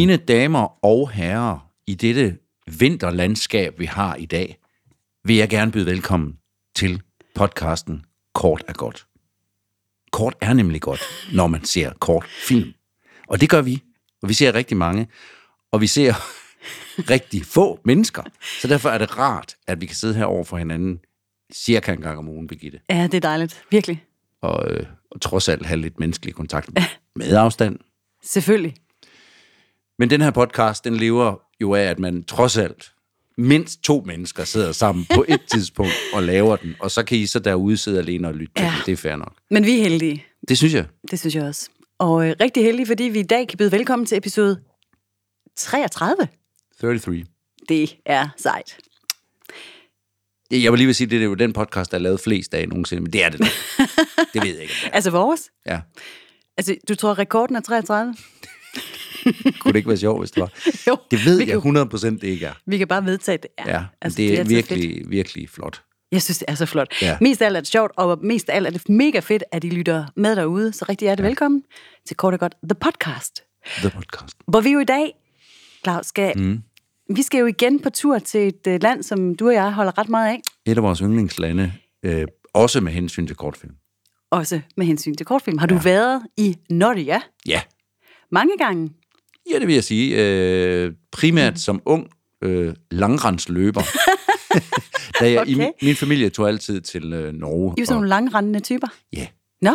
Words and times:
Mine 0.00 0.16
damer 0.16 0.84
og 0.84 1.10
herrer, 1.10 1.70
i 1.86 1.94
dette 1.94 2.38
vinterlandskab, 2.78 3.78
vi 3.78 3.84
har 3.84 4.14
i 4.14 4.26
dag, 4.26 4.58
vil 5.24 5.36
jeg 5.36 5.48
gerne 5.48 5.72
byde 5.72 5.86
velkommen 5.86 6.38
til 6.74 7.02
podcasten 7.34 8.04
Kort 8.34 8.64
er 8.68 8.72
godt. 8.72 9.06
Kort 10.12 10.34
er 10.40 10.52
nemlig 10.52 10.80
godt, 10.80 11.00
når 11.32 11.46
man 11.46 11.64
ser 11.64 11.92
kort 11.92 12.24
film. 12.24 12.72
Og 13.28 13.40
det 13.40 13.50
gør 13.50 13.62
vi, 13.62 13.82
og 14.22 14.28
vi 14.28 14.34
ser 14.34 14.54
rigtig 14.54 14.76
mange, 14.76 15.08
og 15.72 15.80
vi 15.80 15.86
ser 15.86 16.14
rigtig 17.14 17.44
få 17.44 17.80
mennesker. 17.84 18.22
Så 18.60 18.68
derfor 18.68 18.88
er 18.88 18.98
det 18.98 19.18
rart, 19.18 19.56
at 19.66 19.80
vi 19.80 19.86
kan 19.86 19.96
sidde 19.96 20.14
her 20.14 20.24
over 20.24 20.44
for 20.44 20.56
hinanden 20.56 21.00
cirka 21.52 21.92
en 21.92 22.00
gang 22.00 22.18
om 22.18 22.28
ugen, 22.28 22.46
Birgitte. 22.46 22.80
Ja, 22.90 23.02
det 23.02 23.14
er 23.14 23.20
dejligt. 23.20 23.64
Virkelig. 23.70 24.04
Og, 24.42 24.70
øh, 24.70 24.86
og 25.10 25.20
trods 25.20 25.48
alt 25.48 25.66
have 25.66 25.80
lidt 25.80 26.00
menneskelig 26.00 26.34
kontakt 26.34 26.70
med 27.16 27.36
afstand. 27.36 27.78
Selvfølgelig. 28.22 28.74
Men 30.00 30.10
den 30.10 30.20
her 30.20 30.30
podcast, 30.30 30.84
den 30.84 30.96
lever 30.96 31.34
jo 31.60 31.74
af, 31.74 31.82
at 31.82 31.98
man 31.98 32.24
trods 32.24 32.56
alt 32.56 32.92
mindst 33.36 33.82
to 33.82 34.02
mennesker 34.06 34.44
sidder 34.44 34.72
sammen 34.72 35.06
på 35.14 35.24
et 35.28 35.40
tidspunkt 35.52 35.92
og 36.12 36.22
laver 36.22 36.56
den, 36.56 36.74
og 36.80 36.90
så 36.90 37.02
kan 37.02 37.18
I 37.18 37.26
så 37.26 37.38
derude 37.38 37.76
sidde 37.76 37.98
alene 37.98 38.28
og 38.28 38.34
lytte 38.34 38.52
til 38.56 38.64
Ja. 38.64 38.70
den. 38.70 38.82
Det 38.86 38.92
er 38.92 38.96
fair 38.96 39.16
nok. 39.16 39.32
Men 39.50 39.64
vi 39.64 39.78
er 39.78 39.82
heldige. 39.82 40.24
Det 40.48 40.58
synes 40.58 40.74
jeg. 40.74 40.86
Det 41.10 41.20
synes 41.20 41.34
jeg 41.34 41.44
også. 41.44 41.68
Og 41.98 42.28
øh, 42.28 42.34
rigtig 42.40 42.64
heldige, 42.64 42.86
fordi 42.86 43.04
vi 43.04 43.18
i 43.20 43.22
dag 43.22 43.48
kan 43.48 43.58
byde 43.58 43.72
velkommen 43.72 44.06
til 44.06 44.18
episode 44.18 44.60
33. 45.56 46.28
33. 46.80 47.24
Det 47.68 47.96
er 48.06 48.28
sejt. 48.36 48.78
Jeg 50.50 50.72
vil 50.72 50.78
lige 50.78 50.86
vil 50.86 50.94
sige, 50.94 51.06
det 51.10 51.20
er 51.20 51.24
jo 51.24 51.34
den 51.34 51.52
podcast, 51.52 51.90
der 51.90 51.96
er 51.98 52.02
lavet 52.02 52.20
flest 52.20 52.54
af 52.54 52.68
nogensinde, 52.68 53.02
men 53.02 53.12
det 53.12 53.24
er 53.24 53.28
det. 53.28 53.40
det 54.34 54.42
ved 54.42 54.52
jeg 54.52 54.62
ikke. 54.62 54.74
Altså 54.92 55.10
vores? 55.10 55.50
Ja. 55.66 55.80
Altså, 56.56 56.76
du 56.88 56.94
tror, 56.94 57.18
rekorden 57.18 57.56
er 57.56 57.60
33? 57.60 58.14
Kunne 59.60 59.72
det 59.72 59.76
ikke 59.76 59.88
være 59.88 59.98
sjovt, 59.98 60.20
hvis 60.20 60.30
det 60.30 60.40
var? 60.40 60.52
Jo. 60.88 60.96
Det 61.10 61.24
ved 61.24 61.38
jeg 61.38 61.62
kan, 61.62 61.76
100% 61.76 62.06
det 62.06 62.24
ikke 62.24 62.46
er. 62.46 62.52
Vi 62.66 62.78
kan 62.78 62.88
bare 62.88 63.04
vedtage 63.04 63.38
det. 63.38 63.50
Ja, 63.66 63.84
altså, 64.00 64.16
det 64.16 64.34
er, 64.34 64.38
altid 64.38 64.54
virkelig, 64.54 64.96
Fedt. 64.96 65.10
virkelig 65.10 65.48
flot. 65.48 65.82
Jeg 66.12 66.22
synes, 66.22 66.38
det 66.38 66.44
er 66.48 66.54
så 66.54 66.66
flot. 66.66 66.88
Ja. 67.02 67.18
Mest 67.20 67.42
af 67.42 67.46
alt 67.46 67.56
er 67.56 67.60
det 67.60 67.68
sjovt, 67.68 67.92
og 67.96 68.18
mest 68.22 68.48
af 68.48 68.56
alt 68.56 68.66
er 68.66 68.70
det 68.70 68.88
mega 68.88 69.18
fedt, 69.18 69.44
at 69.52 69.64
I 69.64 69.68
lytter 69.68 70.06
med 70.16 70.36
derude. 70.36 70.72
Så 70.72 70.84
rigtig 70.88 71.06
hjertelig 71.06 71.24
ja. 71.24 71.28
velkommen 71.28 71.62
til 72.06 72.16
Kort 72.16 72.34
og 72.34 72.40
Godt, 72.40 72.54
The 72.62 72.74
Podcast. 72.74 73.42
The 73.78 73.90
podcast. 73.90 74.36
Hvor 74.48 74.60
vi 74.60 74.70
jo 74.70 74.78
i 74.78 74.84
dag, 74.84 75.12
Claus, 75.84 76.06
skal... 76.06 76.38
Mm. 76.38 76.62
Vi 77.14 77.22
skal 77.22 77.38
jo 77.38 77.46
igen 77.46 77.80
på 77.80 77.90
tur 77.90 78.18
til 78.18 78.48
et 78.48 78.66
øh, 78.68 78.82
land, 78.82 79.02
som 79.02 79.34
du 79.34 79.46
og 79.46 79.54
jeg 79.54 79.72
holder 79.72 79.98
ret 79.98 80.08
meget 80.08 80.28
af. 80.28 80.40
Et 80.66 80.76
af 80.76 80.82
vores 80.82 80.98
yndlingslande, 80.98 81.72
øh, 82.02 82.26
også 82.54 82.80
med 82.80 82.92
hensyn 82.92 83.26
til 83.26 83.36
kortfilm. 83.36 83.74
Også 84.30 84.60
med 84.76 84.86
hensyn 84.86 85.14
til 85.14 85.26
kortfilm. 85.26 85.58
Har 85.58 85.66
du 85.66 85.78
været 85.78 86.22
i 86.36 86.56
Norge? 86.70 87.20
Ja, 87.46 87.60
Mange 88.32 88.58
gange. 88.58 88.90
Ja, 89.52 89.58
det 89.58 89.66
vil 89.66 89.74
jeg 89.74 89.84
sige. 89.84 90.16
Øh, 90.16 90.92
primært 91.12 91.58
som 91.58 91.82
ung 91.84 92.08
øh, 92.42 92.74
langrendsløber. 92.90 93.82
da 95.20 95.32
jeg, 95.32 95.48
i, 95.48 95.54
Okay. 95.54 95.54
min, 95.54 95.72
min 95.82 95.96
familie 95.96 96.30
tog 96.30 96.48
altid 96.48 96.80
til 96.80 97.12
øh, 97.12 97.32
Norge. 97.32 97.74
I 97.76 97.80
jo 97.80 97.84
sådan 97.84 97.96
og, 97.96 98.00
nogle 98.00 98.08
langrendende 98.08 98.60
typer. 98.60 98.86
ja, 99.12 99.26
Nå, 99.62 99.74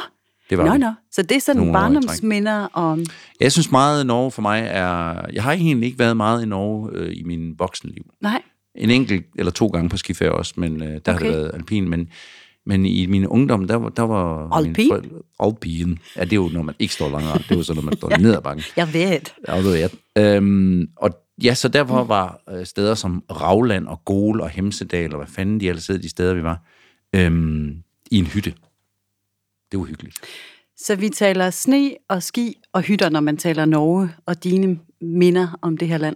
det 0.50 0.58
var 0.58 0.66
nå, 0.66 0.78
nå. 0.78 0.94
Så 1.12 1.22
det 1.22 1.32
er 1.38 1.40
sådan 1.40 1.58
Nogle 1.58 1.72
i 1.72 1.74
barndomsminder 1.74 2.68
om... 2.74 3.06
Jeg 3.40 3.52
synes 3.52 3.72
meget, 3.72 4.06
Norge 4.06 4.32
for 4.32 4.42
mig 4.42 4.68
er... 4.72 5.22
Jeg 5.34 5.44
har 5.44 5.52
egentlig 5.52 5.88
ikke 5.88 6.00
været 6.00 6.18
meget 6.18 6.44
i 6.44 6.46
Norge 6.46 6.90
øh, 6.94 7.18
i 7.18 7.24
min 7.24 7.54
voksenliv. 7.60 8.04
Nej, 8.22 8.42
En 8.76 8.90
enkelt 8.90 9.26
eller 9.38 9.52
to 9.52 9.68
gange 9.68 9.90
på 9.90 9.98
skiferie 9.98 10.32
også, 10.32 10.54
men 10.58 10.84
øh, 10.84 10.88
der 10.90 10.96
okay. 10.96 11.12
har 11.12 11.20
det 11.20 11.30
været 11.30 11.52
alpin. 11.54 11.90
Men, 11.90 12.10
men 12.66 12.86
i 12.86 13.06
min 13.06 13.28
ungdom, 13.28 13.68
der 13.68 13.76
var... 13.76 13.90
Der 13.90 14.04
var 14.04 14.50
Alpin? 14.58 14.92
Alpin. 15.40 16.00
Ja, 16.16 16.24
det 16.24 16.32
er 16.32 16.36
jo, 16.36 16.50
når 16.54 16.62
man 16.62 16.76
ikke 16.80 16.94
står 16.94 17.10
langrend. 17.10 17.44
Det 17.44 17.52
er 17.52 17.56
jo 17.56 17.64
sådan, 17.64 17.84
når 17.84 17.86
man 17.86 17.98
står 17.98 18.18
ned 18.22 18.36
ad 18.36 18.42
bakken. 18.42 18.64
jeg 18.78 18.94
ved. 18.94 19.20
Ja, 19.48 19.58
det 19.58 19.66
ved. 19.66 19.90
Øhm, 20.18 20.90
og 20.96 21.10
ja, 21.44 21.54
så 21.54 21.68
derfor 21.68 22.04
var 22.04 22.40
øh, 22.50 22.66
steder 22.66 22.96
som 22.96 23.24
Ravland 23.32 23.88
og 23.88 24.06
Gol 24.06 24.42
og 24.42 24.50
Hemsedal, 24.50 25.12
og 25.12 25.18
hvad 25.18 25.28
fanden 25.28 25.60
de 25.60 25.70
ellers 25.70 25.88
hed, 25.88 26.00
de 26.00 26.10
steder, 26.10 26.34
vi 26.34 26.44
var, 26.44 26.60
øhm, 27.16 27.84
i 28.12 28.18
en 28.18 28.26
hytte. 28.26 28.54
Det 29.72 29.80
var 29.80 29.86
hyggeligt. 29.86 30.18
Så 30.78 30.96
vi 30.96 31.10
taler 31.10 31.50
sne 31.50 31.92
og 32.10 32.24
ski 32.24 32.56
og 32.74 32.82
hytter, 32.82 33.10
når 33.10 33.20
man 33.20 33.38
taler 33.38 33.66
Norge 33.66 34.10
og 34.26 34.44
dine 34.44 34.80
minder 35.02 35.60
om 35.62 35.78
det 35.78 35.88
her 35.88 35.98
land. 35.98 36.16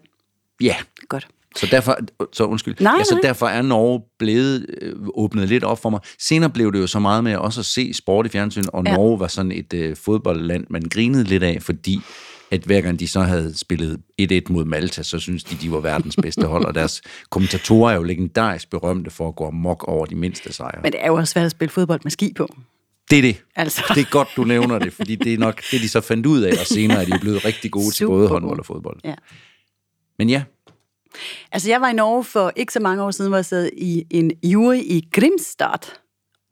Ja, 0.62 0.76
Godt. 1.08 1.28
Så 1.56 1.68
derfor, 1.72 1.98
så 2.34 2.44
undskyld, 2.44 2.76
Nej, 2.80 2.94
ja, 2.98 3.04
så 3.04 3.14
nej. 3.16 3.22
derfor 3.22 3.48
er 3.48 3.62
Norge 3.62 4.02
blevet 4.20 4.66
øh, 4.82 4.96
åbnet 5.14 5.50
lidt 5.50 5.64
op 5.64 5.82
for 5.82 5.90
mig. 5.90 6.00
Senere 6.20 6.50
blev 6.50 6.74
det 6.74 6.80
jo 6.80 6.88
så 6.88 7.00
meget 7.00 7.24
med 7.24 7.36
også 7.36 7.62
at 7.62 7.66
se 7.66 7.94
sport 7.94 8.26
i 8.26 8.30
fjernsyn, 8.30 8.64
og 8.74 8.84
Ja. 8.86 8.94
Norge 8.96 9.20
var 9.20 9.28
sådan 9.28 9.52
et 9.52 9.74
øh, 9.74 9.96
fodboldland, 9.96 10.66
man 10.70 10.82
grinede 10.92 11.24
lidt 11.24 11.44
af, 11.44 11.58
fordi 11.62 12.02
at 12.52 12.62
hver 12.62 12.82
gang 12.82 13.00
de 13.00 13.08
så 13.08 13.22
havde 13.22 13.58
spillet 13.58 14.00
1-1 14.22 14.40
mod 14.50 14.66
Malta, 14.66 15.04
så 15.04 15.20
synes 15.20 15.44
de, 15.44 15.56
de 15.62 15.72
var 15.72 15.80
verdens 15.80 16.16
bedste 16.22 16.46
hold, 16.48 16.66
og 16.66 16.76
deres 16.76 17.02
kommentatorer 17.30 17.92
er 17.92 17.96
jo 17.96 18.04
legendarisk 18.04 18.70
berømte 18.70 19.12
for 19.12 19.28
at 19.28 19.36
gå 19.36 19.48
amok 19.48 19.84
over 19.88 20.06
de 20.06 20.16
mindste 20.16 20.54
sejre. 20.54 20.82
Men 20.84 20.92
det 20.92 21.04
er 21.04 21.08
jo 21.08 21.16
også 21.16 21.32
svært 21.32 21.46
at 21.46 21.52
spille 21.52 21.72
fodbold 21.72 22.00
med 22.04 22.12
ski 22.12 22.34
på. 22.38 22.48
Det 23.10 23.18
er 23.18 23.22
det. 23.22 23.44
Altså. 23.56 23.84
Det 23.96 24.02
er 24.02 24.10
godt, 24.12 24.28
du 24.36 24.44
nævner 24.44 24.80
det, 24.80 24.94
fordi 24.94 25.16
det 25.16 25.34
er 25.34 25.38
nok 25.38 25.62
det, 25.72 25.82
de 25.82 25.90
så 25.90 26.02
fandt 26.02 26.26
ud 26.26 26.42
af, 26.42 26.52
og 26.52 26.66
senere 26.66 27.02
er 27.02 27.06
de 27.06 27.20
blevet 27.22 27.46
rigtig 27.46 27.72
gode 27.72 27.86
til 27.86 27.94
Super 27.96 28.14
både 28.14 28.20
gode. 28.28 28.30
håndbold 28.30 28.60
og 28.60 28.66
fodbold. 28.66 29.00
Ja. 29.04 29.14
Men 30.20 30.30
ja, 30.30 30.44
Altså, 31.52 31.70
jeg 31.70 31.82
var 31.82 31.90
i 31.90 31.94
Norge 31.94 32.24
for 32.24 32.52
ikke 32.56 32.74
så 32.74 32.80
mange 32.80 33.04
år 33.04 33.12
siden, 33.12 33.30
hvor 33.30 33.38
jeg 33.38 33.46
sad 33.46 33.70
i 33.78 34.06
en 34.12 34.32
jury 34.44 34.76
i 34.76 35.08
Grimstad 35.14 35.92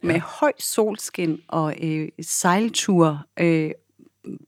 med 0.04 0.16
ja. 0.16 0.22
høj 0.26 0.52
solskin 0.60 1.40
og 1.48 1.76
øh, 1.84 2.08
sejltur, 2.22 3.26
øh, 3.40 3.72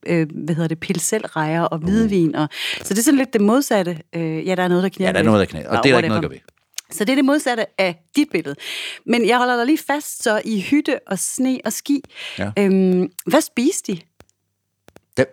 øh, 0.08 0.28
hvad 0.44 0.56
hedder 0.56 0.68
det, 0.68 0.80
pilselrejer 0.80 1.62
og 1.62 1.78
hvidvin. 1.78 2.36
Og, 2.36 2.50
så 2.84 2.94
det 2.94 3.00
er 3.00 3.03
sådan 3.03 3.18
lidt 3.18 3.34
det 3.34 3.42
modsatte. 3.42 4.02
Øh, 4.16 4.47
ja, 4.47 4.56
der 4.56 4.64
er 4.64 4.68
noget, 4.68 4.84
der 4.84 4.90
knærer 4.90 5.09
ja 5.09 5.14
der 5.14 5.20
er 5.20 5.24
noget, 5.24 5.40
der 5.40 5.46
knæder, 5.46 5.78
og 5.78 5.84
det 5.84 5.90
er 5.90 5.94
der 5.94 5.97
ikke 5.97 6.08
noget 6.08 6.24
at 6.24 6.30
gøre 6.30 6.31
ved. 6.31 6.40
Så 6.91 7.06
det 7.06 7.12
er 7.12 7.16
det 7.16 7.26
modsatte 7.26 7.66
af 7.81 8.03
dit 8.16 8.28
billede. 8.31 8.56
Men 9.06 9.28
jeg 9.28 9.38
holder 9.38 9.58
dig 9.58 9.66
lige 9.66 9.78
fast 9.88 10.24
så 10.24 10.41
i 10.46 10.62
hytte 10.62 11.00
og 11.08 11.20
sne 11.20 11.59
og 11.66 11.74
ski. 11.74 12.03
Ja. 12.40 12.52
Øhm, 12.58 13.12
hvad 13.26 13.41
spiste 13.41 13.94
de? 13.94 14.00
Da, 15.18 15.26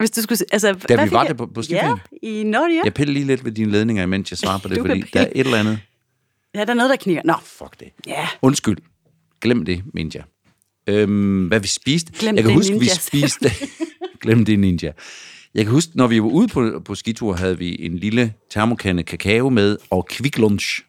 Hvis 0.00 0.10
du 0.10 0.22
skulle, 0.22 0.38
altså, 0.52 0.72
Da 0.88 1.04
vi 1.04 1.10
var 1.10 1.24
der 1.24 1.34
på- 1.34 1.46
på 1.46 1.52
Ja, 1.60 1.62
skiferie? 1.62 1.96
i 2.22 2.42
Norge. 2.44 2.80
jeg 2.84 2.94
piller 2.94 3.12
lige 3.14 3.24
lidt 3.26 3.44
ved 3.44 3.52
dine 3.52 3.72
ledninger, 3.72 4.02
imens 4.02 4.30
jeg 4.30 4.38
svarer 4.38 4.58
på 4.58 4.68
det, 4.68 4.78
fordi 4.78 5.00
der 5.14 5.20
er 5.20 5.26
et 5.34 5.46
eller 5.46 5.58
andet... 5.58 5.78
Ja, 6.54 6.60
der 6.64 6.70
er 6.70 6.74
noget, 6.74 6.90
der 6.90 6.96
kniger. 6.96 7.20
Nå, 7.24 7.34
Fuck 7.44 7.80
det. 7.80 7.88
ja. 8.06 8.28
Undskyld. 8.42 8.76
Glem 9.40 9.64
det, 9.64 9.82
mente 9.94 10.18
jeg. 10.18 10.24
Øhm, 10.94 11.46
hvad 11.46 11.60
vi 11.60 11.68
spiste. 11.68 12.12
Glem 12.18 12.36
jeg 12.36 12.44
kan 12.44 12.48
det, 12.48 12.56
huske, 12.58 12.72
vi 12.72 12.78
ninjas. 12.78 13.02
spiste... 13.12 13.50
Glem 14.20 14.44
det, 14.44 14.58
ninja. 14.58 14.92
Jeg 15.54 15.64
kan 15.64 15.72
huske, 15.72 15.92
når 15.94 16.06
vi 16.06 16.22
var 16.22 16.28
ude 16.28 16.48
på, 16.48 16.82
på 16.84 16.94
skitur, 16.94 17.32
havde 17.34 17.58
vi 17.58 17.76
en 17.86 17.98
lille 17.98 18.34
termokande 18.50 19.02
kakao 19.02 19.48
med, 19.50 19.76
og 19.90 20.06
kviklunch, 20.06 20.80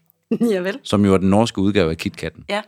ja 0.42 0.60
vel. 0.60 0.80
som 0.84 1.06
jo 1.06 1.14
er 1.14 1.18
den 1.18 1.30
norske 1.30 1.62
udgave 1.62 1.90
af 1.92 1.98
KitKatten, 1.98 2.44
Ja, 2.50 2.62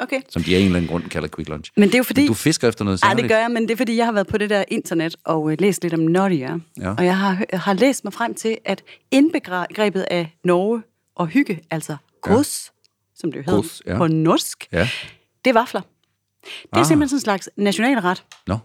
okay. 0.00 0.20
som 0.28 0.42
de 0.42 0.56
af 0.56 0.58
en 0.60 0.64
eller 0.66 0.76
anden 0.76 0.90
grund 0.90 1.04
kalder 1.10 1.28
kviklunch. 1.28 1.70
Men 1.76 1.88
det 1.88 1.94
er 1.94 1.98
jo 1.98 2.04
fordi... 2.04 2.26
Du 2.26 2.34
fisker 2.34 2.68
efter 2.68 2.84
noget 2.84 3.00
Nej, 3.02 3.10
særligt. 3.10 3.22
det 3.22 3.30
gør 3.30 3.38
jeg, 3.38 3.50
men 3.50 3.62
det 3.62 3.70
er 3.70 3.76
fordi, 3.76 3.96
jeg 3.96 4.04
har 4.04 4.12
været 4.12 4.26
på 4.26 4.38
det 4.38 4.50
der 4.50 4.64
internet 4.68 5.16
og 5.24 5.52
øh, 5.52 5.56
læst 5.60 5.82
lidt 5.82 5.94
om 5.94 6.00
Norge. 6.00 6.60
Ja. 6.80 6.90
Og 6.98 7.04
jeg 7.04 7.18
har, 7.18 7.44
jeg 7.52 7.60
har 7.60 7.72
læst 7.72 8.04
mig 8.04 8.12
frem 8.12 8.34
til, 8.34 8.58
at 8.64 8.82
indbegrebet 9.10 10.02
af 10.10 10.36
Norge 10.44 10.82
og 11.16 11.26
hygge, 11.26 11.60
altså 11.70 11.96
kos, 12.22 12.72
som 13.16 13.32
det 13.32 13.38
jo 13.38 13.42
hedder 13.46 13.62
Kos, 13.62 13.82
ja. 13.86 13.96
på 13.96 14.06
norsk, 14.06 14.68
Ja. 14.72 14.88
det 15.44 15.50
er 15.50 15.54
vafler. 15.54 15.80
Det 15.80 16.50
er 16.72 16.78
Ah. 16.78 16.86
simpelthen 16.86 17.08
sådan 17.08 17.16
en 17.16 17.20
slags 17.20 17.48
nationalret. 17.56 18.24
Nå. 18.46 18.58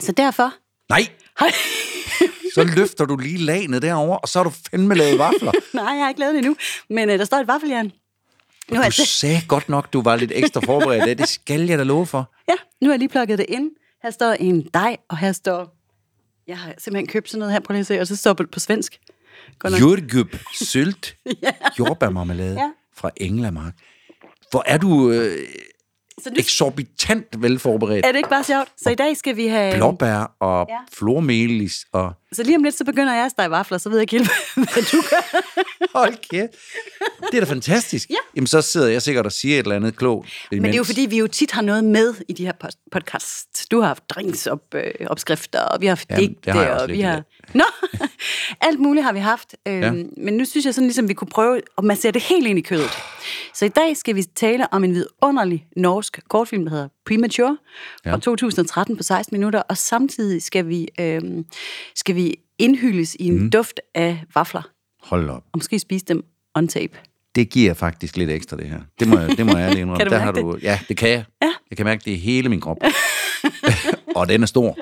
Så 0.00 0.12
derfor... 0.12 0.52
Nej, 0.88 1.06
Hej. 1.40 1.50
så 2.54 2.64
løfter 2.76 3.04
du 3.04 3.16
lige 3.16 3.38
lagene 3.38 3.80
derover, 3.80 4.16
og 4.16 4.28
så 4.28 4.38
har 4.38 4.44
du 4.44 4.50
fandme 4.70 4.94
lavet 4.94 5.18
vafler. 5.18 5.52
Nej, 5.74 5.84
jeg 5.94 6.02
har 6.02 6.08
ikke 6.08 6.20
lavet 6.20 6.34
det 6.34 6.38
endnu, 6.38 6.56
men 6.90 7.10
øh, 7.10 7.18
der 7.18 7.24
står 7.24 7.36
et 7.36 7.46
vaffeljern. 7.46 7.92
Nu 8.70 8.76
er 8.76 8.80
Du 8.80 8.84
jeg, 8.84 8.92
sagde 8.92 9.40
godt 9.48 9.68
nok, 9.68 9.92
du 9.92 10.02
var 10.02 10.16
lidt 10.16 10.32
ekstra 10.34 10.60
forberedt. 10.60 11.06
Ja, 11.06 11.14
det 11.14 11.28
skal 11.28 11.60
jeg 11.66 11.78
da 11.78 11.82
love 11.84 12.06
for. 12.06 12.32
ja, 12.48 12.54
nu 12.80 12.88
har 12.88 12.92
jeg 12.92 12.98
lige 12.98 13.08
plukket 13.08 13.38
det 13.38 13.46
ind. 13.48 13.70
Her 14.02 14.10
står 14.10 14.32
en 14.32 14.68
dej, 14.74 14.96
og 15.08 15.18
her 15.18 15.32
står... 15.32 15.76
Jeg 16.46 16.58
har 16.58 16.74
simpelthen 16.78 17.06
købt 17.06 17.30
sådan 17.30 17.38
noget 17.38 17.52
her, 17.52 17.60
prøv 17.60 17.72
lige 17.72 17.80
at 17.80 17.86
se, 17.86 18.00
og 18.00 18.06
så 18.06 18.16
står 18.16 18.32
det 18.32 18.50
på 18.50 18.60
svensk. 18.60 18.98
Jordgup, 19.80 20.36
sylt, 20.54 21.16
jordbærmarmelade 21.78 22.54
Ja. 22.54 22.70
fra 22.96 23.10
Englamark. 23.16 23.74
Hvor 24.50 24.62
er 24.66 24.78
du 24.78 25.10
øh, 25.12 25.48
Så 26.24 26.30
nu, 26.30 26.34
eksorbitant 26.38 27.26
velforberedt. 27.42 28.06
er 28.06 28.12
det 28.12 28.16
ikke 28.18 28.28
bare 28.28 28.44
sjovt? 28.44 28.68
Så 28.82 28.90
i 28.90 28.94
dag 28.94 29.16
skal 29.16 29.36
vi 29.36 29.46
have... 29.46 29.74
Blåbær 29.76 30.34
og 30.40 30.66
Ja. 30.68 30.76
flormelis 30.92 31.84
og... 31.92 32.12
Så 32.32 32.42
lige 32.42 32.56
om 32.56 32.62
lidt, 32.64 32.74
så 32.74 32.84
begynder 32.84 33.14
jeg 33.14 33.24
at 33.24 33.30
stege 33.30 33.50
vafler, 33.50 33.78
så 33.78 33.88
ved 33.88 33.98
jeg 33.98 34.02
ikke 34.12 34.18
helt, 34.18 34.30
hvad 34.72 34.82
du 34.92 35.02
gør. 35.10 35.40
Hold 35.98 36.14
kæft. 36.30 36.48
Det 37.32 37.40
er 37.40 37.44
da 37.44 37.50
fantastisk. 37.52 38.10
Ja. 38.10 38.14
Jamen, 38.36 38.46
så 38.46 38.62
sidder 38.62 38.88
jeg 38.88 39.02
sikkert 39.02 39.26
og 39.26 39.32
siger 39.32 39.54
et 39.58 39.62
eller 39.62 39.76
andet 39.76 39.96
klogt. 39.96 40.28
Men 40.50 40.64
det 40.64 40.70
er 40.72 40.76
jo 40.76 40.84
fordi, 40.84 41.00
vi 41.00 41.18
jo 41.18 41.26
tit 41.26 41.50
har 41.50 41.62
noget 41.62 41.84
med 41.84 42.14
i 42.28 42.32
de 42.32 42.44
her 42.46 42.52
pod- 42.64 42.88
podcast. 42.92 43.70
Du 43.70 43.80
har 43.80 43.86
haft 43.86 44.10
drinks 44.10 44.46
op, 44.46 44.60
øh, 44.74 44.90
opskrifter, 45.06 45.60
og 45.60 45.80
vi 45.80 45.86
har 45.86 45.90
haft 45.90 46.10
Jamen, 46.10 46.20
digte, 46.28 46.40
det 46.44 46.52
har 46.52 46.66
og 46.80 46.88
vi 46.88 46.94
i 46.94 47.00
har... 47.00 47.22
Nå, 47.54 47.64
alt 48.68 48.80
muligt 48.80 49.04
har 49.04 49.12
vi 49.12 49.18
haft. 49.18 49.54
Øhm, 49.68 49.80
Ja. 49.82 49.92
Men 50.16 50.34
nu 50.34 50.44
synes 50.44 50.66
jeg 50.66 50.74
sådan 50.74 50.86
ligesom, 50.86 51.08
vi 51.08 51.14
kunne 51.14 51.28
prøve 51.28 51.60
at 51.78 51.84
massere 51.84 52.12
det 52.12 52.22
helt 52.22 52.46
ind 52.46 52.58
i 52.58 52.62
kødet. 52.62 52.90
Så 53.54 53.64
i 53.64 53.68
dag 53.68 53.96
skal 53.96 54.14
vi 54.14 54.22
tale 54.22 54.72
om 54.72 54.84
en 54.84 54.94
vidunderlig 54.94 55.66
norsk 55.76 56.20
kortfilm, 56.28 56.64
der 56.64 56.70
hedder 56.70 56.88
Premature, 57.06 57.58
ja. 58.04 58.12
fra 58.12 58.18
2013 58.18 58.96
på 58.96 59.02
16 59.02 59.34
minutter, 59.34 59.62
og 59.62 59.76
samtidig 59.76 60.42
skal 60.42 60.68
vi, 60.68 60.88
øh, 61.00 61.20
skal 61.94 62.14
vi 62.14 62.36
indhyldes 62.58 63.14
i 63.14 63.26
en 63.26 63.38
mm. 63.42 63.50
duft 63.50 63.80
af 63.94 64.24
vafler, 64.34 64.62
Hold 65.02 65.30
op. 65.30 65.36
og 65.52 65.58
måske 65.58 65.78
spise 65.78 66.04
dem 66.04 66.24
on 66.54 66.68
tape. 66.68 66.98
Det 67.34 67.50
giver 67.50 67.74
faktisk 67.74 68.16
lidt 68.16 68.30
ekstra, 68.30 68.56
det 68.56 68.66
her. 68.68 68.80
Det 69.00 69.08
må 69.08 69.18
jeg, 69.18 69.28
det 69.36 69.46
må 69.46 69.56
jeg 69.56 69.64
ærligt 69.64 69.80
indrømme. 69.82 69.96
Kan 69.98 70.06
du 70.06 70.12
Der 70.14 70.18
har 70.18 70.32
du, 70.32 70.58
Ja, 70.62 70.78
det 70.88 70.96
kan 70.96 71.08
jeg. 71.08 71.24
Ja. 71.42 71.50
Jeg 71.70 71.76
kan 71.76 71.86
mærke 71.86 72.02
det 72.04 72.10
i 72.10 72.14
hele 72.16 72.48
min 72.48 72.60
krop. 72.60 72.76
og 74.16 74.28
den 74.28 74.42
er 74.42 74.46
stor. 74.46 74.78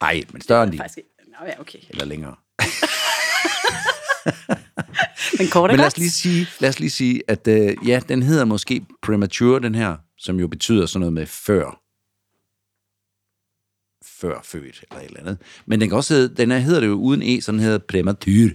Ej, 0.00 0.22
men 0.32 0.42
større 0.42 0.62
end 0.64 0.72
de. 0.72 0.76
Faktisk, 0.78 0.98
ja, 1.46 1.60
okay. 1.60 1.78
Eller 1.90 2.04
længere. 2.04 2.34
Men 5.38 5.48
kort 5.48 5.70
Men 5.70 5.78
lad 5.78 5.86
os 5.86 5.98
lige 5.98 6.10
sige, 6.10 6.46
lad 6.60 6.68
os 6.68 6.80
lige 6.80 6.90
sige 6.90 7.22
at 7.28 7.48
øh, 7.48 7.76
ja, 7.86 8.00
den 8.08 8.22
hedder 8.22 8.44
måske 8.44 8.82
premature, 9.02 9.60
den 9.60 9.74
her, 9.74 9.96
som 10.18 10.40
jo 10.40 10.48
betyder 10.48 10.86
sådan 10.86 11.00
noget 11.00 11.12
med 11.12 11.26
før. 11.26 11.80
Før 14.20 14.40
født, 14.44 14.84
eller 14.90 15.00
et 15.00 15.06
eller 15.06 15.20
andet. 15.20 15.38
Men 15.66 15.80
den 15.80 15.88
kan 15.88 15.96
også 15.96 16.14
hedde, 16.14 16.34
den 16.34 16.50
her 16.50 16.58
hedder 16.58 16.80
det 16.80 16.86
jo 16.86 16.94
uden 16.94 17.22
e, 17.22 17.40
så 17.40 17.52
den 17.52 17.60
hedder 17.60 17.78
premature, 17.78 18.50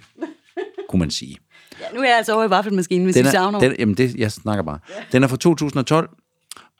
kunne 0.89 0.99
man 0.99 1.11
sige. 1.11 1.37
Ja, 1.81 1.85
nu 1.95 1.99
er 2.01 2.05
jeg 2.05 2.17
altså 2.17 2.33
over 2.33 2.45
i 2.45 2.49
vaffelmaskinen, 2.49 3.05
hvis 3.05 3.15
Den 3.15 3.25
er, 3.25 3.31
savner. 3.31 3.59
den, 3.59 3.75
jamen 3.79 3.95
det, 3.95 4.15
jeg 4.15 4.31
snakker 4.31 4.63
bare. 4.63 4.79
Den 5.11 5.23
er 5.23 5.27
fra 5.27 5.37
2012, 5.37 6.09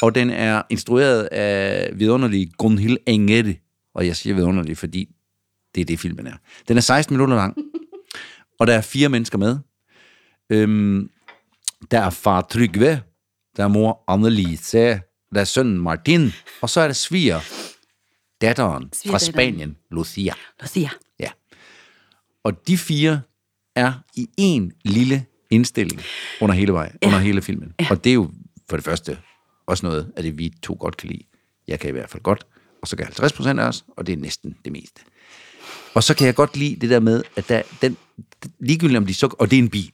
og 0.02 0.16
den 0.16 0.30
er 0.30 0.62
instrueret 0.70 1.24
af 1.24 1.90
vidunderlige 2.00 2.52
Gunhild 2.58 2.98
Enger. 3.08 3.54
Og 3.96 4.08
jeg 4.08 4.16
siger 4.16 4.34
vidunderlig, 4.34 4.78
fordi 4.78 5.15
det 5.76 5.82
er 5.82 5.86
det, 5.86 6.00
filmen 6.00 6.28
er. 6.28 6.38
Den 6.68 6.78
er 6.78 6.82
16 6.82 7.14
minutter 7.14 7.36
lang, 7.36 7.58
og 8.60 8.68
der 8.68 8.74
er 8.74 8.82
fire 8.82 9.10
mennesker 9.10 9.38
med. 9.38 9.58
Øhm, 10.50 11.10
der 11.92 12.00
er 12.00 12.10
far 12.10 12.42
Trygve, 12.42 13.02
der 13.58 13.64
er 13.64 13.68
mor 13.68 14.04
Annelise, 14.08 15.02
der 15.34 15.42
er 15.42 15.44
sønnen 15.44 15.78
Martin, 15.78 16.32
og 16.62 16.70
så 16.70 16.82
er 16.82 16.88
der 16.88 16.94
sviger 16.94 17.40
datteren 18.42 18.90
fra. 19.08 19.20
Spanien, 19.20 19.78
Lucia. 19.92 20.34
Lucia. 20.62 20.90
Ja. 21.20 21.30
Og 22.44 22.68
de 22.68 22.78
fire 22.78 23.22
er 23.76 23.94
i 24.16 24.28
en 24.38 24.72
lille 24.86 25.26
indstilling 25.50 26.02
under 26.42 26.56
hele 26.56 26.74
vej, 26.74 26.92
ja. 27.02 27.08
under 27.08 27.20
hele 27.20 27.42
filmen. 27.42 27.74
Ja. 27.80 27.88
Og 27.90 28.04
det 28.04 28.10
er 28.10 28.14
jo 28.14 28.32
for 28.70 28.78
det 28.78 28.84
første 28.84 29.18
også 29.68 29.86
noget 29.86 30.12
af 30.16 30.24
det, 30.24 30.38
vi 30.38 30.54
to 30.64 30.78
godt 30.80 30.98
kan 30.98 31.10
lide. 31.10 31.24
Jeg 31.68 31.80
kan 31.80 31.90
i 31.90 31.92
hvert 31.92 32.10
fald 32.10 32.24
godt, 32.24 32.46
og 32.82 32.88
så 32.88 32.96
kan 32.98 33.06
50 33.06 33.34
procent 33.34 33.60
af 33.60 33.68
os, 33.68 33.86
og 33.98 34.08
det 34.08 34.14
er 34.14 34.18
næsten 34.18 34.56
det 34.66 34.72
meste. 34.72 35.02
Og 35.94 36.04
så 36.04 36.16
kan 36.16 36.28
jeg 36.28 36.36
godt 36.36 36.58
lide 36.58 36.76
det 36.76 36.90
der 36.90 37.00
med, 37.00 37.24
at 37.36 37.50
der, 37.50 37.62
den, 37.82 37.98
ligegyldigt 38.60 38.98
om 38.98 39.06
de 39.06 39.14
så... 39.14 39.36
Og 39.40 39.52
det 39.52 39.60
er 39.60 39.64
en 39.64 39.70
bil, 39.70 39.92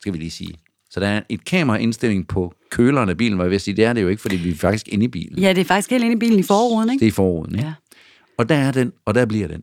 skal 0.00 0.12
vi 0.12 0.18
lige 0.18 0.30
sige. 0.30 0.54
Så 0.90 1.00
der 1.00 1.08
er 1.08 1.22
et 1.28 1.44
kameraindstilling 1.44 2.28
på 2.28 2.54
køleren 2.70 3.08
af 3.08 3.16
bilen, 3.16 3.34
hvor 3.34 3.44
jeg 3.44 3.50
vil 3.50 3.60
sige, 3.60 3.76
det 3.76 3.84
er 3.84 3.92
det 3.92 4.02
jo 4.02 4.08
ikke, 4.08 4.22
fordi 4.22 4.36
vi 4.36 4.50
er 4.50 4.54
faktisk 4.54 4.88
inde 4.88 5.04
i 5.04 5.08
bilen. 5.08 5.38
Ja, 5.38 5.52
det 5.52 5.60
er 5.60 5.64
faktisk 5.64 5.90
helt 5.90 6.04
inde 6.04 6.16
i 6.16 6.18
bilen 6.18 6.38
i 6.38 6.42
forruden, 6.42 6.90
ikke? 6.90 7.00
Det 7.00 7.06
er 7.06 7.10
i 7.12 7.14
forruden, 7.14 7.54
ikke? 7.54 7.66
Ja. 7.66 7.72
Og 8.38 8.48
der 8.48 8.54
er 8.54 8.72
den, 8.72 8.92
og 9.04 9.14
der 9.14 9.26
bliver 9.26 9.48
den. 9.48 9.62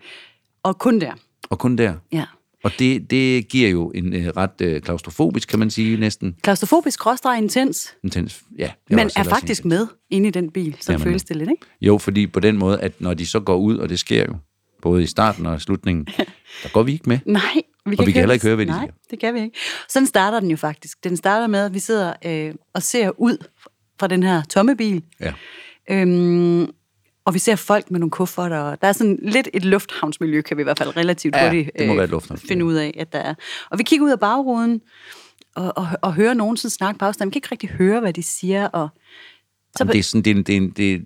Og 0.63 0.79
kun 0.79 1.01
der. 1.01 1.11
Og 1.49 1.59
kun 1.59 1.77
der. 1.77 1.93
Ja. 2.11 2.25
Og 2.63 2.71
det, 2.79 3.11
det 3.11 3.47
giver 3.47 3.69
jo 3.69 3.91
en 3.95 4.13
øh, 4.13 4.27
ret 4.37 4.61
øh, 4.61 4.81
klaustrofobisk, 4.81 5.49
kan 5.49 5.59
man 5.59 5.69
sige, 5.69 5.97
næsten 5.97 6.35
Klaustrofobisk 6.41 6.99
gråstrej 6.99 7.37
intens, 7.37 7.93
intens. 8.03 8.41
Ja, 8.57 8.71
men 8.89 8.99
er 9.15 9.23
faktisk 9.23 9.65
intens. 9.65 9.79
med 9.79 9.87
inde 10.09 10.27
i 10.27 10.31
den 10.31 10.51
bil. 10.51 10.77
Så 10.79 10.91
Jamen, 10.91 11.03
føles 11.03 11.23
det 11.23 11.35
lidt, 11.35 11.49
ikke? 11.49 11.65
Jo, 11.81 11.97
fordi 11.97 12.27
på 12.27 12.39
den 12.39 12.57
måde, 12.57 12.79
at 12.81 13.01
når 13.01 13.13
de 13.13 13.25
så 13.25 13.39
går 13.39 13.55
ud, 13.55 13.77
og 13.77 13.89
det 13.89 13.99
sker 13.99 14.25
jo, 14.25 14.35
både 14.81 15.03
i 15.03 15.07
starten 15.07 15.45
og 15.45 15.61
slutningen, 15.61 16.07
der 16.63 16.69
går 16.73 16.83
vi 16.83 16.91
ikke 16.91 17.09
med. 17.09 17.19
Nej, 17.25 17.41
vi 17.85 17.95
kan, 17.95 18.05
vi 18.05 18.11
kan 18.11 18.21
heller 18.21 18.33
ikke 18.33 18.45
høre, 18.45 18.55
hvad 18.55 18.65
de 18.65 18.71
Nej, 18.71 18.79
siger. 18.79 18.93
det 19.11 19.19
kan 19.19 19.33
vi 19.33 19.39
ikke. 19.39 19.57
Sådan 19.89 20.07
starter 20.07 20.39
den 20.39 20.51
jo 20.51 20.57
faktisk. 20.57 21.03
Den 21.03 21.17
starter 21.17 21.47
med, 21.47 21.65
at 21.65 21.73
vi 21.73 21.79
sidder 21.79 22.13
øh, 22.25 22.53
og 22.73 22.83
ser 22.83 23.19
ud 23.19 23.37
fra 23.99 24.07
den 24.07 24.23
her 24.23 24.43
tomme 24.43 24.77
bil. 24.77 25.03
Ja. 25.19 25.33
Øhm, 25.89 26.67
og 27.25 27.33
vi 27.33 27.39
ser 27.39 27.55
folk 27.55 27.91
med 27.91 27.99
nogle 27.99 28.11
kufferter. 28.11 28.57
og 28.57 28.81
Der 28.81 28.87
er 28.87 28.91
sådan 28.91 29.19
lidt 29.21 29.49
et 29.53 29.65
lufthavnsmiljø, 29.65 30.41
kan 30.41 30.57
vi 30.57 30.61
i 30.61 30.63
hvert 30.63 30.77
fald 30.77 30.97
relativt 30.97 31.35
Ja, 31.35 31.45
hurtigt 31.45 31.71
det 31.79 31.87
må 31.87 31.95
være 31.95 32.33
et 32.33 32.41
finde 32.47 32.65
ud 32.65 32.73
af, 32.73 32.93
at 32.99 33.13
der 33.13 33.19
er. 33.19 33.33
Og 33.71 33.77
vi 33.77 33.83
kigger 33.83 34.05
ud 34.05 34.11
af 34.11 34.19
bagruden 34.19 34.81
og, 35.55 35.73
og, 35.77 35.87
og 36.01 36.13
hører 36.13 36.33
nogen 36.33 36.57
sådan 36.57 36.69
snakke 36.69 36.99
på 36.99 37.05
afstand. 37.05 37.29
Vi 37.29 37.31
kan 37.31 37.37
ikke 37.37 37.51
rigtig 37.51 37.69
høre, 37.69 37.99
hvad 37.99 38.13
de 38.13 38.23
siger. 38.23 38.67
Og 38.67 38.89
så, 39.75 39.75
Jamen, 39.79 39.91
det 39.91 39.99
er, 39.99 40.03
sådan, 40.03 40.21
det 40.21 40.31
er, 40.31 40.35
en, 40.35 40.43
det 40.43 40.53
er, 40.53 40.57
en, 40.57 40.69
det 40.69 40.93
er, 40.93 40.99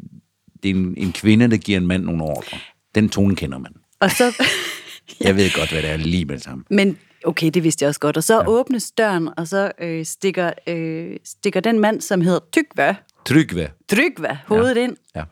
det 0.63 0.71
er 0.71 0.75
en, 0.75 0.93
en 0.97 1.13
kvinde, 1.13 1.51
der 1.51 1.57
giver 1.57 1.77
en 1.77 1.87
mand 1.87 2.03
nogle 2.03 2.23
ordre. 2.23 2.57
Den 2.95 3.09
tone 3.09 3.35
kender 3.35 3.57
man. 3.57 3.73
og 3.99 4.11
så, 4.11 4.43
Jeg 5.19 5.35
ved 5.35 5.55
godt, 5.55 5.71
hvad 5.71 5.81
det 5.81 5.89
er 5.89 5.97
lige 5.97 6.25
med 6.25 6.35
det 6.35 6.43
samme. 6.43 6.63
Men 6.69 6.97
okay, 7.25 7.49
det 7.53 7.63
vidste 7.63 7.83
jeg 7.83 7.87
også 7.87 7.99
godt. 7.99 8.17
Og 8.17 8.23
så 8.23 8.33
ja. 8.33 8.47
åbnes 8.47 8.91
døren, 8.91 9.29
og 9.37 9.47
så 9.47 9.71
øh, 9.81 10.05
stikker, 10.05 10.51
øh, 10.67 11.17
stikker 11.23 11.59
den 11.59 11.79
mand, 11.79 12.01
som 12.01 12.21
hedder 12.21 12.39
Tygve, 12.51 12.95
Trygve. 13.25 13.69
Trygve, 13.89 14.37
hovedet 14.47 14.75
ja. 14.75 14.83
ind. 14.83 14.97
Ja. 15.15 15.23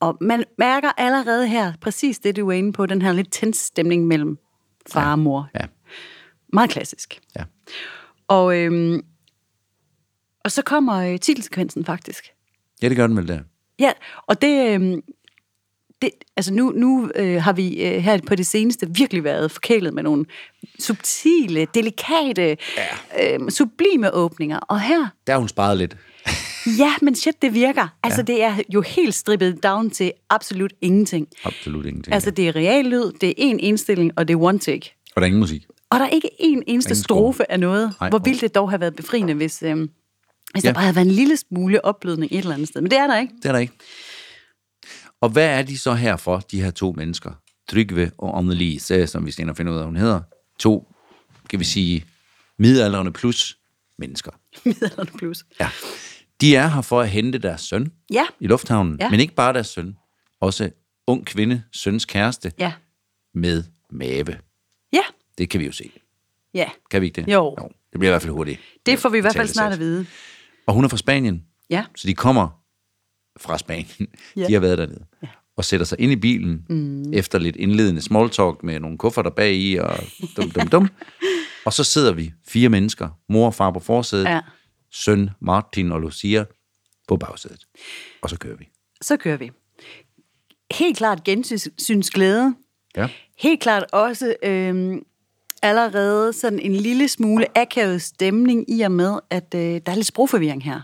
Og 0.00 0.18
man 0.20 0.44
mærker 0.58 0.90
allerede 0.96 1.48
her, 1.48 1.72
præcis 1.80 2.18
det, 2.18 2.36
du 2.36 2.48
er 2.48 2.52
inde 2.52 2.72
på, 2.72 2.86
den 2.86 3.02
her 3.02 3.12
lidt 3.12 3.28
tens 3.32 3.56
stemning 3.56 4.06
mellem 4.06 4.38
far 4.92 5.12
og 5.12 5.18
mor. 5.18 5.48
Ja. 5.54 5.66
Meget 6.52 6.70
klassisk. 6.70 7.20
Ja. 7.36 7.44
Og, 8.28 8.58
øhm, 8.58 9.02
og 10.44 10.52
så 10.52 10.62
kommer 10.62 10.94
øh, 10.94 11.20
titelsekvensen 11.20 11.84
faktisk. 11.84 12.24
ja, 12.82 12.88
det 12.88 12.96
gør 12.96 13.06
den 13.06 13.16
vel 13.16 13.28
der. 13.28 13.40
Ja, 13.78 13.92
og 14.26 14.42
det, 14.42 14.74
øhm, 14.74 15.02
det 16.02 16.10
altså 16.36 16.54
nu, 16.54 16.72
nu 16.76 17.10
øh, 17.14 17.42
har 17.42 17.52
vi 17.52 17.84
øh, 17.84 18.02
her 18.02 18.18
på 18.26 18.34
det 18.34 18.46
seneste 18.46 18.86
virkelig 18.90 19.24
været 19.24 19.50
forkælet 19.50 19.94
med 19.94 20.02
nogle 20.02 20.24
subtile, 20.78 21.66
delikate, 21.74 22.56
ja. 22.76 23.34
øh, 23.34 23.50
sublime 23.50 24.14
åbninger. 24.14 24.58
Og 24.58 24.80
her, 24.80 25.06
Der 25.26 25.32
har 25.32 25.38
hun 25.38 25.48
sparet 25.48 25.78
lidt. 25.78 25.96
ja, 26.78 26.94
men 27.02 27.14
shit, 27.14 27.42
det 27.42 27.54
virker. 27.54 27.88
Altså, 28.02 28.20
ja. 28.28 28.32
det 28.32 28.42
er 28.42 28.56
jo 28.74 28.80
helt 28.80 29.14
strippet 29.14 29.62
down 29.62 29.90
til 29.90 30.12
absolut 30.30 30.72
ingenting. 30.80 31.28
Absolut 31.44 31.86
ingenting. 31.86 32.14
Altså, 32.14 32.30
det 32.30 32.48
er 32.48 32.56
real 32.56 32.84
lyd, 32.84 33.12
det 33.20 33.28
er 33.28 33.34
en 33.36 33.60
indstilling, 33.60 34.12
og 34.16 34.28
det 34.28 34.34
er 34.34 34.42
one 34.42 34.58
take. 34.58 34.94
Og 35.14 35.20
der 35.20 35.22
er 35.22 35.26
ingen 35.26 35.40
musik. 35.40 35.66
Og 35.90 35.98
der 35.98 36.04
er 36.04 36.10
ikke 36.10 36.30
en 36.38 36.62
eneste 36.66 36.90
Ingen 36.90 37.04
strofe 37.04 37.52
af 37.52 37.60
noget. 37.60 37.92
Nej, 38.00 38.10
Hvor 38.10 38.18
ville 38.18 38.40
det 38.40 38.54
dog 38.54 38.70
have 38.70 38.80
været 38.80 38.96
befriende, 38.96 39.34
hvis, 39.34 39.62
øh, 39.62 39.76
hvis. 39.76 39.88
Ja. 40.64 40.68
der 40.68 40.72
bare 40.74 40.82
havde 40.84 40.96
været 40.96 41.06
en 41.06 41.12
lille 41.12 41.36
smule 41.36 41.84
opblødning 41.84 42.32
et 42.32 42.38
eller 42.38 42.54
andet 42.54 42.68
sted. 42.68 42.80
Men 42.80 42.90
det 42.90 42.98
er 42.98 43.06
der 43.06 43.18
ikke. 43.18 43.34
Det 43.42 43.48
er 43.48 43.52
der 43.52 43.58
ikke. 43.58 43.72
Og 45.20 45.28
hvad 45.28 45.58
er 45.58 45.62
de 45.62 45.78
så 45.78 45.94
her 45.94 46.16
for, 46.16 46.38
de 46.38 46.62
her 46.62 46.70
to 46.70 46.92
mennesker? 46.96 47.30
Trygve 47.70 48.10
og 48.18 48.38
Annelise, 48.38 49.06
som 49.06 49.26
vi 49.26 49.30
senere 49.30 49.56
finder 49.56 49.72
ud 49.72 49.78
af, 49.78 49.84
hun 49.84 49.96
hedder. 49.96 50.20
To, 50.58 50.92
kan 51.50 51.60
vi 51.60 51.64
sige, 51.64 52.04
midaldrende 52.58 53.12
plus 53.12 53.58
mennesker. 53.98 54.30
Middelalderen 54.64 55.08
plus. 55.18 55.44
Ja. 55.60 55.68
De 56.40 56.56
er 56.56 56.66
her 56.68 56.80
for 56.82 57.00
at 57.00 57.10
hente 57.10 57.38
deres 57.38 57.60
søn 57.60 57.92
Ja. 58.12 58.24
i 58.40 58.46
lufthavnen. 58.46 58.96
Ja. 59.00 59.10
Men 59.10 59.20
ikke 59.20 59.34
bare 59.34 59.52
deres 59.52 59.66
søn. 59.66 59.96
Også 60.40 60.70
ung 61.06 61.26
kvinde, 61.26 61.62
søns 61.72 62.04
kæreste, 62.04 62.52
Ja. 62.58 62.72
med 63.34 63.64
mave. 63.90 64.38
Ja. 64.92 65.02
Det 65.38 65.50
kan 65.50 65.60
vi 65.60 65.66
jo 65.66 65.72
se. 65.72 65.90
Ja. 66.54 66.68
Kan 66.90 67.00
vi 67.00 67.06
ikke 67.06 67.22
det? 67.22 67.32
Jo. 67.32 67.56
jo. 67.60 67.68
Det 67.92 68.00
bliver 68.00 68.10
i 68.10 68.12
hvert 68.12 68.22
fald 68.22 68.32
hurtigt. 68.32 68.60
Det 68.86 68.98
får 68.98 69.08
vi 69.08 69.18
i 69.18 69.20
hvert 69.20 69.36
fald 69.36 69.48
snart 69.48 69.72
at 69.72 69.78
vide. 69.78 70.06
Og 70.66 70.74
hun 70.74 70.84
er 70.84 70.88
fra 70.88 70.96
Spanien. 70.96 71.44
Ja. 71.70 71.84
Så 71.96 72.08
de 72.08 72.14
kommer 72.14 72.62
fra 73.40 73.58
Spanien. 73.58 74.08
Ja. 74.36 74.46
De 74.46 74.52
har 74.52 74.60
været 74.60 74.78
dernede. 74.78 75.04
Ja. 75.22 75.28
Og 75.56 75.64
sætter 75.64 75.86
sig 75.86 76.00
ind 76.00 76.12
i 76.12 76.16
bilen, 76.16 76.64
mm. 76.68 77.12
efter 77.12 77.38
lidt 77.38 77.56
indledende 77.56 78.02
small 78.02 78.30
talk 78.30 78.62
med 78.62 78.80
nogle 78.80 78.98
kufferter 78.98 79.30
bag 79.30 79.54
i, 79.54 79.76
og 79.76 79.98
dum, 80.36 80.50
dum, 80.50 80.68
dum. 80.68 80.88
og 81.64 81.72
så 81.72 81.84
sidder 81.84 82.12
vi, 82.12 82.32
fire 82.48 82.68
mennesker, 82.68 83.08
mor 83.28 83.46
og 83.46 83.54
far 83.54 83.70
på 83.70 83.80
forsædet, 83.80 84.24
Ja. 84.24 84.40
søn 84.92 85.30
Martin 85.40 85.92
og 85.92 86.00
Lucia 86.00 86.44
på 87.08 87.16
bagsædet. 87.16 87.64
Og 88.22 88.30
så 88.30 88.38
kører 88.38 88.56
vi. 88.56 88.68
Så 89.02 89.16
kører 89.16 89.36
vi. 89.36 89.50
Helt 90.72 90.96
klart 90.96 91.24
gensyns 91.24 92.10
glæde. 92.10 92.54
Ja. 92.96 93.08
Helt 93.38 93.60
klart 93.60 93.84
også 93.92 94.34
øhm, 94.42 95.02
allerede 95.62 96.32
sådan 96.32 96.58
en 96.58 96.72
lille 96.76 97.08
smule 97.08 97.58
akavet 97.58 98.02
stemning 98.02 98.70
i 98.70 98.80
og 98.80 98.92
med, 98.92 99.18
at 99.30 99.54
øh, 99.54 99.60
der 99.60 99.80
er 99.86 99.94
lidt 99.94 100.06
sprogforvirring 100.06 100.64
her. 100.64 100.80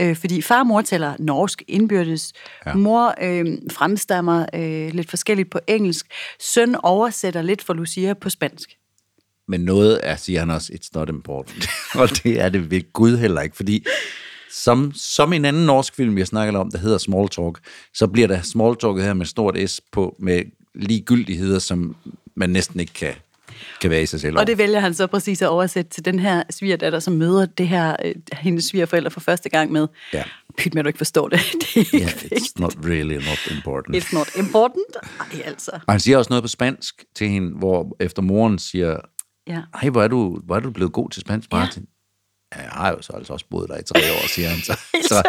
Øh, 0.00 0.16
fordi 0.16 0.42
far 0.42 0.60
og 0.60 0.66
mor 0.66 0.82
taler 0.82 1.14
norsk 1.18 1.62
indbyrdes. 1.68 2.32
Ja. 2.66 2.74
Mor 2.74 3.14
øh, 3.22 3.46
fremstammer 3.70 4.46
øh, 4.54 4.94
lidt 4.94 5.10
forskelligt 5.10 5.50
på 5.50 5.60
engelsk. 5.66 6.06
Søn 6.40 6.76
oversætter 6.82 7.42
lidt 7.42 7.62
for 7.62 7.74
Lucia 7.74 8.14
på 8.14 8.30
spansk. 8.30 8.76
Men 9.48 9.60
noget 9.60 10.00
er, 10.02 10.16
siger 10.16 10.40
han 10.40 10.50
også, 10.50 10.72
it's 10.72 10.88
not 10.94 11.08
important. 11.08 11.68
og 12.00 12.08
det 12.08 12.40
er 12.40 12.48
det 12.48 12.70
ved 12.70 12.92
Gud 12.92 13.16
heller 13.16 13.40
ikke, 13.40 13.56
fordi 13.56 13.84
som, 14.50 14.92
som 14.94 15.32
en 15.32 15.44
anden 15.44 15.66
norsk 15.66 15.94
film, 15.94 16.18
jeg 16.18 16.26
snakker 16.26 16.60
om, 16.60 16.70
der 16.70 16.78
hedder 16.78 16.98
Small 16.98 17.28
Talk, 17.28 17.58
så 17.94 18.06
bliver 18.06 18.28
der 18.28 18.42
Small 18.42 18.76
Talket 18.76 19.04
her 19.04 19.14
med 19.14 19.26
stort 19.26 19.70
S 19.70 19.80
på, 19.92 20.16
med 20.18 20.42
ligegyldigheder, 20.74 21.58
som 21.58 21.96
man 22.34 22.50
næsten 22.50 22.80
ikke 22.80 22.92
kan, 22.92 23.14
kan 23.80 23.90
være 23.90 24.02
i 24.02 24.06
sig 24.06 24.20
selv 24.20 24.38
Og 24.38 24.46
det 24.46 24.58
vælger 24.58 24.80
han 24.80 24.94
så 24.94 25.06
præcis 25.06 25.42
at 25.42 25.48
oversætte 25.48 25.90
til 25.90 26.04
den 26.04 26.18
her 26.18 26.42
svigerdatter, 26.50 26.98
som 26.98 27.12
møder 27.14 27.46
det 27.46 27.68
her, 27.68 27.96
øh, 28.04 28.14
hendes 28.32 28.64
svigerforældre 28.64 29.10
for 29.10 29.20
første 29.20 29.48
gang 29.48 29.72
med. 29.72 29.86
Ja. 30.12 30.22
Pyt 30.58 30.74
med, 30.74 30.80
at 30.80 30.84
du 30.84 30.88
ikke 30.88 30.98
forstår 30.98 31.28
det. 31.28 31.40
Det 31.74 31.76
er 31.94 31.98
Ja, 31.98 32.04
vigtigt. 32.04 32.32
it's 32.32 32.52
not 32.56 32.74
really 32.84 33.14
not 33.14 33.56
important. 33.56 33.96
It's 33.96 34.14
not 34.14 34.36
important. 34.36 34.84
Ej, 35.20 35.42
altså. 35.44 35.70
Og 35.86 35.92
han 35.92 36.00
siger 36.00 36.18
også 36.18 36.28
noget 36.30 36.44
på 36.44 36.48
spansk 36.48 37.04
til 37.14 37.28
hende, 37.28 37.58
hvor 37.58 37.96
efter 38.00 38.22
moren 38.22 38.58
siger, 38.58 38.96
Ja. 39.46 39.60
hej, 39.80 39.90
hvor 39.90 40.02
er 40.02 40.08
du, 40.08 40.40
hvor 40.44 40.56
er 40.56 40.60
du 40.60 40.70
blevet 40.70 40.92
god 40.92 41.10
til 41.10 41.20
spansk, 41.20 41.52
Martin? 41.52 41.82
Ja. 42.56 42.60
Jeg 42.62 42.70
har 42.70 42.90
jo 42.90 43.02
så 43.02 43.12
altså 43.12 43.32
også 43.32 43.46
boet 43.50 43.68
der 43.68 43.78
i 43.78 43.82
tre 43.82 43.98
år, 44.12 44.28
siger 44.28 44.48
han 44.48 44.58
så. 44.58 44.78
Så. 45.08 45.22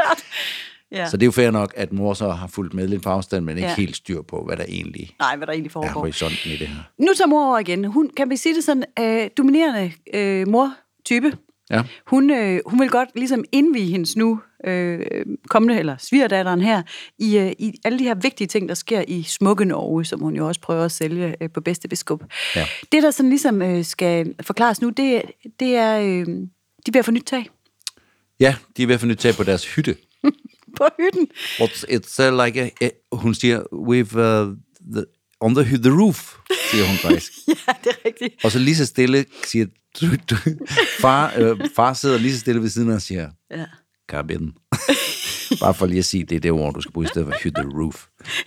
Ja. 0.91 1.09
Så 1.09 1.17
det 1.17 1.23
er 1.23 1.27
jo 1.27 1.31
fair 1.31 1.51
nok, 1.51 1.73
at 1.77 1.93
mor 1.93 2.13
så 2.13 2.29
har 2.29 2.47
fulgt 2.47 2.73
med 2.73 2.87
lidt 2.87 3.03
på 3.03 3.09
afstand, 3.09 3.45
men 3.45 3.57
ikke 3.57 3.69
Ja. 3.69 3.75
helt 3.75 3.95
styr 3.95 4.21
på, 4.21 4.43
hvad 4.45 4.57
der 4.57 4.65
egentlig 4.69 5.11
Nej, 5.19 5.35
hvad 5.35 5.47
der 5.47 5.53
egentlig 5.53 5.69
er 5.69 5.73
foregår. 5.73 5.89
horisonten 5.99 6.51
i 6.51 6.55
det 6.57 6.67
her. 6.67 6.75
Nu 6.97 7.07
tager 7.17 7.27
mor 7.27 7.47
over 7.47 7.59
igen. 7.59 7.85
Hun, 7.85 8.09
kan 8.17 8.29
vi 8.29 8.37
sige 8.37 8.55
det 8.55 8.63
sådan, 8.63 8.83
øh, 8.99 9.29
dominerende 9.37 9.91
øh, 10.13 10.47
mor-type. 10.47 11.37
Ja. 11.69 11.83
Hun, 12.07 12.29
øh, 12.31 12.59
hun 12.65 12.79
vil 12.79 12.89
godt 12.89 13.09
ligesom 13.15 13.43
indvige 13.51 13.91
hendes 13.91 14.15
nu 14.15 14.39
øh, 14.65 14.99
kommende, 15.49 15.79
eller 15.79 15.95
svigerdatteren 15.99 16.61
her, 16.61 16.81
i, 17.19 17.37
øh, 17.37 17.51
i 17.59 17.73
alle 17.83 17.99
de 17.99 18.03
her 18.03 18.15
vigtige 18.15 18.47
ting, 18.47 18.69
der 18.69 18.75
sker 18.75 19.03
i 19.07 19.23
smukke 19.23 19.65
Norge, 19.65 20.05
som 20.05 20.19
hun 20.19 20.35
jo 20.35 20.47
også 20.47 20.61
prøver 20.61 20.85
at 20.85 20.91
sælge 20.91 21.35
øh, 21.41 21.49
på 21.53 21.61
bedste 21.61 21.87
biskop. 21.87 22.23
Ja. 22.55 22.65
Det, 22.91 23.03
der 23.03 23.11
sådan 23.11 23.29
ligesom 23.29 23.61
øh, 23.61 23.85
skal 23.85 24.35
forklares 24.41 24.81
nu, 24.81 24.89
det, 24.89 25.21
det 25.59 25.75
er, 25.75 25.99
øh, 25.99 26.25
de 26.27 26.87
er 26.87 26.91
ved 26.91 26.99
at 26.99 27.05
få 27.05 27.11
nyt 27.11 27.23
tag 27.25 27.45
Ja, 28.39 28.55
de 28.77 28.83
er 28.83 28.87
ved 28.87 28.93
at 28.95 28.99
få 29.01 29.05
nyt 29.07 29.17
tag 29.17 29.33
på 29.35 29.43
deres 29.43 29.75
hytte. 29.75 29.95
på 30.81 30.85
hytten. 30.99 31.27
It's, 31.59 31.83
it's 31.89 32.27
uh, 32.27 32.45
like, 32.45 32.61
a, 32.81 32.85
a, 32.85 32.89
hun 33.11 33.33
siger, 33.35 33.59
we've, 33.59 34.15
uh, 34.17 34.55
the, 34.93 35.05
on 35.39 35.55
the, 35.55 35.77
the 35.77 35.91
roof, 36.01 36.35
siger 36.71 36.87
hun 36.87 36.97
faktisk. 36.97 37.31
ja, 37.47 37.73
det 37.83 37.89
er 37.91 38.05
rigtigt. 38.05 38.45
Og 38.45 38.51
så 38.51 38.59
lige 38.59 38.75
så 38.75 38.85
stille 38.85 39.25
siger, 39.45 39.65
du, 40.01 40.05
du, 40.29 40.35
far, 40.99 41.33
øh, 41.37 41.59
far 41.75 41.93
sidder 41.93 42.17
lige 42.17 42.33
så 42.33 42.39
stille 42.39 42.61
ved 42.61 42.69
siden 42.69 42.89
af 42.89 42.95
og 42.95 43.01
siger, 43.01 43.29
Ja. 43.51 43.65
cabin. 44.11 44.51
Bare 45.61 45.73
for 45.73 45.85
lige 45.85 45.99
at 45.99 46.05
sige, 46.05 46.23
det 46.23 46.35
er 46.35 46.39
det 46.39 46.51
ord, 46.51 46.73
du 46.73 46.81
skal 46.81 46.91
bruge 46.91 47.03
i 47.05 47.07
stedet 47.07 47.27
for 47.27 47.35
hytte 47.43 47.61
roof. 47.61 48.05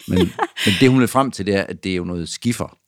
Men, 0.08 0.18
men 0.66 0.74
det, 0.80 0.90
hun 0.90 1.00
vil 1.00 1.08
frem 1.08 1.30
til, 1.30 1.46
det 1.46 1.54
er, 1.54 1.62
at 1.62 1.84
det 1.84 1.92
er 1.92 1.96
jo 1.96 2.04
noget 2.04 2.28
skiffer 2.28 2.78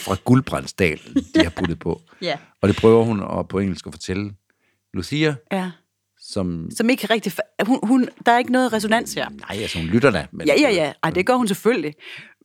fra 0.00 0.16
Guldbrandsdal, 0.24 1.00
de 1.34 1.42
har 1.42 1.50
puttet 1.50 1.78
på. 1.78 2.02
Ja. 2.22 2.36
Og 2.62 2.68
det 2.68 2.76
prøver 2.76 3.04
hun 3.04 3.22
at, 3.38 3.48
på 3.48 3.58
engelsk 3.58 3.86
at 3.86 3.92
fortælle 3.92 4.32
Lucia, 4.94 5.34
ja. 5.52 5.70
Som... 6.28 6.70
Som 6.76 6.90
ikke 6.90 7.06
rigtig... 7.06 7.32
Hun, 7.66 7.78
hun, 7.82 8.08
der 8.26 8.32
er 8.32 8.38
ikke 8.38 8.52
noget 8.52 8.72
resonans 8.72 9.14
her. 9.14 9.28
Nej, 9.28 9.62
altså 9.62 9.78
hun 9.78 9.86
lytter 9.86 10.10
da, 10.10 10.26
men 10.32 10.46
Ja, 10.46 10.54
ja, 10.60 10.70
ja. 10.70 10.92
Ej, 11.02 11.10
det 11.10 11.26
gør 11.26 11.34
hun 11.34 11.48
selvfølgelig. 11.48 11.94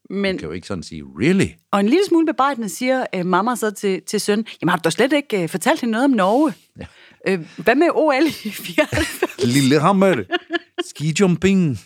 Men, 0.09 0.31
hun 0.31 0.39
kan 0.39 0.47
jo 0.47 0.51
ikke 0.51 0.67
sådan 0.67 0.83
sige, 0.83 1.03
really? 1.19 1.47
og 1.71 1.79
en 1.79 1.85
lille 1.85 2.05
smule 2.07 2.25
bearbejdende 2.25 2.69
siger 2.69 3.05
øh, 3.15 3.25
mamma 3.25 3.55
så 3.55 3.71
til, 3.71 4.01
til 4.01 4.19
søn, 4.19 4.45
jamen 4.61 4.69
har 4.69 4.77
du 4.77 4.81
da 4.83 4.89
slet 4.89 5.13
ikke 5.13 5.43
øh, 5.43 5.49
fortalt 5.49 5.81
hende 5.81 5.91
noget 5.91 6.05
om 6.05 6.11
Norge? 6.11 6.53
Ja. 6.79 6.85
Øh, 7.27 7.39
hvad 7.57 7.75
med 7.75 7.87
OL 7.93 8.27
i 8.45 8.49
94? 8.49 9.43
Lille 9.55 9.79
hammer, 9.79 10.23
skijumping. 10.85 11.79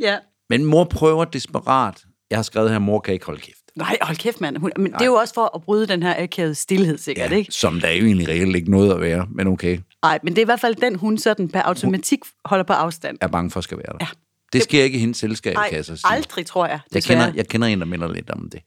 ja. 0.00 0.18
Men 0.48 0.64
mor 0.64 0.84
prøver 0.84 1.24
desperat. 1.24 2.04
Jeg 2.30 2.38
har 2.38 2.42
skrevet 2.42 2.70
her, 2.70 2.78
mor 2.78 3.00
kan 3.00 3.14
ikke 3.14 3.26
holde 3.26 3.40
kæft. 3.40 3.61
Nej, 3.76 3.98
hold 4.02 4.16
kæft, 4.16 4.40
mand. 4.40 4.56
Hun, 4.56 4.72
men 4.76 4.92
det 4.92 5.00
er 5.00 5.04
jo 5.06 5.14
også 5.14 5.34
for 5.34 5.50
at 5.56 5.62
bryde 5.62 5.86
den 5.86 6.02
her 6.02 6.22
akavede 6.22 6.54
stillhed, 6.54 6.98
sikkert, 6.98 7.30
ja. 7.30 7.36
ikke? 7.36 7.52
som 7.52 7.80
der 7.80 7.88
er 7.88 7.92
jo 7.92 8.06
egentlig 8.06 8.28
reelt 8.28 8.56
ikke 8.56 8.70
noget 8.70 8.92
at 8.94 9.00
være, 9.00 9.26
men 9.30 9.46
okay, 9.46 9.78
Nej, 10.02 10.18
men 10.22 10.32
det 10.32 10.38
er 10.38 10.44
i 10.44 10.44
hvert 10.44 10.60
fald 10.60 10.74
den, 10.74 10.94
hun 10.96 11.18
sådan 11.18 11.48
per 11.48 11.62
automatik 11.62 12.18
holder 12.44 12.64
på 12.64 12.72
afstand. 12.72 13.18
er 13.20 13.26
bange 13.28 13.50
for 13.50 13.58
at 13.58 13.64
skal 13.64 13.78
være 13.78 13.86
der. 13.92 13.96
Ja. 14.00 14.06
Det 14.52 14.62
sker 14.62 14.84
ikke 14.84 14.96
i 14.96 15.00
hendes 15.00 15.16
selskab, 15.18 15.54
Nej, 15.54 15.68
kan 15.68 15.76
jeg 15.76 15.84
så 15.84 15.96
sige. 15.96 16.12
aldrig, 16.12 16.46
tror 16.46 16.66
jeg. 16.66 16.80
Jeg 16.94 17.02
kender, 17.02 17.32
jeg 17.34 17.48
kender 17.48 17.68
en, 17.68 17.78
der 17.78 17.86
minder 17.86 18.12
lidt 18.12 18.30
om 18.30 18.48
det. 18.52 18.60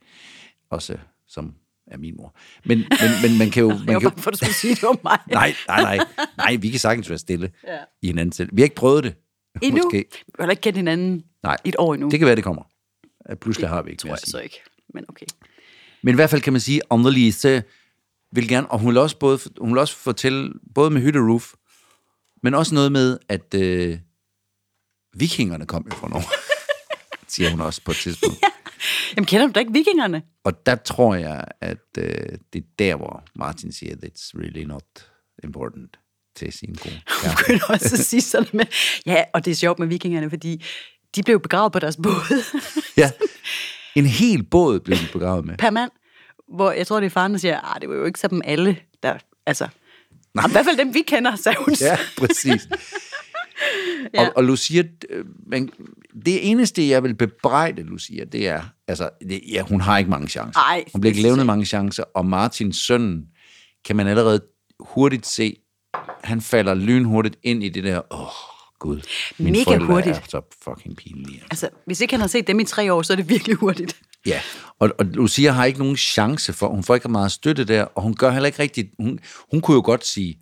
Også 0.70 0.98
som 1.28 1.54
er 1.88 1.98
min 1.98 2.14
mor. 2.18 2.36
Men, 2.66 2.78
men, 2.78 2.88
men 3.22 3.38
man 3.38 3.52
kan 3.52 3.64
jo... 3.64 3.70
Jeg 3.72 3.80
Man 3.86 3.94
var 3.94 4.00
kan, 4.00 4.10
bange 4.10 4.22
for, 4.22 4.30
at 4.30 4.34
du 4.34 4.38
skulle 4.38 4.54
sige 4.54 4.76
det 4.76 4.84
om 4.84 5.00
mig. 5.04 5.18
nej, 5.32 5.54
nej, 5.68 5.82
nej. 5.98 6.06
Nej, 6.38 6.56
vi 6.56 6.70
kan 6.70 6.80
sagtens 6.80 7.10
være 7.10 7.20
stille 7.20 7.52
Ja. 7.68 7.78
i 8.02 8.10
en 8.10 8.18
anden 8.18 8.32
selv. 8.34 8.50
Vi 8.54 8.62
har 8.62 8.66
ikke 8.66 8.76
prøvet 8.76 9.04
det. 9.04 9.16
Endnu? 9.62 9.84
Måske. 9.84 10.06
Vi 10.26 10.32
har 10.40 10.50
ikke 10.50 10.62
kendt 10.62 10.78
hinanden 10.78 11.24
Nej. 11.44 11.58
i 11.66 11.70
et 11.70 11.76
år 11.78 11.94
endnu. 11.94 12.10
Det 12.10 12.20
kan 12.20 12.26
være, 12.26 12.36
det 12.36 12.44
kommer. 12.44 12.64
Pludselig 13.42 13.70
har 13.70 13.82
vi 13.82 13.92
ikke 13.92 14.02
tror 14.02 14.10
jeg 14.10 14.18
så 14.24 14.40
ikke. 14.40 14.62
Men 14.94 15.06
okay. 15.10 15.26
Men 16.04 16.14
i 16.14 16.16
hvert 16.16 16.30
fald 16.30 16.42
kan 16.42 16.54
man 16.54 16.60
sige, 16.62 16.82
Annelise 16.92 17.64
vil 18.32 18.48
gerne, 18.48 18.72
og 18.72 18.80
hun 18.80 18.90
vil 18.90 18.98
også, 18.98 19.18
både, 19.18 19.40
hun 19.60 19.70
vil 19.70 19.78
også 19.78 19.96
fortælle, 19.96 20.54
både 20.76 20.90
med 20.90 21.02
hytte 21.02 21.20
roof, 21.20 21.54
men 22.44 22.54
også 22.54 22.76
noget 22.76 22.92
med, 22.92 23.18
at 23.30 23.54
øh, 23.54 24.00
vikingerne 25.14 25.66
kom 25.66 25.86
jo 25.92 25.96
fra 25.96 26.10
Norge, 26.10 26.24
siger 27.34 27.50
hun 27.50 27.62
også 27.62 27.82
på 27.82 27.92
et 27.92 27.98
tidspunkt. 27.98 28.46
Jamen, 29.16 29.26
kender 29.26 29.48
du 29.48 29.52
da 29.52 29.60
ikke 29.60 29.74
vikingerne? 29.74 30.24
Og 30.44 30.66
der 30.66 30.76
tror 30.76 31.16
jeg, 31.16 31.46
at 31.62 31.88
øh, 31.98 32.38
det 32.54 32.60
er 32.60 32.68
der, 32.80 32.96
hvor 32.96 33.24
Martin 33.36 33.72
siger, 33.72 33.96
it's 33.96 34.32
really 34.40 34.64
not 34.64 35.12
important 35.44 35.98
til 36.36 36.54
sin 36.54 36.76
kone. 36.76 37.02
Ja. 37.24 37.30
Du 37.38 37.44
kunne 37.46 37.60
også 37.70 38.04
sige 38.04 38.22
sådan 38.22 38.50
med. 38.54 38.66
Ja, 39.06 39.24
og 39.34 39.46
det 39.46 39.52
er 39.52 39.56
sjovt 39.56 39.80
med 39.80 39.88
vikingerne, 39.88 40.30
fordi 40.30 40.64
de 41.16 41.24
blev 41.24 41.40
begravet 41.40 41.72
på 41.72 41.80
deres 41.80 41.98
båd 42.04 42.44
ja. 42.98 43.12
En 43.96 44.06
hel 44.06 44.44
båd 44.44 44.80
blev 44.80 44.98
de 44.98 45.08
begravet 45.14 45.46
med. 45.46 45.58
per 45.58 45.70
mand. 45.70 45.92
Hvor 46.54 46.72
jeg 46.72 46.88
tror, 46.88 47.00
det 47.00 47.06
er 47.06 47.10
faren, 47.10 47.32
der 47.32 47.38
siger, 47.38 47.76
at 47.76 47.82
det 47.82 47.90
var 47.90 47.96
jo 47.96 48.06
ikke 48.06 48.20
så 48.20 48.28
dem 48.28 48.42
alle, 48.46 48.78
der... 49.04 49.18
Altså, 49.46 49.68
Nej. 50.34 50.48
i 50.48 50.52
hvert 50.52 50.66
fald 50.66 50.78
dem, 50.78 50.94
vi 50.94 51.02
kender, 51.02 51.36
sagde 51.36 51.58
hun. 51.66 51.76
Ja, 51.82 51.98
præcis. 52.18 52.68
ja. 54.14 54.28
Og, 54.28 54.34
og 54.36 54.44
Lucia, 54.44 54.84
men 55.48 55.70
det 56.26 56.50
eneste, 56.52 56.90
jeg 56.90 57.04
vil 57.04 57.16
bebrejde 57.16 57.84
Lucia, 57.84 58.24
det 58.24 58.48
er, 58.48 58.62
altså, 58.88 59.10
det, 59.30 59.42
ja, 59.52 59.62
hun 59.62 59.82
har 59.82 59.98
ikke 59.98 60.10
mange 60.10 60.28
chancer. 60.28 60.60
Ej, 60.60 60.84
hun 60.94 61.02
bliver 61.02 61.12
ikke 61.12 61.22
levnet 61.22 61.46
mange 61.46 61.66
chancer, 61.66 62.04
og 62.16 62.26
Martins 62.26 62.78
søn, 62.78 63.26
kan 63.86 63.96
man 63.96 64.08
allerede 64.08 64.42
hurtigt 64.80 65.26
se, 65.26 65.56
han 66.24 66.42
falder 66.42 66.74
lynhurtigt 66.74 67.38
ind 67.44 67.64
i 67.64 67.70
det 67.70 67.84
der, 67.84 68.02
åh, 68.12 68.22
oh, 68.22 68.55
gud, 68.80 69.02
mine 69.38 69.58
Mega 69.58 69.78
hurtigt. 69.78 70.18
er 70.18 70.22
så 70.30 70.42
fucking 70.64 70.98
pinlige. 70.98 71.44
Altså, 71.52 71.70
hvis 71.86 72.02
ikke 72.02 72.14
han 72.14 72.22
har 72.22 72.28
set 72.28 72.48
dem 72.48 72.60
i 72.60 72.64
tre 72.64 72.94
år, 72.94 73.02
så 73.02 73.14
er 73.14 73.18
det 73.18 73.30
virkelig 73.30 73.56
hurtigt. 73.56 73.98
Ja, 74.26 74.42
og, 74.80 74.90
og 75.00 75.06
Lucia 75.06 75.52
har 75.52 75.66
ikke 75.66 75.80
nogen 75.80 75.98
chance 75.98 76.54
for, 76.54 76.68
hun 76.68 76.84
får 76.84 76.96
ikke 76.96 77.10
meget 77.10 77.32
støtte 77.32 77.64
der, 77.64 77.84
og 77.84 78.02
hun 78.04 78.14
gør 78.16 78.32
heller 78.32 78.48
ikke 78.48 78.60
rigtigt, 78.60 78.90
hun, 79.00 79.20
hun 79.52 79.62
kunne 79.62 79.76
jo 79.76 79.82
godt 79.86 80.06
sige, 80.06 80.40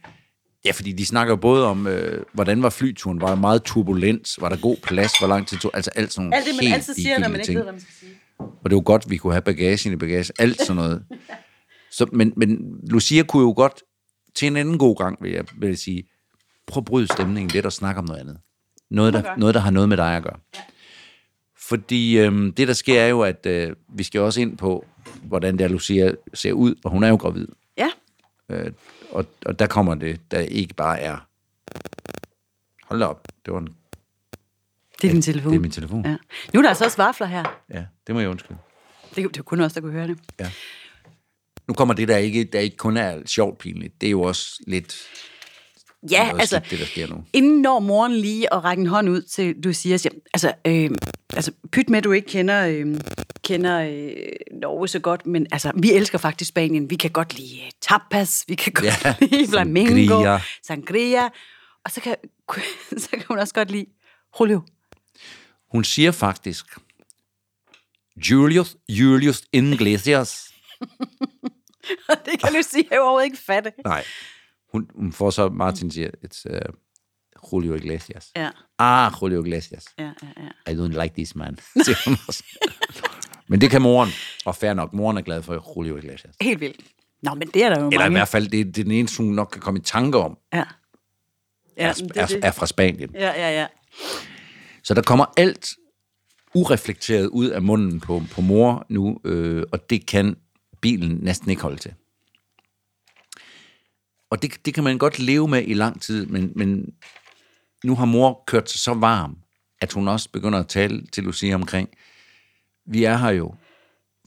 ja, 0.66 0.72
fordi 0.72 0.92
de 0.92 1.06
snakker 1.06 1.36
både 1.36 1.66
om, 1.68 1.88
øh, 1.88 2.24
hvordan 2.34 2.64
var 2.64 2.70
flyturen, 2.70 3.22
var 3.22 3.28
der 3.28 3.36
meget 3.36 3.64
turbulens, 3.64 4.38
var 4.42 4.50
der 4.50 4.58
god 4.58 4.78
plads, 4.84 5.20
hvor 5.20 5.28
lang 5.28 5.48
tid 5.48 5.58
tog, 5.58 5.72
altså 5.74 5.92
alt 5.96 6.14
sådan 6.14 6.26
nogle 6.26 6.36
Alt 6.36 6.46
det, 6.46 6.56
man 6.56 6.64
helt 6.64 6.74
altid 6.74 6.94
siger, 6.94 7.20
når 7.20 7.28
man 7.28 7.36
ikke 7.36 7.46
ting. 7.46 7.58
ved, 7.58 7.64
hvad 7.64 7.74
man 7.74 7.82
skal 7.82 7.94
sige. 8.00 8.12
Og 8.40 8.70
det 8.70 8.76
var 8.76 8.82
godt, 8.82 9.10
vi 9.10 9.18
kunne 9.18 9.34
have 9.34 9.42
bagagen 9.42 9.94
i 9.94 9.96
bagage, 9.96 10.34
alt 10.40 10.62
sådan 10.62 10.76
noget. 10.76 11.04
Så, 11.98 12.06
men, 12.14 12.34
men 12.38 12.60
Lucia 12.90 13.24
kunne 13.24 13.44
jo 13.44 13.54
godt, 13.56 13.84
til 14.36 14.48
en 14.48 14.58
anden 14.58 14.78
god 14.78 14.96
gang, 14.96 15.18
vil 15.22 15.32
jeg, 15.32 15.44
vil 15.60 15.70
jeg 15.70 15.78
sige, 15.78 16.04
prøv 16.68 16.82
at 16.82 16.86
bryde 16.86 17.08
stemningen 17.08 17.52
lidt 17.52 17.66
og 17.66 17.74
snakke 17.74 18.00
om 18.00 18.06
noget 18.06 18.20
andet. 18.20 18.38
Noget, 18.90 19.14
der, 19.14 19.36
noget, 19.38 19.56
der 19.56 19.62
har 19.62 19.72
noget 19.72 19.90
med 19.90 19.98
dig 19.98 20.16
at 20.18 20.24
gøre. 20.24 20.40
Fordi 21.58 22.18
øhm, 22.18 22.54
det, 22.54 22.68
der 22.68 22.74
sker, 22.74 23.02
er 23.02 23.08
jo, 23.08 23.22
at 23.22 23.46
øh, 23.46 23.76
vi 23.90 24.04
skal 24.04 24.22
også 24.22 24.42
ind 24.42 24.58
på, 24.58 24.86
hvordan 25.24 25.60
der 25.60 25.68
Lucia 25.68 26.12
ser 26.34 26.54
ud, 26.54 26.76
og 26.84 26.92
hun 26.92 27.04
er 27.04 27.08
jo 27.08 27.16
gravid. 27.16 27.48
Ja, 27.78 27.90
Øh, 28.50 28.72
og, 29.12 29.26
og 29.46 29.60
der 29.60 29.68
kommer 29.68 29.96
det, 29.96 30.32
der 30.32 30.40
ikke 30.40 30.74
bare 30.74 31.00
er... 31.00 31.18
Hold 32.84 33.00
da 33.00 33.06
op, 33.06 33.28
det 33.46 33.54
var 33.54 33.60
en, 33.60 33.76
det 35.02 35.08
er 35.08 35.12
din 35.12 35.22
telefon. 35.22 35.52
det 35.52 35.58
er 35.58 35.62
min 35.62 35.72
telefon. 35.72 36.06
Ja. 36.06 36.18
Nu 36.54 36.60
er 36.60 36.62
der 36.62 36.70
altså 36.70 36.86
også 36.86 36.98
vafler 36.98 37.28
her. 37.28 37.62
Ja, 37.70 37.86
det 38.08 38.16
må 38.16 38.22
jeg 38.22 38.30
undskylde. 38.30 38.60
Det, 39.16 39.16
det 39.16 39.38
var 39.38 39.44
kun 39.44 39.60
os, 39.60 39.74
der 39.74 39.82
kunne 39.82 39.92
høre 39.92 40.08
det. 40.08 40.20
Ja. 40.40 40.52
Nu 41.68 41.74
kommer 41.74 41.94
det, 41.94 42.08
der 42.08 42.18
ikke, 42.18 42.44
der 42.44 42.60
ikke 42.60 42.78
kun 42.78 42.98
er 42.98 43.22
sjovt 43.26 43.58
pinligt. 43.58 44.02
Det 44.02 44.08
er 44.08 44.12
jo 44.12 44.22
også 44.22 44.64
lidt 44.68 44.96
Ja, 46.12 46.26
noget 46.28 46.40
altså, 46.40 46.56
skidt, 46.66 46.72
det, 46.72 46.80
der 46.80 46.86
sker 46.86 47.08
nu. 47.08 47.24
inden 47.34 47.62
når 47.62 47.80
moren 47.80 48.16
lige 48.16 48.54
at 48.54 48.64
række 48.64 48.82
en 48.82 48.88
hånd 48.88 49.10
ud 49.10 49.22
til, 49.22 49.64
du 49.64 49.74
siger, 49.74 49.98
siger 49.98 50.14
altså, 50.34 50.54
øh, 50.68 50.92
altså 51.34 51.52
pyt 51.72 51.90
med, 51.90 51.98
at 51.98 52.04
du 52.04 52.12
ikke 52.12 52.28
kender, 52.28 52.68
øh, 52.68 52.96
kender 53.44 53.80
øh, 53.80 54.14
Norge 54.62 54.88
så 54.88 55.00
godt, 55.00 55.26
men 55.28 55.48
altså, 55.52 55.72
vi 55.76 55.92
elsker 55.92 56.18
faktisk 56.18 56.50
Spanien. 56.50 56.90
Vi 56.90 56.96
kan 56.96 57.12
godt 57.12 57.38
lide 57.38 57.62
øh, 57.66 57.72
tapas, 57.82 58.46
vi 58.48 58.56
kan 58.56 58.74
godt 58.74 58.86
Ja, 59.06 59.16
lide 59.32 59.48
flamenco, 59.48 59.94
sangria. 60.10 60.40
sangria, 60.68 61.26
og 61.86 61.92
så 61.92 62.02
kan, 62.02 62.16
så 63.04 63.10
kan 63.12 63.24
hun 63.28 63.40
også 63.40 63.54
godt 63.54 63.72
lide 63.72 63.86
Julio. 64.40 64.62
Hun 65.72 65.84
siger 65.84 66.12
faktisk, 66.12 66.66
Julius, 68.30 68.76
Julius 68.90 69.42
Iglesias. 69.54 70.54
det 72.26 72.40
kan 72.44 72.54
du 72.54 72.62
sige, 72.72 72.88
jeg 72.92 73.00
overhovedet 73.00 73.26
ikke 73.26 73.38
fatte. 73.38 73.72
Nej, 73.86 74.04
hun, 74.74 74.90
hun 74.96 75.12
får 75.14 75.30
så, 75.30 75.50
Martin 75.50 75.92
siger, 75.92 76.10
it's 76.26 76.44
uh, 76.54 76.60
Julio 77.54 77.74
Iglesias. 77.76 78.32
Ja, 78.36 78.50
Ah, 78.80 79.12
Julio 79.22 79.44
Iglesias. 79.44 79.86
ja, 80.00 80.04
ja, 80.04 80.44
ja. 80.68 80.72
I 80.72 80.76
don't 80.76 81.02
like 81.04 81.14
this 81.16 81.36
man, 81.36 81.58
siger 81.84 81.98
hun 82.10 82.18
også. 82.28 82.44
Men 83.50 83.62
det 83.62 83.72
kan 83.72 83.82
moren, 83.82 84.10
og 84.46 84.56
fair 84.56 84.74
nok, 84.74 84.94
moren 84.94 85.18
er 85.18 85.22
glad 85.22 85.42
for 85.42 85.74
Julio 85.78 85.98
Iglesias. 85.98 86.36
Helt 86.42 86.60
vildt. 86.60 86.78
Nå, 87.24 87.34
men 87.34 87.48
det 87.48 87.64
er 87.64 87.70
der 87.70 87.80
jo 87.82 87.88
Eller 87.88 88.00
i 88.00 88.04
mange. 88.04 88.18
hvert 88.18 88.28
fald, 88.28 88.48
det, 88.48 88.66
det 88.76 88.78
er 88.78 88.84
den 88.84 88.92
eneste, 88.92 89.24
hun 89.24 89.34
nok 89.34 89.50
kan 89.52 89.62
komme 89.62 89.80
i 89.80 89.84
tanke 89.84 90.18
om, 90.18 90.38
Ja. 90.54 90.64
Ja, 91.78 91.88
er, 91.90 91.94
det 91.94 92.12
er 92.18 92.26
det. 92.26 92.40
er 92.46 92.52
fra 92.52 92.66
Spanien. 92.66 93.10
Ja, 93.14 93.30
ja, 93.42 93.62
ja. 93.62 93.68
Så 94.84 94.94
der 94.94 95.02
kommer 95.02 95.26
alt 95.38 95.68
ureflekteret 96.56 97.28
ud 97.28 97.46
af 97.50 97.62
munden 97.62 98.00
på, 98.00 98.22
på 98.32 98.42
mor 98.42 98.86
nu, 98.90 99.18
øh, 99.26 99.64
og 99.72 99.90
det 99.90 100.06
kan 100.08 100.36
bilen 100.82 101.18
næsten 101.22 101.50
ikke 101.50 101.62
holde 101.62 101.78
til. 101.78 101.94
Og 104.34 104.42
det, 104.42 104.66
det 104.66 104.74
kan 104.74 104.84
man 104.84 104.98
godt 104.98 105.20
leve 105.20 105.48
med 105.48 105.64
i 105.68 105.74
lang 105.74 106.02
tid, 106.02 106.26
men, 106.26 106.52
men 106.56 106.94
nu 107.84 107.96
har 107.96 108.06
mor 108.06 108.44
kørt 108.48 108.70
sig 108.72 108.80
så 108.80 108.94
varm, 108.94 109.38
at 109.82 109.94
hun 109.94 110.08
også 110.08 110.30
begynder 110.30 110.60
at 110.60 110.68
tale 110.68 111.06
til 111.06 111.24
Lucia 111.24 111.56
omkring, 111.56 111.90
vi 112.86 113.04
er 113.04 113.18
her 113.18 113.30
jo 113.30 113.56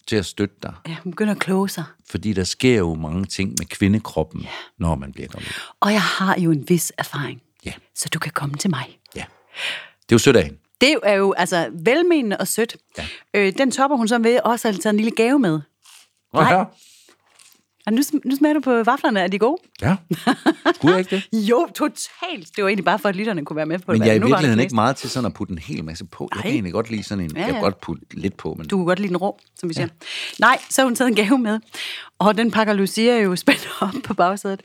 til 0.08 0.16
at 0.16 0.26
støtte 0.26 0.56
dig, 0.62 0.74
ja 0.88 0.96
hun 1.04 1.12
begynder 1.12 1.32
at 1.34 1.40
kloge 1.40 1.68
sig. 1.68 1.84
fordi 2.10 2.32
der 2.32 2.44
sker 2.44 2.76
jo 2.76 2.94
mange 2.94 3.24
ting 3.24 3.54
med 3.58 3.66
kvindekroppen, 3.66 4.46
når 4.78 4.94
man 4.94 5.12
bliver 5.12 5.28
gravid. 5.28 5.46
Og 5.80 5.92
jeg 5.92 6.02
har 6.02 6.40
jo 6.40 6.50
en 6.50 6.68
vis 6.68 6.92
erfaring. 6.98 7.42
Ja. 7.64 7.72
Så 7.94 8.08
du 8.14 8.18
kan 8.18 8.32
komme 8.32 8.54
til 8.54 8.70
mig. 8.70 8.98
Ja. 9.16 9.24
Det 10.02 10.12
er 10.12 10.12
jo 10.12 10.18
sødt 10.18 10.36
af 10.36 10.44
hende. 10.44 10.58
Det 10.80 10.96
er 11.02 11.14
jo 11.14 11.32
altså 11.32 11.70
velmenende 11.84 12.36
og 12.36 12.48
sødt. 12.48 12.76
Ja. 12.98 13.06
Øh, 13.34 13.52
den 13.58 13.70
topper 13.70 13.96
hun 13.96 14.08
så 14.08 14.18
ved 14.18 14.40
også 14.44 14.68
at 14.68 14.74
taget 14.74 14.92
en 14.92 14.96
lille 14.96 15.10
gave 15.16 15.38
med. 15.38 15.60
Nej. 16.34 16.52
Ja. 16.54 16.64
Og 17.86 17.92
nu, 17.92 18.02
nu 18.24 18.36
smager 18.36 18.54
du 18.54 18.60
på 18.60 18.82
vaflerne. 18.82 19.20
Er 19.20 19.26
de 19.28 19.38
gode? 19.38 19.62
ja. 19.82 19.96
Skulle 20.74 20.94
jeg 20.94 20.98
ikke 20.98 21.22
det? 21.32 21.44
Jo, 21.50 21.68
totalt. 21.74 22.56
Det 22.56 22.62
var 22.64 22.68
egentlig 22.68 22.84
bare 22.84 22.98
for, 22.98 23.08
at 23.08 23.16
lytterne 23.16 23.44
kunne 23.44 23.56
være 23.56 23.66
med 23.66 23.78
på 23.78 23.92
det. 23.92 23.98
Men 23.98 24.06
jeg 24.06 24.12
er 24.16 24.18
i 24.20 24.22
virkeligheden 24.22 24.60
ikke 24.60 24.74
meget 24.74 24.96
til 24.96 25.10
sådan 25.10 25.26
at 25.26 25.34
putte 25.34 25.52
en 25.52 25.58
hel 25.58 25.84
masse 25.84 26.04
på. 26.04 26.28
Jeg 26.34 26.42
kan 26.42 26.50
egentlig 26.50 26.72
godt 26.72 26.90
lide 26.90 27.02
sådan 27.02 27.24
en. 27.24 27.30
Ja, 27.30 27.38
Jeg 27.38 27.46
kan 27.46 27.54
ja. 27.54 27.60
godt 27.60 27.80
putte 27.80 28.02
lidt 28.14 28.36
på, 28.36 28.54
men 28.58 28.68
Du 28.68 28.76
kunne 28.76 28.86
godt 28.86 28.98
lide 28.98 29.08
den 29.08 29.16
rå, 29.16 29.38
som 29.58 29.68
vi 29.68 29.74
siger. 29.74 29.88
Nej, 30.40 30.58
så 30.70 30.80
har 30.80 30.86
hun 30.86 30.94
taget 30.94 31.08
en 31.08 31.14
gave 31.14 31.38
med. 31.38 31.60
Og 32.18 32.38
den 32.38 32.50
pakker 32.50 32.72
Lucia 32.72 33.20
jo 33.22 33.36
spændt 33.46 33.68
op 33.80 33.94
på 34.04 34.14
bagsædet. 34.14 34.60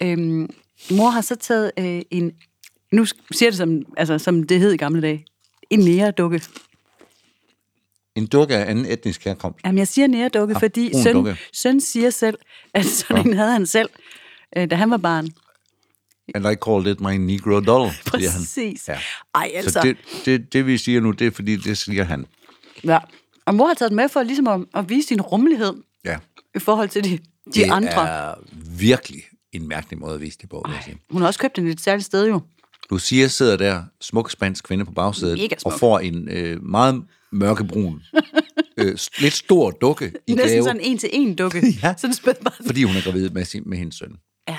Øhm, 0.00 0.48
mor 0.90 1.10
har 1.10 1.20
så 1.20 1.34
taget 1.36 1.72
øh, 1.78 2.02
en... 2.10 2.32
Nu 2.92 3.04
siger 3.30 3.50
det, 3.50 3.56
som, 3.56 3.82
altså, 3.96 4.18
som 4.18 4.42
det 4.42 4.60
hed 4.60 4.72
i 4.72 4.76
gamle 4.76 5.02
dage. 5.02 5.24
En 5.70 5.78
næredukke. 5.78 6.42
En 8.16 8.26
dukke 8.26 8.56
af 8.56 8.70
anden 8.70 8.86
etnisk 8.86 9.24
herkomst. 9.24 9.60
Jamen, 9.64 9.78
jeg 9.78 9.88
siger 9.88 10.06
næredukke, 10.06 10.52
Ja, 10.54 10.58
fordi 10.58 10.90
brun 10.92 11.02
søn, 11.02 11.14
dukke. 11.14 11.36
søn 11.52 11.80
siger 11.80 12.10
selv, 12.10 12.38
at 12.74 12.84
sådan 12.84 13.26
en 13.28 13.36
havde 13.36 13.52
han 13.52 13.66
selv, 13.66 13.88
øh, 14.56 14.70
da 14.70 14.74
han 14.76 14.90
var 14.90 14.96
barn. 14.96 15.28
And 16.34 16.46
I 16.50 16.54
called 16.66 16.86
it 16.86 17.00
my 17.00 17.12
negro 17.16 17.60
doll, 17.60 17.90
siger 18.14 18.30
han. 18.30 18.40
Præcis. 18.40 18.88
Ja. 18.88 18.98
Ej, 19.34 19.50
altså. 19.54 19.70
Så 19.72 19.80
det, 19.82 19.96
det, 20.24 20.52
det, 20.52 20.66
vi 20.66 20.78
siger 20.78 21.00
nu, 21.00 21.10
det 21.10 21.26
er 21.26 21.30
fordi, 21.30 21.56
det 21.56 21.78
siger 21.78 22.04
han. 22.04 22.26
Ja. 22.84 22.98
Og 23.46 23.54
mor 23.54 23.66
har 23.66 23.74
taget 23.74 23.90
den 23.90 23.96
med 23.96 24.08
for 24.08 24.22
ligesom 24.22 24.46
at, 24.46 24.60
at 24.74 24.88
vise 24.88 25.08
sin 25.08 25.20
rummelighed 25.20 25.72
Ja. 26.04 26.16
i 26.54 26.58
forhold 26.58 26.88
til 26.88 27.04
de, 27.04 27.10
de 27.10 27.20
det 27.54 27.70
andre. 27.70 28.08
er 28.08 28.34
virkelig 28.78 29.22
en 29.52 29.68
mærkelig 29.68 29.98
måde 29.98 30.14
at 30.14 30.20
vise 30.20 30.38
det 30.40 30.48
på, 30.48 30.64
jeg 30.68 30.80
sige. 30.84 30.96
Hun 31.10 31.20
har 31.22 31.26
også 31.28 31.40
købt 31.40 31.56
den 31.56 31.66
et 31.66 31.80
særligt 31.80 32.06
sted 32.06 32.26
jo. 32.28 32.40
Lucia 32.90 33.28
sidder 33.28 33.56
der, 33.56 33.82
smuk 34.00 34.30
spansk 34.30 34.64
kvinde 34.64 34.84
på 34.84 34.90
bagsædet, 34.92 35.54
og 35.64 35.72
får 35.72 35.98
en 35.98 36.28
øh, 36.28 36.62
meget 36.62 37.02
mørkebrun, 37.34 38.02
øh, 38.78 38.98
lidt 39.18 39.34
stor 39.34 39.70
dukke 39.70 40.12
i 40.26 40.32
Næsten 40.32 40.50
gave, 40.50 40.64
sådan 40.64 40.80
en 40.80 40.98
til 40.98 41.08
en 41.12 41.34
dukke. 41.34 41.62
Ja. 41.82 41.94
Sådan 41.98 42.14
spædbarn. 42.14 42.66
fordi 42.66 42.82
hun 42.82 42.96
er 42.96 43.02
gravid 43.04 43.30
med, 43.30 43.44
sin, 43.44 43.62
med 43.66 43.78
hendes 43.78 43.96
søn. 43.96 44.16
Ja. 44.48 44.58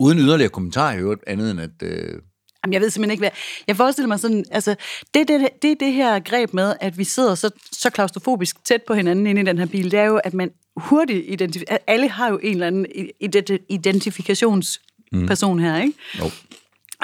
Uden 0.00 0.18
yderligere 0.18 0.50
kommentar 0.50 0.92
i 0.92 0.98
øvrigt, 0.98 1.20
andet 1.26 1.50
end 1.50 1.60
at... 1.60 1.70
Øh, 1.82 2.18
Jamen, 2.64 2.72
jeg 2.72 2.80
ved 2.80 2.90
simpelthen 2.90 3.10
ikke, 3.10 3.20
hvad... 3.20 3.30
Jeg 3.66 3.76
forestiller 3.76 4.08
mig 4.08 4.20
sådan, 4.20 4.44
altså, 4.50 4.74
det 5.14 5.20
er 5.20 5.24
det, 5.24 5.48
det, 5.62 5.80
det 5.80 5.92
her 5.92 6.20
greb 6.20 6.54
med, 6.54 6.74
at 6.80 6.98
vi 6.98 7.04
sidder 7.04 7.34
så, 7.34 7.50
så 7.72 7.90
klaustrofobisk 7.90 8.64
tæt 8.64 8.82
på 8.86 8.94
hinanden 8.94 9.26
inde 9.26 9.40
i 9.40 9.44
den 9.44 9.58
her 9.58 9.66
bil, 9.66 9.90
det 9.90 10.00
er 10.00 10.04
jo, 10.04 10.16
at 10.16 10.34
man 10.34 10.50
hurtigt 10.76 11.24
identificerer... 11.28 11.78
Alle 11.86 12.08
har 12.08 12.30
jo 12.30 12.38
en 12.42 12.52
eller 12.52 12.66
anden 12.66 12.86
ident- 13.24 13.66
identifikationsperson 13.68 15.58
her, 15.60 15.82
ikke? 15.82 15.94
jo. 16.18 16.30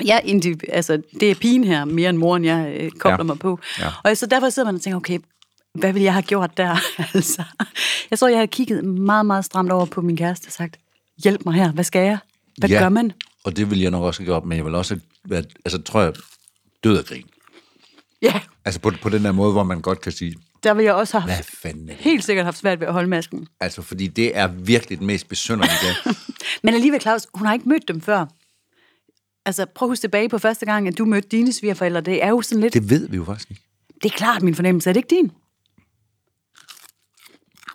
Jeg, 0.05 0.23
indi- 0.25 0.71
altså, 0.73 1.03
det 1.21 1.31
er 1.31 1.35
pigen 1.35 1.65
her, 1.65 1.85
mere 1.85 2.11
end 2.11 2.19
moren, 2.19 2.45
jeg 2.45 2.77
øh, 2.81 2.91
kobler 2.91 3.17
Ja. 3.19 3.23
mig 3.23 3.39
på. 3.39 3.59
Ja. 3.79 3.89
Og 4.05 4.17
så 4.17 4.27
derfor 4.27 4.49
sidder 4.49 4.69
man 4.69 4.75
og 4.75 4.81
tænker, 4.81 4.97
okay, 4.97 5.19
hvad 5.75 5.93
ville 5.93 6.05
jeg 6.05 6.13
have 6.13 6.23
gjort 6.23 6.57
der? 6.57 6.77
altså, 7.15 7.43
jeg 8.11 8.19
tror, 8.19 8.29
jeg 8.29 8.39
havde 8.39 8.47
kigget 8.49 8.85
meget, 8.85 9.27
meget 9.27 9.45
stramt 9.45 9.73
over 9.73 9.87
på 9.87 10.01
min 10.01 10.17
kæreste 10.17 10.47
og 10.49 10.53
sagt, 10.53 10.77
hjælp 11.25 11.45
mig 11.45 11.55
her, 11.55 11.73
hvad 11.73 11.85
skal 11.85 12.05
jeg? 12.05 12.19
Hvad 12.59 12.69
ja, 12.69 12.79
gør 12.79 12.89
man? 12.89 13.13
Og 13.45 13.57
det 13.57 13.71
vil 13.71 13.81
jeg 13.81 13.91
nok 13.91 14.03
også 14.05 14.21
have 14.21 14.27
gjort, 14.27 14.45
men 14.45 14.57
jeg 14.59 14.65
vil 14.65 14.75
også 14.75 14.99
været, 15.29 15.47
altså 15.65 15.83
tror 15.83 16.01
jeg, 16.03 16.13
død 16.85 16.99
af 16.99 17.05
grin. 17.05 17.25
Ja, 18.23 18.41
Altså 18.65 18.81
på, 18.81 18.93
på 19.03 19.09
den 19.09 19.25
der 19.25 19.33
måde, 19.33 19.53
hvor 19.53 19.63
man 19.63 19.81
godt 19.81 20.01
kan 20.01 20.13
sige, 20.13 20.35
der 20.63 20.75
ville 20.75 20.87
jeg 20.87 20.95
også 20.95 21.19
have 21.19 21.35
hvad 21.35 21.45
fanden 21.63 21.89
helt 21.99 22.25
sikkert 22.25 22.45
haft 22.45 22.59
svært 22.59 22.81
ved 22.81 22.87
at 22.87 22.93
holde 22.93 23.09
masken. 23.09 23.47
Altså, 23.61 23.83
fordi 23.83 24.07
det 24.07 24.37
er 24.37 24.47
virkelig 24.47 24.99
den 24.99 25.07
mest 25.07 25.29
besynderlige 25.29 25.77
dag. 25.83 26.15
Men 26.63 26.75
alligevel, 26.75 27.01
Claus, 27.01 27.27
hun 27.35 27.47
har 27.47 27.55
ikke 27.55 27.69
mødt 27.69 27.89
dem 27.89 28.01
før. 28.01 28.27
Altså, 29.49 29.67
prøv 29.67 29.87
at 29.87 29.91
huske 29.91 30.03
tilbage 30.03 30.29
på 30.29 30.39
første 30.39 30.67
gang, 30.67 30.89
at 30.89 30.99
du 30.99 31.05
mødte 31.05 31.29
dine 31.29 31.53
svigerforældre. 31.53 32.01
Det 32.01 32.23
er 32.23 32.29
jo 32.29 32.43
sådan 32.43 32.61
lidt... 32.61 32.75
Det, 32.75 32.91
ved 32.91 33.09
vi 33.09 33.17
jo 33.17 33.25
faktisk 33.25 33.51
ikke. 33.51 33.63
det 34.03 34.13
er 34.13 34.17
klart 34.17 34.43
min 34.43 34.55
fornemmelse. 34.55 34.91
Er 34.91 34.93
det 34.93 34.99
ikke 34.99 35.17
din? 35.17 35.33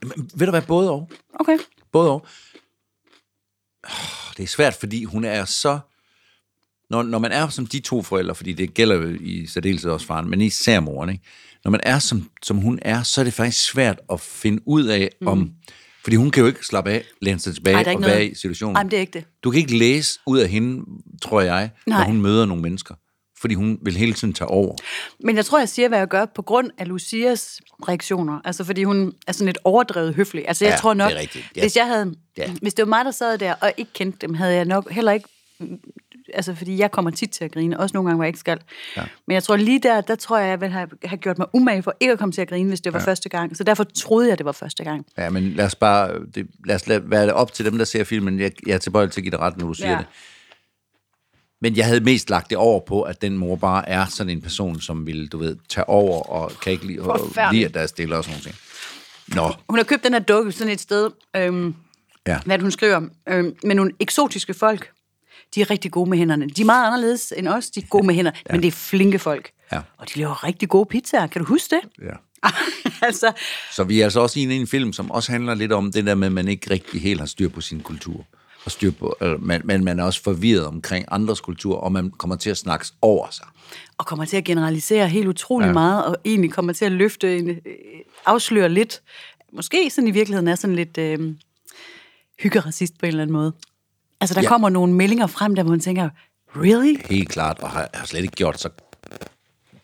Men, 0.03 0.29
ved 0.35 0.47
du 0.47 0.51
hvad, 0.51 0.61
både 0.61 0.91
og. 0.91 1.11
Okay. 1.39 1.57
Både 1.91 2.11
og. 2.11 2.27
Det 4.37 4.43
er 4.43 4.47
svært, 4.47 4.73
fordi 4.73 5.03
hun 5.03 5.23
er 5.23 5.45
så... 5.45 5.79
Når, 6.89 7.03
når 7.03 7.19
man 7.19 7.31
er 7.31 7.49
som 7.49 7.65
de 7.65 7.79
to 7.79 8.01
forældre, 8.01 8.35
fordi 8.35 8.53
det 8.53 8.73
gælder 8.73 8.95
jo 8.95 9.17
i 9.21 9.45
særdeleshed 9.47 9.91
også 9.91 10.05
faren, 10.05 10.29
men 10.29 10.41
især 10.41 10.79
moren, 10.79 11.09
ikke? 11.09 11.23
Når 11.63 11.71
man 11.71 11.81
er 11.83 11.99
som, 11.99 12.29
som 12.43 12.57
hun 12.57 12.79
er, 12.81 13.03
så 13.03 13.21
er 13.21 13.25
det 13.25 13.33
faktisk 13.33 13.63
svært 13.63 13.99
at 14.11 14.21
finde 14.21 14.61
ud 14.65 14.85
af, 14.85 15.09
mm. 15.21 15.27
om... 15.27 15.51
Fordi 16.03 16.15
hun 16.15 16.31
kan 16.31 16.41
jo 16.41 16.47
ikke 16.47 16.65
slappe 16.65 16.91
af, 16.91 17.05
læne 17.21 17.39
sig 17.39 17.53
tilbage 17.53 17.75
Ej, 17.75 17.83
og 17.85 17.91
ikke 17.91 18.01
være 18.01 18.15
noget- 18.15 18.31
i 18.31 18.35
situationen. 18.35 18.73
Men 18.79 18.91
det 18.91 18.97
er 18.97 19.01
ikke 19.01 19.13
det. 19.13 19.25
Du 19.43 19.51
kan 19.51 19.59
ikke 19.61 19.77
læse 19.77 20.19
ud 20.27 20.39
af 20.39 20.49
hende, 20.49 20.85
tror 21.21 21.41
jeg, 21.41 21.69
når 21.87 21.95
Nej. 21.97 22.05
hun 22.05 22.21
møder 22.21 22.45
nogle 22.45 22.61
mennesker. 22.63 22.95
Fordi 23.41 23.55
hun 23.55 23.79
vil 23.81 23.97
hele 23.97 24.13
tiden 24.13 24.33
tage 24.33 24.47
over. 24.47 24.75
Men 25.23 25.35
jeg 25.35 25.45
tror, 25.45 25.59
jeg 25.59 25.69
siger, 25.69 25.87
hvad 25.87 25.97
jeg 25.97 26.07
gør 26.07 26.25
på 26.25 26.41
grund 26.41 26.69
af 26.77 26.87
Lucias 26.87 27.59
reaktioner. 27.87 28.39
Altså, 28.45 28.63
fordi 28.63 28.83
hun 28.83 29.13
er 29.27 29.31
sådan 29.31 29.45
lidt 29.45 29.57
overdrevet 29.63 30.13
høflig. 30.15 30.47
Altså, 30.47 30.65
jeg 30.65 30.71
Ja, 30.71 30.77
tror 30.77 30.93
nok, 30.93 31.09
det 31.09 31.17
er 31.17 31.21
rigtigt. 31.21 31.45
Ja. 31.55 31.61
hvis 31.61 31.75
jeg 31.75 31.87
havde... 31.87 32.13
Ja. 32.37 32.51
Hvis 32.61 32.73
det 32.73 32.83
var 32.83 32.89
mig, 32.89 33.05
der 33.05 33.11
sad 33.11 33.37
der 33.37 33.53
og 33.53 33.71
ikke 33.77 33.93
kendte 33.93 34.17
dem, 34.27 34.33
havde 34.33 34.53
jeg 34.55 34.65
nok 34.65 34.91
heller 34.91 35.11
ikke... 35.11 35.27
Altså, 36.33 36.55
fordi 36.55 36.77
jeg 36.77 36.91
kommer 36.91 37.11
tit 37.11 37.29
til 37.29 37.43
at 37.45 37.51
grine, 37.51 37.79
også 37.79 37.93
nogle 37.93 38.07
gange, 38.09 38.15
hvor 38.15 38.23
jeg 38.23 38.29
ikke 38.29 38.39
skal. 38.39 38.59
Ja. 38.97 39.03
Men 39.27 39.33
jeg 39.33 39.43
tror 39.43 39.55
lige 39.55 39.79
der, 39.79 40.01
der 40.01 40.15
tror 40.15 40.37
jeg, 40.37 40.49
jeg 40.49 40.61
ville 40.61 40.73
have, 40.73 40.89
have 41.05 41.17
gjort 41.17 41.37
mig 41.37 41.47
umage 41.53 41.83
for 41.83 41.95
ikke 41.99 42.13
at 42.13 42.19
komme 42.19 42.31
til 42.31 42.41
at 42.41 42.49
grine, 42.49 42.69
hvis 42.69 42.81
det 42.81 42.93
var 42.93 42.99
ja. 42.99 43.05
første 43.05 43.29
gang. 43.29 43.57
Så 43.57 43.63
derfor 43.63 43.83
troede 43.83 44.29
jeg, 44.29 44.37
det 44.37 44.45
var 44.45 44.51
første 44.51 44.83
gang. 44.83 45.05
Ja, 45.17 45.29
men 45.29 45.43
lad 45.53 45.65
os 45.65 45.75
bare... 45.75 46.19
Det, 46.35 46.47
lad 46.65 46.75
os 46.75 46.87
lade, 46.87 47.03
være 47.11 47.23
det 47.25 47.33
op 47.33 47.53
til 47.53 47.65
dem, 47.65 47.77
der 47.77 47.85
ser 47.85 48.03
filmen. 48.03 48.39
Jeg, 48.39 48.51
jeg 48.67 48.73
er 48.73 48.77
tilbøjelig 48.77 49.11
til 49.13 49.19
at 49.19 49.23
give 49.23 49.31
dig 49.31 49.39
ret, 49.39 49.57
når 49.57 49.67
du 49.67 49.73
siger 49.73 49.91
Ja. 49.91 49.97
det. 49.97 50.05
Men 51.61 51.77
jeg 51.77 51.85
havde 51.85 51.99
mest 52.01 52.29
lagt 52.29 52.49
det 52.49 52.57
over 52.57 52.79
på, 52.79 53.01
at 53.01 53.21
den 53.21 53.37
mor 53.37 53.55
bare 53.55 53.89
er 53.89 54.05
sådan 54.05 54.29
en 54.29 54.41
person, 54.41 54.81
som 54.81 55.07
vil, 55.07 55.27
du 55.27 55.37
ved, 55.37 55.57
tage 55.69 55.89
over 55.89 56.21
og 56.23 56.51
kan 56.61 56.71
ikke 56.71 56.87
lide, 56.87 56.99
og 57.01 57.19
lide 57.51 57.65
at 57.65 57.73
der 57.73 57.79
er 57.79 57.87
stille 57.87 58.17
og 58.17 58.23
sådan 58.23 58.39
noget. 58.43 58.55
Nå, 59.27 59.53
Hun 59.69 59.79
har 59.79 59.83
købt 59.83 60.03
den 60.03 60.13
her 60.13 60.19
dukke 60.19 60.51
sådan 60.51 60.73
et 60.73 60.81
sted, 60.81 61.09
øhm, 61.35 61.75
ja. 62.27 62.39
hvad 62.45 62.59
hun 62.59 62.71
skriver, 62.71 63.01
øhm, 63.29 63.55
med 63.63 63.75
nogle 63.75 63.91
eksotiske 63.99 64.53
folk. 64.53 64.91
De 65.55 65.61
er 65.61 65.69
rigtig 65.69 65.91
gode 65.91 66.09
med 66.09 66.17
hænderne. 66.17 66.47
De 66.47 66.61
er 66.61 66.65
meget 66.65 66.87
anderledes 66.87 67.33
end 67.37 67.47
os, 67.47 67.69
de 67.69 67.79
er 67.79 67.85
gode 67.89 68.05
med 68.05 68.15
hænder, 68.15 68.31
ja. 68.49 68.53
men 68.53 68.61
det 68.61 68.67
er 68.67 68.71
flinke 68.71 69.19
folk. 69.19 69.51
Ja. 69.71 69.79
Og 69.97 70.09
de 70.13 70.19
laver 70.19 70.43
rigtig 70.43 70.69
gode 70.69 70.85
pizzaer. 70.85 71.27
Kan 71.27 71.41
du 71.41 71.47
huske 71.47 71.75
det? 71.75 72.05
ja. 72.07 72.15
altså, 73.07 73.31
Så 73.71 73.83
vi 73.83 73.99
er 73.99 74.03
altså 74.03 74.19
også 74.19 74.39
inde 74.39 74.55
i 74.55 74.59
en 74.59 74.67
film, 74.67 74.93
som 74.93 75.11
også 75.11 75.31
handler 75.31 75.53
lidt 75.55 75.71
om 75.71 75.91
det 75.91 76.05
der 76.05 76.15
med, 76.15 76.27
at 76.27 76.33
man 76.33 76.47
ikke 76.47 76.69
rigtig 76.69 77.01
helt 77.01 77.19
har 77.19 77.27
styr 77.27 77.49
på 77.49 77.61
sin 77.61 77.79
kultur. 77.79 78.25
Og 78.65 78.71
styr 78.71 78.91
på, 78.91 79.15
eller, 79.21 79.37
men, 79.37 79.61
men 79.63 79.83
man 79.83 79.99
er 79.99 80.03
også 80.03 80.23
forvirret 80.23 80.65
omkring 80.65 81.05
andres 81.11 81.41
kultur, 81.41 81.75
og 81.75 81.91
man 81.91 82.11
kommer 82.11 82.35
til 82.35 82.49
at 82.49 82.57
snakke 82.57 82.85
over 83.01 83.27
sig. 83.31 83.45
og 83.97 84.05
kommer 84.05 84.25
til 84.25 84.37
at 84.37 84.43
generalisere 84.43 85.09
helt 85.09 85.27
utrolig 85.27 85.67
ja. 85.67 85.73
meget, 85.73 86.05
og 86.05 86.17
egentlig 86.25 86.51
kommer 86.51 86.73
til 86.73 86.85
at 86.85 86.91
løfte, 86.91 87.37
en, 87.37 87.49
øh, 87.49 87.55
afsløre 88.25 88.69
lidt, 88.69 89.01
måske 89.53 89.89
sådan 89.89 90.07
i 90.07 90.11
virkeligheden 90.11 90.47
er 90.47 90.55
sådan 90.55 90.75
lidt 90.75 90.97
øh, 90.97 91.35
hyggeracist 92.39 92.97
på 92.99 93.05
en 93.05 93.07
eller 93.07 93.21
anden 93.21 93.33
måde. 93.33 93.53
Altså, 94.23 94.33
der 94.33 94.41
Ja. 94.41 94.47
kommer 94.47 94.69
nogle 94.69 94.93
meldinger 94.93 95.27
frem, 95.27 95.55
der 95.55 95.63
hvor 95.63 95.69
man 95.71 95.79
tænker, 95.79 96.09
really? 96.55 96.95
Helt 97.09 97.29
klart, 97.29 97.59
og 97.59 97.69
har, 97.69 97.89
har 97.93 98.05
slet 98.05 98.21
ikke 98.21 98.35
gjort 98.35 98.59
så... 98.59 98.69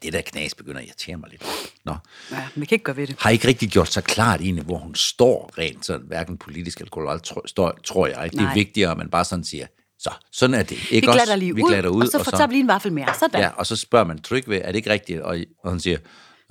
Det 0.03 0.13
der 0.13 0.21
knas 0.21 0.55
begynder 0.55 0.79
at 0.79 0.85
irritere 0.85 1.17
mig 1.17 1.29
lidt. 1.29 1.43
Nå. 1.85 1.95
Ja, 2.31 2.35
men 2.55 2.61
vi 2.61 2.65
kan 2.65 2.75
ikke 2.75 2.83
gøre 2.83 2.95
ved 2.97 3.07
det. 3.07 3.15
Har 3.19 3.29
ikke 3.29 3.47
rigtig 3.47 3.69
gjort 3.69 3.91
så 3.91 4.01
klart 4.01 4.41
egentlig, 4.41 4.63
hvor 4.65 4.77
hun 4.77 4.95
står 4.95 5.51
rent, 5.57 5.85
sådan, 5.85 6.07
hverken 6.07 6.37
politisk 6.37 6.77
eller 6.77 6.89
kulturelt, 6.89 7.23
tror, 7.23 7.41
står, 7.45 7.79
tror 7.85 8.07
jeg. 8.07 8.31
Det 8.31 8.39
er 8.39 8.43
Nej. 8.43 8.53
vigtigere, 8.53 8.91
at 8.91 8.97
man 8.97 9.09
bare 9.09 9.25
sådan 9.25 9.43
siger, 9.43 9.65
så, 9.99 10.09
sådan 10.31 10.53
er 10.53 10.63
det. 10.63 10.89
Vi 10.91 10.95
Ikke 10.95 11.07
også? 11.07 11.17
glatter 11.17 11.35
lige 11.35 11.55
vi 11.55 11.63
ud, 11.63 11.69
glatter 11.69 11.89
ud, 11.89 12.01
og 12.01 12.25
så, 12.25 12.31
tager 12.31 12.47
vi 12.47 12.53
lige 12.53 12.61
en 12.61 12.67
vaffel 12.67 12.93
mere. 12.93 13.13
Sådan. 13.19 13.41
Ja, 13.41 13.49
og 13.49 13.65
så 13.65 13.75
spørger 13.75 14.05
man 14.05 14.21
tryg 14.21 14.43
ved, 14.49 14.61
er 14.63 14.67
det 14.67 14.75
ikke 14.75 14.89
rigtigt? 14.89 15.21
Og, 15.21 15.37
og 15.63 15.71
han 15.71 15.79
siger, 15.79 15.97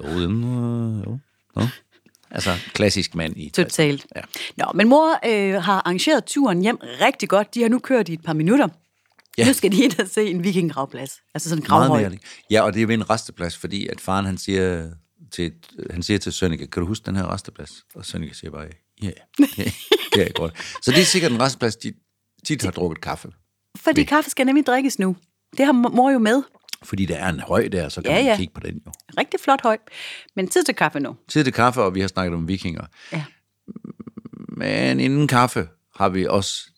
jo, 0.04 0.08
jamen, 0.20 0.44
øh, 0.44 1.06
jo, 1.06 1.18
jo. 1.56 1.66
Altså, 2.30 2.56
klassisk 2.74 3.14
mand 3.14 3.36
i... 3.36 3.50
Totalt. 3.50 4.06
Ja. 4.16 4.20
Nå, 4.56 4.64
men 4.74 4.88
mor 4.88 5.18
øh, 5.26 5.62
har 5.62 5.72
arrangeret 5.72 6.24
turen 6.24 6.62
hjem 6.62 6.78
rigtig 7.00 7.28
godt. 7.28 7.54
De 7.54 7.62
har 7.62 7.68
nu 7.68 7.78
kørt 7.78 8.08
i 8.08 8.12
et 8.12 8.22
par 8.22 8.32
minutter. 8.32 8.68
Ja. 9.38 9.42
Ja. 9.42 9.46
Nu 9.46 9.52
skal 9.52 9.72
de 9.72 9.84
ind 9.84 10.00
og 10.00 10.08
se 10.08 10.30
en 10.30 10.44
vikingravplads. 10.44 11.20
Altså 11.34 11.48
sådan 11.48 11.62
en 11.62 11.66
gravhøj. 11.66 12.16
Ja, 12.50 12.62
og 12.62 12.74
det 12.74 12.82
er 12.82 12.86
ved 12.86 12.94
en 12.94 13.10
resteplads, 13.10 13.56
fordi 13.56 13.86
at 13.86 14.00
faren 14.00 14.26
han 14.26 14.38
siger 14.38 14.90
til, 15.30 15.52
han 15.90 16.02
siger 16.02 16.18
til 16.18 16.32
Sønneke, 16.32 16.66
kan 16.66 16.80
du 16.80 16.86
huske 16.86 17.06
den 17.06 17.16
her 17.16 17.32
resteplads? 17.32 17.84
Og 17.94 18.06
Sønneke 18.06 18.34
siger 18.34 18.50
bare, 18.50 18.66
ja, 19.02 19.10
ja, 19.58 19.64
det 20.14 20.22
er 20.22 20.32
godt. 20.32 20.54
Så 20.82 20.90
det 20.90 21.00
er 21.00 21.04
sikkert 21.04 21.32
en 21.32 21.40
resteplads, 21.40 21.76
de 21.76 21.92
tit 22.44 22.62
har 22.62 22.70
drukket 22.70 23.00
kaffe. 23.00 23.28
Fordi 23.76 24.04
kaffe 24.04 24.30
skal 24.30 24.46
nemlig 24.46 24.66
drikkes 24.66 24.98
nu. 24.98 25.16
Det 25.56 25.66
har 25.66 25.72
mor 25.72 26.10
jo 26.10 26.18
med. 26.18 26.42
Fordi 26.82 27.06
der 27.06 27.16
er 27.16 27.28
en 27.28 27.40
høj 27.40 27.68
der, 27.68 27.88
så 27.88 28.02
kan 28.02 28.10
Ja, 28.10 28.16
man 28.16 28.24
ja. 28.26 28.36
kigge 28.36 28.54
på 28.54 28.60
den 28.60 28.82
jo. 28.86 28.92
Rigtig 29.18 29.40
flot 29.40 29.60
høj. 29.62 29.78
Men 30.36 30.48
tid 30.48 30.64
til 30.64 30.74
kaffe 30.74 31.00
nu. 31.00 31.16
Tid 31.28 31.44
til 31.44 31.52
kaffe, 31.52 31.82
og 31.82 31.94
vi 31.94 32.00
har 32.00 32.08
snakket 32.08 32.34
om 32.34 32.48
vikinger. 32.48 32.84
Ja. 33.12 33.24
Men 34.48 35.00
inden 35.00 35.28
kaffe 35.28 35.68
har 35.96 36.08
vi 36.08 36.26
også 36.26 36.70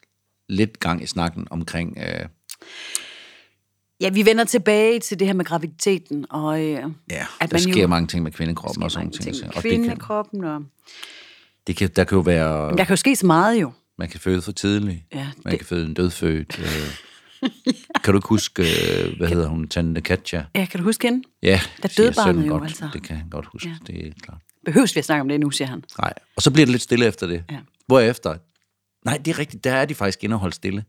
lidt 0.48 0.80
gang 0.80 1.02
i 1.02 1.06
snakken 1.06 1.46
omkring... 1.50 1.98
Øh, 1.98 2.26
Ja, 4.02 4.10
vi 4.10 4.26
vender 4.26 4.44
tilbage 4.44 5.00
til 5.00 5.18
det 5.18 5.26
her 5.26 5.34
med 5.34 5.44
graviditeten. 5.44 6.26
Og, 6.30 6.60
øh, 6.60 6.66
ja, 6.66 6.82
at 7.40 7.50
der 7.50 7.56
man 7.58 7.60
jo- 7.62 7.72
sker 7.72 7.86
mange 7.86 8.06
ting 8.06 8.22
med 8.22 8.32
kvindekroppen 8.32 8.82
og 8.82 8.90
sådan 8.90 9.10
ting. 9.10 9.34
ting. 9.36 9.46
Og 9.48 9.54
det 9.54 9.62
kan, 9.62 9.70
Kvindekroppen 9.80 10.44
og... 10.44 10.62
det 11.66 11.76
kan, 11.76 11.90
der 11.96 12.04
kan 12.04 12.16
jo 12.16 12.22
være... 12.22 12.70
Der 12.76 12.84
kan 12.84 12.88
jo 12.92 12.96
ske 12.96 13.16
så 13.16 13.26
meget 13.26 13.60
jo. 13.60 13.72
Man 13.98 14.08
kan 14.08 14.20
føde 14.20 14.42
for 14.42 14.52
tidligt. 14.52 14.98
Ja, 15.14 15.28
man 15.44 15.50
det- 15.50 15.58
kan 15.60 15.66
føde 15.66 15.86
en 15.86 15.94
dødfødt. 15.94 16.58
Øh, 16.58 16.94
Kan 18.04 18.12
du 18.12 18.18
ikke 18.18 18.28
huske, 18.28 18.62
øh, 18.62 19.16
hvad 19.16 19.28
hedder 19.28 19.48
hun, 19.48 19.68
Tante 19.68 20.00
Katja? 20.00 20.44
Ja, 20.54 20.64
kan 20.64 20.80
du 20.80 20.84
huske 20.84 21.08
hende? 21.08 21.28
Ja, 21.42 21.60
Der 21.82 21.88
døde 21.96 22.12
barnet 22.16 22.46
jo, 22.46 22.52
godt. 22.52 22.64
altså. 22.64 22.88
Det 22.92 23.02
kan 23.02 23.16
han 23.16 23.28
godt 23.30 23.46
huske, 23.46 23.68
ja. 23.68 23.92
det 23.92 24.06
er 24.06 24.10
klart. 24.22 24.38
Behøves 24.64 24.94
vi 24.94 24.98
at 24.98 25.04
snakke 25.04 25.20
om 25.20 25.28
det 25.28 25.40
nu, 25.40 25.50
siger 25.50 25.68
han. 25.68 25.84
Nej, 26.00 26.12
og 26.36 26.42
så 26.42 26.50
bliver 26.50 26.66
det 26.66 26.70
lidt 26.72 26.82
stille 26.82 27.06
efter 27.06 27.26
det. 27.26 27.44
Ja. 27.50 27.58
Hvorefter, 27.86 28.36
nej, 29.04 29.16
det 29.16 29.30
er 29.30 29.38
rigtigt, 29.38 29.64
der 29.64 29.72
er 29.72 29.84
de 29.84 29.94
faktisk 29.94 30.24
inde 30.24 30.34
og 30.34 30.40
holde 30.40 30.54
stille. 30.54 30.84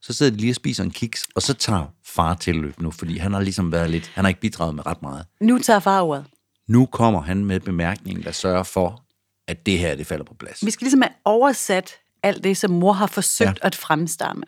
Så 0.00 0.12
sidder 0.12 0.32
de 0.32 0.38
lige 0.38 0.52
og 0.52 0.56
spiser 0.56 0.84
en 0.84 0.90
kiks, 0.90 1.26
og 1.34 1.42
så 1.42 1.54
tager 1.54 1.84
far 2.06 2.34
tilløb 2.34 2.80
nu, 2.80 2.90
fordi 2.90 3.18
han 3.18 3.32
har 3.32 3.40
ligesom 3.40 3.72
været 3.72 3.90
lidt, 3.90 4.10
han 4.14 4.24
har 4.24 4.28
ikke 4.28 4.40
bidraget 4.40 4.74
med 4.74 4.86
ret 4.86 5.02
meget. 5.02 5.26
Nu 5.40 5.58
tager 5.58 5.80
far 5.80 6.02
ordet. 6.02 6.24
Nu 6.68 6.86
kommer 6.86 7.22
han 7.22 7.44
med 7.44 7.60
bemærkningen, 7.60 8.24
der 8.24 8.32
sørger 8.32 8.62
for, 8.62 9.02
at 9.48 9.66
det 9.66 9.78
her, 9.78 9.94
det 9.94 10.06
falder 10.06 10.24
på 10.24 10.34
plads. 10.34 10.66
Vi 10.66 10.70
skal 10.70 10.84
ligesom 10.84 11.02
have 11.02 11.12
oversat 11.24 11.90
alt 12.22 12.44
det, 12.44 12.56
som 12.56 12.70
mor 12.70 12.92
har 12.92 13.06
forsøgt 13.06 13.58
ja. 13.62 13.66
at 13.66 13.74
fremstamme. 13.74 14.44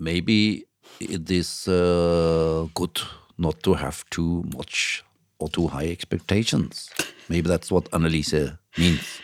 Maybe 0.00 0.62
it 1.00 1.30
is 1.30 1.68
uh, 1.68 1.74
good 2.74 3.06
not 3.38 3.54
to 3.64 3.74
have 3.74 3.94
too 4.10 4.44
much 4.56 5.02
or 5.38 5.48
too 5.48 5.68
high 5.68 5.90
expectations. 5.92 6.90
Maybe 7.28 7.48
that's 7.48 7.70
what 7.72 7.88
Annalise 7.92 8.52
means. 8.78 9.20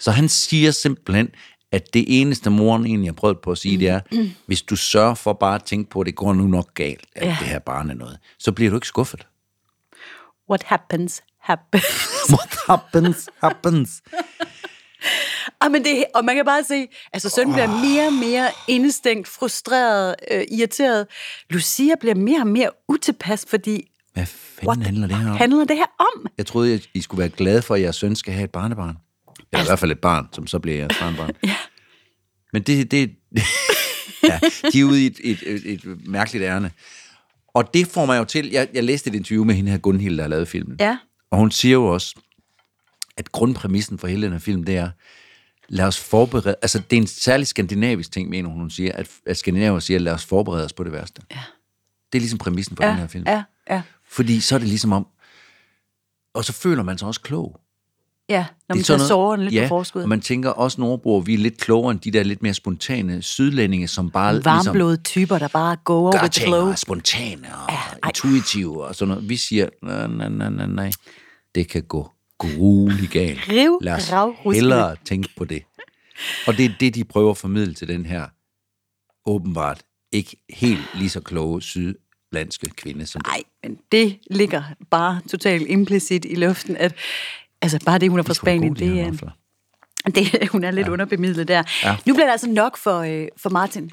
Så 0.00 0.10
han 0.10 0.28
siger 0.28 0.70
simpelthen, 0.70 1.28
at 1.72 1.94
det 1.94 2.04
eneste 2.20 2.50
moren 2.50 2.86
egentlig 2.86 3.08
har 3.08 3.12
prøvet 3.14 3.38
på 3.40 3.50
at 3.50 3.58
sige, 3.58 3.78
det 3.78 3.88
er, 3.88 4.00
hvis 4.46 4.62
du 4.62 4.76
sørger 4.76 5.14
for 5.14 5.32
bare 5.32 5.54
at 5.54 5.64
tænke 5.64 5.90
på, 5.90 6.00
at 6.00 6.06
det 6.06 6.14
går 6.14 6.32
nu 6.34 6.46
nok 6.46 6.74
galt, 6.74 7.04
at 7.16 7.26
Ja. 7.26 7.36
det 7.40 7.48
her 7.48 7.58
barn 7.58 7.90
er 7.90 7.94
noget, 7.94 8.18
så 8.38 8.52
bliver 8.52 8.70
du 8.70 8.76
ikke 8.76 8.86
skuffet. 8.86 9.26
What 10.50 10.62
happens, 10.62 11.22
happens. 11.40 11.84
What 12.30 12.56
happens, 12.66 13.28
happens. 13.42 14.02
ah, 15.60 15.70
men 15.72 15.84
det, 15.84 16.04
og 16.14 16.24
man 16.24 16.36
kan 16.36 16.44
bare 16.44 16.64
se, 16.64 16.86
altså 17.12 17.28
sønnen 17.28 17.54
bliver 17.54 17.70
mere 17.70 18.06
og 18.06 18.12
mere 18.12 18.48
indestængt, 18.68 19.28
frustreret, 19.28 20.14
øh, 20.30 20.44
irriteret. 20.52 21.06
Lucia 21.50 21.94
bliver 22.00 22.14
mere 22.14 22.40
og 22.40 22.46
mere 22.46 22.70
utilpas, 22.88 23.44
fordi 23.48 23.88
Hvad 24.12 24.26
fanden 24.26 24.82
handler 24.82 25.06
det 25.06 25.16
her 25.16 25.30
om? 25.30 25.36
handler 25.36 25.64
det 25.64 25.76
her 25.76 25.86
om? 25.98 26.26
Jeg 26.38 26.46
troede, 26.46 26.74
at 26.74 26.88
I 26.94 27.00
skulle 27.00 27.18
være 27.18 27.28
glade 27.28 27.62
for, 27.62 27.74
at 27.74 27.80
jeres 27.80 27.96
søn 27.96 28.16
skal 28.16 28.34
have 28.34 28.44
et 28.44 28.50
barnebarn. 28.50 28.96
Eller 29.52 29.64
i 29.64 29.66
hvert 29.66 29.78
fald 29.78 29.92
et 29.92 29.98
barn, 30.00 30.28
som 30.32 30.46
så 30.46 30.58
bliver 30.58 30.78
jeres 30.78 30.98
barnebarn. 31.00 31.30
Ja. 31.44 31.56
Men 32.52 32.62
det, 32.62 32.90
det 32.90 33.10
ja, 34.22 34.40
de 34.72 34.80
er 34.80 34.84
ude 34.84 35.02
i 35.02 35.06
et, 35.06 35.20
et, 35.24 35.38
et, 35.46 35.72
et 35.72 36.08
mærkeligt 36.08 36.44
ærne. 36.44 36.70
Og 37.54 37.74
det 37.74 37.86
får 37.86 38.06
mig 38.06 38.18
jo 38.18 38.24
til, 38.24 38.50
jeg, 38.50 38.68
jeg 38.74 38.84
læste 38.84 39.10
et 39.10 39.14
interview 39.14 39.44
med 39.44 39.54
hende 39.54 39.70
her, 39.70 39.78
Gunhild, 39.78 40.16
der 40.16 40.22
har 40.22 40.28
lavet 40.28 40.48
filmen. 40.48 40.76
Ja. 40.80 40.96
Og 41.30 41.38
hun 41.38 41.50
siger 41.50 41.72
jo 41.72 41.86
også, 41.86 42.14
at 43.16 43.32
grundpræmissen 43.32 43.98
for 43.98 44.06
hele 44.06 44.22
den 44.22 44.32
her 44.32 44.38
film, 44.38 44.64
det 44.64 44.76
er, 44.76 44.90
lad 45.72 45.84
os 45.86 45.98
forberede, 46.00 46.54
altså 46.62 46.78
det 46.90 46.96
er 46.96 47.00
en 47.00 47.06
særlig 47.06 47.46
skandinavisk 47.46 48.12
ting, 48.12 48.28
mener 48.28 48.48
hun, 48.48 48.58
hun 48.58 48.70
siger, 48.70 48.92
at, 48.92 49.08
at 49.26 49.36
skandinaver 49.36 49.78
siger, 49.80 49.98
lad 49.98 50.12
os 50.12 50.24
forberede 50.24 50.64
os 50.64 50.72
på 50.72 50.84
det 50.84 50.92
værste. 50.92 51.22
Ja. 51.30 51.40
Det 52.12 52.18
er 52.18 52.20
ligesom 52.20 52.38
præmissen 52.38 52.76
for 52.76 52.84
den 52.84 52.94
her 52.94 53.00
Ja, 53.00 53.06
film. 53.06 53.24
ja, 53.26 53.42
ja. 53.70 53.82
Fordi 54.08 54.40
så 54.40 54.54
er 54.54 54.58
det 54.58 54.68
ligesom 54.68 54.92
om, 54.92 55.06
og 56.34 56.44
så 56.44 56.52
føler 56.52 56.82
man 56.82 56.98
sig 56.98 57.08
også 57.08 57.20
klog. 57.20 57.60
Ja, 58.28 58.46
når 58.68 58.74
man 58.74 58.80
er 58.80 58.84
tager 58.84 58.98
sådan 58.98 59.08
såren 59.08 59.40
lidt 59.42 59.54
ja, 59.54 59.62
på 59.64 59.68
forskud. 59.68 60.02
og 60.02 60.08
man 60.08 60.20
tænker 60.20 60.50
også, 60.50 60.80
nordboer, 60.80 61.20
vi 61.20 61.34
er 61.34 61.38
lidt 61.38 61.58
klogere 61.58 61.90
end 61.92 62.00
de 62.00 62.10
der 62.10 62.22
lidt 62.22 62.42
mere 62.42 62.54
spontane 62.54 63.22
sydlændinge, 63.22 63.88
som 63.88 64.10
bare 64.10 64.32
ligesom 64.34 64.66
Varmblodede 64.66 65.02
typer, 65.02 65.38
der 65.38 65.48
bare 65.48 65.76
go 65.84 65.92
over 65.94 66.28
the 66.28 66.44
flow. 66.46 66.68
og 66.68 66.78
spontane 66.78 67.48
og 67.56 67.66
Ja, 67.68 67.74
ja, 67.74 67.78
ej. 68.02 68.08
intuitive 68.08 68.84
og 68.84 68.94
sådan 68.94 69.08
noget. 69.14 69.28
Vi 69.28 69.36
siger, 69.36 69.68
nej, 69.82 70.06
nej, 70.06 70.28
nej, 70.28 70.48
nej, 70.50 70.66
nej, 70.66 70.90
det 71.54 71.68
kan 71.68 71.82
gå 71.82 72.10
grueligt 72.42 73.12
galt. 73.12 73.48
Riv, 73.48 73.78
Lad 73.82 73.94
os 73.94 74.12
rav, 74.12 74.36
hellere 74.54 74.96
tænke 75.04 75.28
på 75.36 75.44
det. 75.44 75.62
Og 76.46 76.56
det 76.56 76.64
er 76.64 76.70
det, 76.80 76.94
de 76.94 77.04
prøver 77.04 77.30
at 77.30 77.36
formidle 77.36 77.74
til 77.74 77.88
den 77.88 78.06
her 78.06 78.26
åbenbart 79.26 79.82
ikke 80.12 80.36
helt 80.50 80.80
lige 80.94 81.10
så 81.10 81.20
kloge 81.20 81.62
sydlandske 81.62 82.70
kvinde, 82.70 83.06
som 83.06 83.22
Nej, 83.26 83.42
men 83.62 83.78
det 83.92 84.18
ligger 84.30 84.62
bare 84.90 85.20
totalt 85.30 85.68
implicit 85.68 86.24
i 86.24 86.34
luften, 86.34 86.76
at 86.76 86.94
altså 87.62 87.78
bare 87.86 87.98
det, 87.98 88.10
hun 88.10 88.18
er 88.18 88.22
fra 88.22 88.34
Spanien, 88.34 88.74
det 88.82 89.00
er, 89.00 89.30
det, 90.06 90.48
hun 90.48 90.64
er 90.64 90.70
lidt 90.70 90.86
ja. 90.86 90.92
underbemidlet 90.92 91.48
der. 91.48 91.62
Ja. 91.84 91.96
Nu 92.06 92.14
bliver 92.14 92.26
det 92.26 92.32
altså 92.32 92.50
nok 92.50 92.76
for, 92.76 92.98
øh, 92.98 93.28
for 93.36 93.50
Martin. 93.50 93.90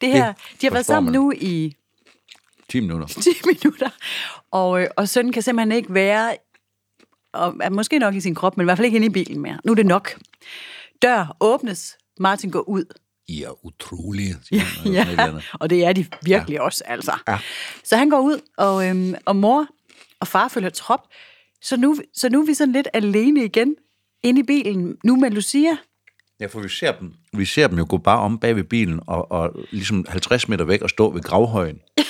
Det 0.00 0.12
her, 0.12 0.26
Det 0.26 0.60
de 0.60 0.66
har 0.66 0.72
været 0.72 0.86
sammen 0.86 1.12
man. 1.12 1.20
nu 1.20 1.32
i 1.36 1.74
10 2.68 2.80
minutter. 2.80 3.06
10 3.22 3.30
minutter, 3.46 3.88
og, 4.50 4.82
øh, 4.82 4.88
og 4.96 5.08
sønnen 5.08 5.32
kan 5.32 5.42
simpelthen 5.42 5.72
ikke 5.72 5.94
være, 5.94 6.36
og, 7.34 7.54
er 7.60 7.70
måske 7.70 7.98
nok 7.98 8.14
i 8.14 8.20
sin 8.20 8.34
krop, 8.34 8.56
men 8.56 8.64
i 8.64 8.66
hvert 8.66 8.78
fald 8.78 8.84
ikke 8.84 8.96
inde 8.96 9.06
i 9.06 9.10
bilen 9.10 9.40
mere. 9.40 9.58
Nu 9.64 9.72
er 9.72 9.76
det 9.76 9.86
nok. 9.86 10.18
Dør 11.02 11.36
åbnes, 11.40 11.96
Martin 12.20 12.50
går 12.50 12.68
ud. 12.68 12.84
I 13.28 13.42
er 13.42 13.66
utrolige, 13.66 14.36
siger 14.48 14.62
eller 14.84 15.00
Ja, 15.10 15.28
andet. 15.28 15.44
og 15.52 15.70
det 15.70 15.84
er 15.84 15.92
de 15.92 16.06
virkelig 16.22 16.54
ja. 16.54 16.62
også, 16.62 16.84
altså. 16.86 17.12
Ja. 17.28 17.38
Så 17.84 17.96
han 17.96 18.10
går 18.10 18.20
ud, 18.20 18.40
og, 18.56 18.88
øhm, 18.88 19.14
og 19.24 19.36
mor 19.36 19.66
og 20.20 20.26
far 20.28 20.48
følger 20.48 20.70
trop. 20.70 21.00
Så 21.62 21.76
nu, 21.76 21.96
så 22.14 22.28
nu 22.28 22.42
er 22.42 22.46
vi 22.46 22.54
sådan 22.54 22.72
lidt 22.72 22.88
alene 22.92 23.44
igen 23.44 23.74
inde 24.22 24.40
i 24.40 24.42
bilen, 24.42 24.96
nu 25.04 25.16
med 25.16 25.30
Lucia. 25.30 25.76
Ja, 26.40 26.46
for 26.46 26.60
vi 26.60 26.68
ser 26.68 26.92
dem, 26.92 27.12
vi 27.36 27.44
ser 27.44 27.68
dem 27.68 27.78
jo 27.78 27.86
gå 27.88 27.98
bare 27.98 28.18
om 28.20 28.38
bag 28.38 28.56
ved 28.56 28.64
bilen 28.64 29.00
og, 29.06 29.32
og 29.32 29.56
ligesom 29.70 30.04
50 30.08 30.48
meter 30.48 30.64
væk 30.64 30.82
og 30.82 30.90
stå 30.90 31.10
ved 31.10 31.22
gravhøjen. 31.22 31.78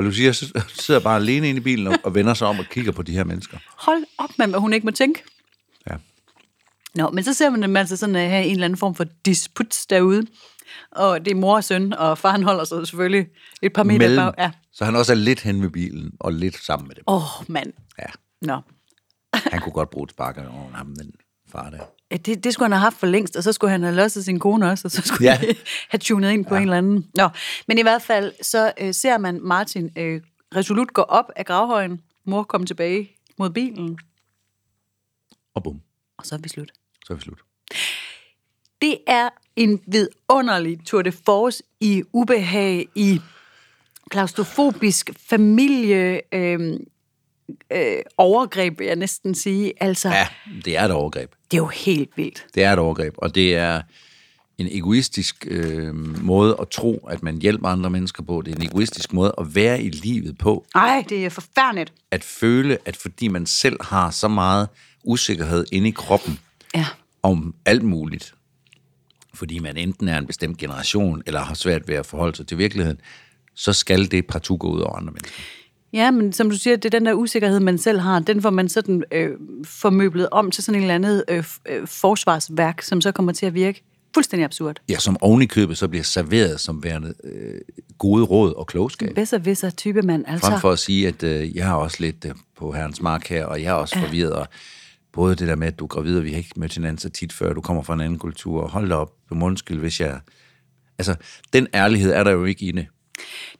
Og 0.00 0.04
Lucia 0.04 0.32
sidder 0.32 1.00
bare 1.00 1.16
alene 1.16 1.48
inde 1.48 1.60
i 1.60 1.62
bilen 1.62 1.86
og, 1.86 1.98
og 2.04 2.14
vender 2.14 2.34
sig 2.34 2.48
om 2.48 2.58
og 2.58 2.64
kigger 2.70 2.92
på 2.92 3.02
de 3.02 3.12
her 3.12 3.24
mennesker. 3.24 3.58
Hold 3.76 4.04
op, 4.18 4.30
mand, 4.38 4.50
hvad 4.50 4.60
hun 4.60 4.72
ikke 4.72 4.86
må 4.86 4.90
tænke. 4.90 5.22
Ja. 5.90 5.96
Nå, 6.94 7.10
men 7.10 7.24
så 7.24 7.34
ser 7.34 7.50
man 7.50 7.62
dem 7.62 7.76
altså 7.76 7.96
sådan 7.96 8.14
uh, 8.14 8.20
have 8.20 8.44
en 8.44 8.50
eller 8.50 8.64
anden 8.64 8.76
form 8.76 8.94
for 8.94 9.04
disput 9.24 9.76
derude. 9.90 10.26
Og 10.92 11.24
det 11.24 11.30
er 11.30 11.34
mor 11.34 11.56
og 11.56 11.64
søn, 11.64 11.92
og 11.92 12.18
faren 12.18 12.42
holder 12.42 12.64
sig 12.64 12.86
selvfølgelig 12.86 13.26
et 13.62 13.72
par 13.72 13.82
meter 13.82 13.98
Mellem, 13.98 14.16
bag. 14.16 14.34
Ja. 14.38 14.50
Så 14.72 14.84
han 14.84 14.96
også 14.96 15.12
er 15.12 15.16
lidt 15.16 15.40
hen 15.40 15.62
ved 15.62 15.70
bilen 15.70 16.12
og 16.20 16.32
lidt 16.32 16.56
sammen 16.56 16.88
med 16.88 16.94
dem. 16.94 17.04
Åh, 17.06 17.40
oh, 17.40 17.44
mand. 17.48 17.72
Ja, 17.98 18.06
Nå. 18.42 18.60
han 19.34 19.60
kunne 19.60 19.72
godt 19.72 19.90
bruge 19.90 20.04
et 20.04 20.10
sparker 20.10 20.48
over 20.48 20.72
ham, 20.72 20.94
den 20.96 21.12
far 21.52 21.70
der. 21.70 21.84
Ja, 22.10 22.16
det, 22.16 22.44
det 22.44 22.54
skulle 22.54 22.64
han 22.64 22.72
have 22.72 22.80
haft 22.80 22.96
for 22.96 23.06
længst, 23.06 23.36
og 23.36 23.42
så 23.42 23.52
skulle 23.52 23.70
han 23.70 23.82
have 23.82 23.94
losset 23.94 24.24
sin 24.24 24.38
kone 24.38 24.70
også, 24.70 24.86
og 24.88 24.90
så 24.90 25.02
skulle 25.02 25.30
Ja. 25.30 25.38
ja. 25.42 25.52
have 25.88 25.98
tunet 25.98 26.30
ind 26.32 26.44
på 26.46 26.54
ja. 26.54 26.60
en 26.60 26.62
eller 26.66 26.78
anden. 26.78 27.06
Nå, 27.14 27.28
men 27.68 27.78
i 27.78 27.82
hvert 27.82 28.02
fald, 28.02 28.32
så 28.42 28.72
øh, 28.80 28.94
ser 28.94 29.18
man 29.18 29.40
Martin 29.42 29.90
øh, 29.96 30.20
resolut 30.56 30.92
gå 30.92 31.02
op 31.02 31.24
af 31.36 31.46
gravhøjen, 31.46 32.02
mor 32.24 32.42
komme 32.42 32.66
tilbage 32.66 33.10
mod 33.38 33.50
bilen, 33.50 33.98
Og 35.54 35.62
bum, 35.62 35.80
og 36.18 36.26
så 36.26 36.34
er 36.34 36.38
vi 36.38 36.48
slut. 36.48 36.72
så 37.06 37.12
er 37.12 37.16
vi 37.16 37.22
slut. 37.22 37.38
Det 38.82 38.98
er 39.06 39.28
en 39.56 39.80
vidunderlig 39.86 40.78
tour 40.86 41.02
de 41.02 41.12
force 41.12 41.62
i 41.80 42.02
ubehag, 42.12 42.88
i 42.94 43.20
klaustrofobisk 44.10 45.10
familie, 45.18 46.20
øh, 46.34 46.80
øh, 47.72 47.96
overgreb, 48.16 48.78
vil 48.78 48.86
jeg 48.86 48.96
næsten 48.96 49.34
sige. 49.34 49.72
Altså, 49.80 50.08
ja. 50.08 50.26
Det 50.64 50.76
er 50.76 50.84
et 50.84 50.90
overgreb. 50.90 51.30
det 51.50 51.56
er 51.56 51.60
jo 51.60 51.66
helt 51.66 52.10
vildt. 52.16 52.46
Det 52.54 52.64
er 52.64 52.72
et 52.72 52.78
overgreb, 52.78 53.14
og 53.18 53.34
det 53.34 53.54
er 53.56 53.82
en 54.58 54.68
egoistisk 54.70 55.46
øh, 55.50 55.94
måde 56.24 56.56
at 56.60 56.68
tro, 56.68 57.06
at 57.10 57.22
man 57.22 57.40
hjælper 57.40 57.68
andre 57.68 57.90
mennesker 57.90 58.22
på. 58.22 58.42
Det 58.46 58.52
er 58.52 58.56
en 58.56 58.62
egoistisk 58.66 59.12
måde 59.12 59.34
at 59.38 59.54
være 59.54 59.82
i 59.82 59.90
livet 59.90 60.38
på. 60.38 60.66
Ej, 60.74 61.04
det 61.08 61.24
er 61.24 61.28
forfærdeligt. 61.30 61.92
At 62.10 62.24
føle, 62.24 62.78
at 62.84 62.96
fordi 62.96 63.28
man 63.28 63.46
selv 63.46 63.76
har 63.84 64.10
så 64.10 64.28
meget 64.28 64.68
usikkerhed 65.04 65.64
inde 65.72 65.88
i 65.88 65.90
kroppen 65.90 66.38
Ja. 66.74 66.86
om 67.22 67.54
alt 67.66 67.82
muligt, 67.82 68.34
fordi 69.34 69.58
man 69.58 69.76
enten 69.76 70.08
er 70.08 70.18
en 70.18 70.26
bestemt 70.26 70.58
generation, 70.58 71.22
eller 71.26 71.40
har 71.40 71.54
svært 71.54 71.88
ved 71.88 71.94
at 71.94 72.06
forholde 72.06 72.36
sig 72.36 72.46
til 72.46 72.58
virkeligheden, 72.58 73.00
så 73.54 73.72
skal 73.72 74.10
det 74.10 74.26
partout 74.26 74.60
gå 74.60 74.68
ud 74.70 74.80
over 74.80 74.96
andre 74.96 75.12
mennesker. 75.12 75.40
Ja, 75.92 76.10
men 76.10 76.32
som 76.32 76.50
du 76.50 76.56
siger, 76.56 76.76
det 76.76 76.94
er 76.94 76.98
den 76.98 77.06
der 77.06 77.14
usikkerhed, 77.14 77.60
man 77.60 77.78
selv 77.78 77.98
har, 77.98 78.18
den 78.18 78.42
får 78.42 78.50
man 78.50 78.68
sådan 78.68 79.04
øh, 79.12 79.30
formøblet 79.64 80.28
om 80.32 80.50
til 80.50 80.64
sådan 80.64 80.76
en 80.76 80.82
eller 80.82 80.94
andet 80.94 81.24
øh, 81.28 81.44
øh, 81.68 81.86
forsvarsværk, 81.86 82.82
som 82.82 83.00
så 83.00 83.12
kommer 83.12 83.32
til 83.32 83.46
at 83.46 83.54
virke 83.54 83.82
fuldstændig 84.14 84.44
absurd. 84.44 84.80
Ja, 84.88 84.98
som 84.98 85.16
oven 85.20 85.42
i 85.42 85.46
købet 85.46 85.78
så 85.78 85.88
bliver 85.88 86.02
serveret 86.02 86.60
som 86.60 86.84
værende 86.84 87.14
øh, 87.24 87.60
gode 87.98 88.24
råd 88.24 88.54
og 88.54 88.66
klogskab. 88.66 89.14
Bedst 89.14 89.32
og 89.32 89.44
visser 89.44 89.70
type 89.70 90.02
mand, 90.02 90.24
altså. 90.28 90.50
Frem 90.50 90.60
for 90.60 90.70
at 90.70 90.78
sige, 90.78 91.08
at 91.08 91.22
øh, 91.22 91.56
jeg 91.56 91.66
har 91.66 91.74
også 91.74 91.96
lidt 92.00 92.24
øh, 92.24 92.34
på 92.56 92.72
herrens 92.72 93.02
mark 93.02 93.28
her, 93.28 93.44
og 93.44 93.62
jeg 93.62 93.68
er 93.68 93.72
også 93.72 93.98
forvirret, 93.98 94.32
og 94.32 94.46
både 95.12 95.34
det 95.34 95.48
der 95.48 95.56
med, 95.56 95.66
at 95.66 95.78
du 95.78 95.84
er 95.84 95.88
gravid, 95.88 96.16
og 96.16 96.24
vi 96.24 96.30
har 96.30 96.38
ikke 96.38 96.50
mødt 96.56 96.74
hinanden 96.74 96.98
så 96.98 97.08
tit 97.08 97.32
før, 97.32 97.52
du 97.52 97.60
kommer 97.60 97.82
fra 97.82 97.94
en 97.94 98.00
anden 98.00 98.18
kultur, 98.18 98.62
og 98.62 98.70
hold 98.70 98.92
op, 98.92 99.12
du 99.30 99.34
må 99.34 99.46
undskylde, 99.46 99.80
hvis 99.80 100.00
jeg... 100.00 100.20
Altså, 100.98 101.14
den 101.52 101.66
ærlighed 101.74 102.12
er 102.12 102.24
der 102.24 102.30
jo 102.30 102.44
ikke 102.44 102.66
inde. 102.66 102.86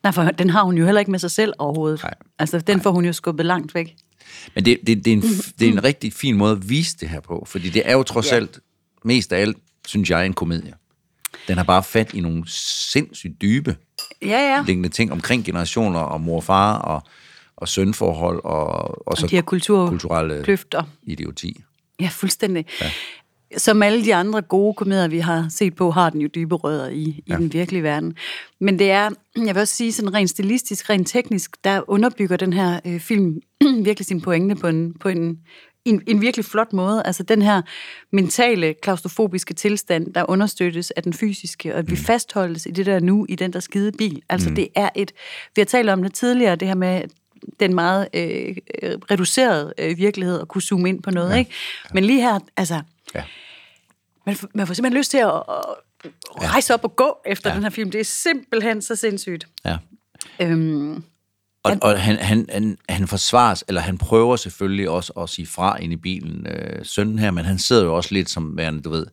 Nej, 0.03 0.13
for 0.13 0.23
den 0.25 0.51
har 0.51 0.63
hun 0.65 0.79
jo 0.79 0.85
heller 0.85 0.99
ikke 0.99 1.11
med 1.11 1.19
sig 1.19 1.31
selv 1.31 1.53
overhovedet. 1.59 2.03
Nej. 2.03 2.15
Altså, 2.39 2.59
den 2.59 2.81
får 2.81 2.91
hun 2.91 3.05
jo 3.05 3.13
skubbet 3.13 3.47
langt 3.47 3.75
væk. 3.75 3.97
Men 4.55 4.65
det, 4.65 4.79
det, 4.87 5.05
det, 5.05 5.13
er 5.13 5.17
en, 5.17 5.23
det 5.59 5.69
er 5.69 5.73
en 5.73 5.85
rigtig 5.85 6.13
fin 6.13 6.37
måde 6.37 6.53
at 6.53 6.69
vise 6.69 6.97
det 7.01 7.09
her 7.09 7.21
på, 7.21 7.45
fordi 7.47 7.69
det 7.69 7.83
er 7.85 7.93
jo 7.93 8.03
trods 8.03 8.31
Ja. 8.31 8.37
alt, 8.37 8.59
mest 9.05 9.33
af 9.33 9.41
alt, 9.41 9.57
synes 9.87 10.11
jeg, 10.11 10.27
en 10.27 10.33
komedie. 10.33 10.73
Den 11.49 11.57
har 11.57 11.65
bare 11.65 11.83
fat 11.83 12.15
i 12.15 12.21
nogle 12.21 12.43
sindssygt 12.47 13.43
dybe 13.43 13.77
Ja, 14.23 14.29
ja. 14.29 14.63
liggende 14.67 14.89
ting 14.89 15.13
omkring 15.13 15.45
generationer 15.45 16.01
og 16.01 16.21
mor 16.21 16.37
og 16.37 16.45
far 16.45 16.79
og, 16.79 17.03
og 17.57 17.69
sønforhold 17.69 18.41
og, 18.45 19.09
og 19.09 19.17
så 19.17 19.27
de 19.27 19.37
her 19.37 19.43
kultur- 19.43 19.89
kulturelle 19.89 20.43
kløfter. 20.45 20.83
idioti. 21.03 21.61
Ja, 22.01 22.09
fuldstændig. 22.13 22.67
Ja. 22.81 22.91
Som 23.57 23.83
alle 23.83 24.05
de 24.05 24.15
andre 24.15 24.43
gode 24.43 24.75
komedier, 24.75 25.09
vi 25.09 25.19
har 25.19 25.47
set 25.49 25.75
på, 25.75 25.91
har 25.91 26.11
den 26.11 26.21
jo 26.21 26.29
dybe 26.35 26.55
rødder 26.55 26.89
i, 26.89 27.03
i 27.03 27.25
ja. 27.29 27.37
den 27.37 27.53
virkelige 27.53 27.83
verden. 27.83 28.17
Men 28.61 28.79
det 28.79 28.91
er, 28.91 29.11
jeg 29.37 29.55
vil 29.55 29.61
også 29.61 29.75
sige, 29.75 29.93
sådan 29.93 30.15
rent 30.15 30.31
stilistisk, 30.31 30.91
rent 30.91 31.09
teknisk, 31.09 31.65
der 31.65 31.91
underbygger 31.91 32.37
den 32.37 32.53
her 32.53 32.81
øh, 32.87 33.01
film 33.01 33.41
virkelig 33.85 34.07
sin 34.07 34.21
pointe 34.21 34.55
på 34.55 34.67
en, 34.67 34.95
på 34.95 35.09
en, 35.09 35.39
en, 35.85 36.03
en 36.07 36.21
virkelig 36.21 36.45
flot 36.45 36.73
måde. 36.73 37.03
Altså 37.05 37.23
den 37.23 37.43
her 37.43 37.63
mentale, 38.13 38.75
klaustrofobiske 38.83 39.55
tilstand, 39.55 40.15
der 40.15 40.31
understøttes 40.31 40.91
af 40.91 41.03
den 41.03 41.13
fysiske, 41.13 41.73
og 41.73 41.79
at 41.79 41.91
vi 41.91 41.97
mm. 41.97 42.05
fastholdes 42.05 42.67
i 42.67 42.71
det 42.71 42.87
der 42.87 43.01
nu, 43.01 43.27
i 43.29 43.37
den 43.37 43.53
der 43.53 43.61
skide 43.61 43.93
bil. 43.93 44.23
Altså 44.29 44.49
mm. 44.49 44.55
det 44.55 44.69
er 44.75 44.89
et, 44.95 45.13
vi 45.57 45.61
har 45.61 45.67
talt 45.67 45.91
om 45.91 46.03
det 46.03 46.15
tidligere, 46.15 46.57
det 46.57 46.69
her 46.69 46.75
med 46.75 47.03
den 47.61 47.75
meget 47.75 48.09
øh, 48.15 48.57
reducerede 49.11 49.75
øh, 49.79 49.99
virkelighed, 49.99 50.41
at 50.41 50.49
kunne 50.49 50.63
zoome 50.63 50.89
ind 50.89 51.03
på 51.03 51.11
noget, 51.11 51.33
ja. 51.33 51.39
ikke? 51.39 51.51
Men 51.95 52.05
lige 52.05 52.21
her, 52.21 52.39
altså, 52.57 52.83
ja. 53.15 53.25
man, 54.27 54.37
man 54.55 54.67
får 54.67 54.75
simpelthen 54.75 54.99
lyst 54.99 55.11
til 55.11 55.19
at, 55.19 55.35
at 55.35 56.53
rejse 56.53 56.75
op 56.75 56.85
og 56.85 56.97
gå 56.97 57.19
efter 57.27 57.51
ja. 57.51 57.57
den 57.57 57.63
her 57.63 57.71
film. 57.71 57.91
Det 57.91 58.01
er 58.01 58.05
simpelthen 58.05 58.83
så 58.83 58.97
sindssygt. 58.97 59.47
Ja. 59.65 59.77
Øhm, 60.41 61.05
og, 61.63 61.77
og 61.83 62.01
han, 62.01 62.17
han, 62.17 62.47
han, 62.53 62.79
han 62.89 63.09
forsvares, 63.09 63.65
eller 63.69 63.81
han 63.81 63.99
prøver 63.99 64.37
selvfølgelig 64.37 64.89
også 64.89 65.13
at 65.13 65.29
sige 65.29 65.47
fra 65.47 65.77
ind 65.77 65.93
i 65.93 65.97
bilen, 65.97 66.47
øh, 66.47 66.85
sønnen 66.85 67.19
her, 67.19 67.31
men 67.31 67.45
han 67.45 67.59
sidder 67.59 67.85
jo 67.85 67.97
også 67.97 68.15
lidt 68.15 68.31
som 68.31 68.57
værende, 68.57 68.83
du 68.83 68.91
ved, 68.91 69.07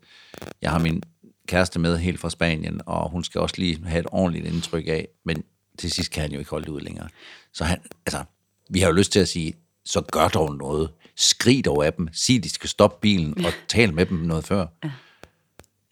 jeg 0.62 0.72
har 0.72 0.80
min 0.80 1.04
kæreste 1.48 1.80
med 1.80 1.98
helt 1.98 2.20
fra 2.20 2.30
Spanien, 2.30 2.82
og 2.86 3.10
hun 3.10 3.24
skal 3.24 3.42
også 3.42 3.56
lige 3.58 3.86
have 3.86 4.00
et 4.00 4.08
ordentligt 4.12 4.46
indtryk 4.46 4.88
af, 4.88 5.08
men 5.26 5.44
til 5.80 5.92
sidst 5.92 6.12
kan 6.12 6.22
han 6.22 6.32
jo 6.32 6.40
ikke 6.40 6.52
holde 6.52 6.66
det 6.66 6.72
ud 6.72 6.82
længere. 6.82 7.08
Så 7.54 7.64
han, 7.64 7.80
altså, 8.06 8.24
vi 8.70 8.80
har 8.80 8.88
jo 8.88 8.94
lyst 8.94 9.12
til 9.12 9.20
at 9.20 9.28
sige, 9.28 9.54
så 9.86 10.02
gør 10.02 10.28
dog 10.28 10.56
noget. 10.56 10.90
Skrig 11.18 11.66
dog 11.66 11.86
af 11.86 11.94
dem. 11.94 12.08
Sig, 12.14 12.44
de 12.44 12.50
skal 12.50 12.70
stoppe 12.70 12.98
bilen, 13.02 13.46
og 13.46 13.52
tal 13.68 13.94
med 13.94 14.06
dem 14.06 14.18
noget 14.18 14.46
før. 14.46 14.66
Ja. 14.84 14.90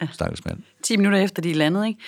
Ja. 0.01 0.07
Stakkels 0.13 0.45
mand. 0.45 0.59
10 0.83 0.97
minutter 0.97 1.19
efter 1.19 1.41
de 1.41 1.51
er 1.51 1.55
landet, 1.55 1.88
ikke? 1.88 1.99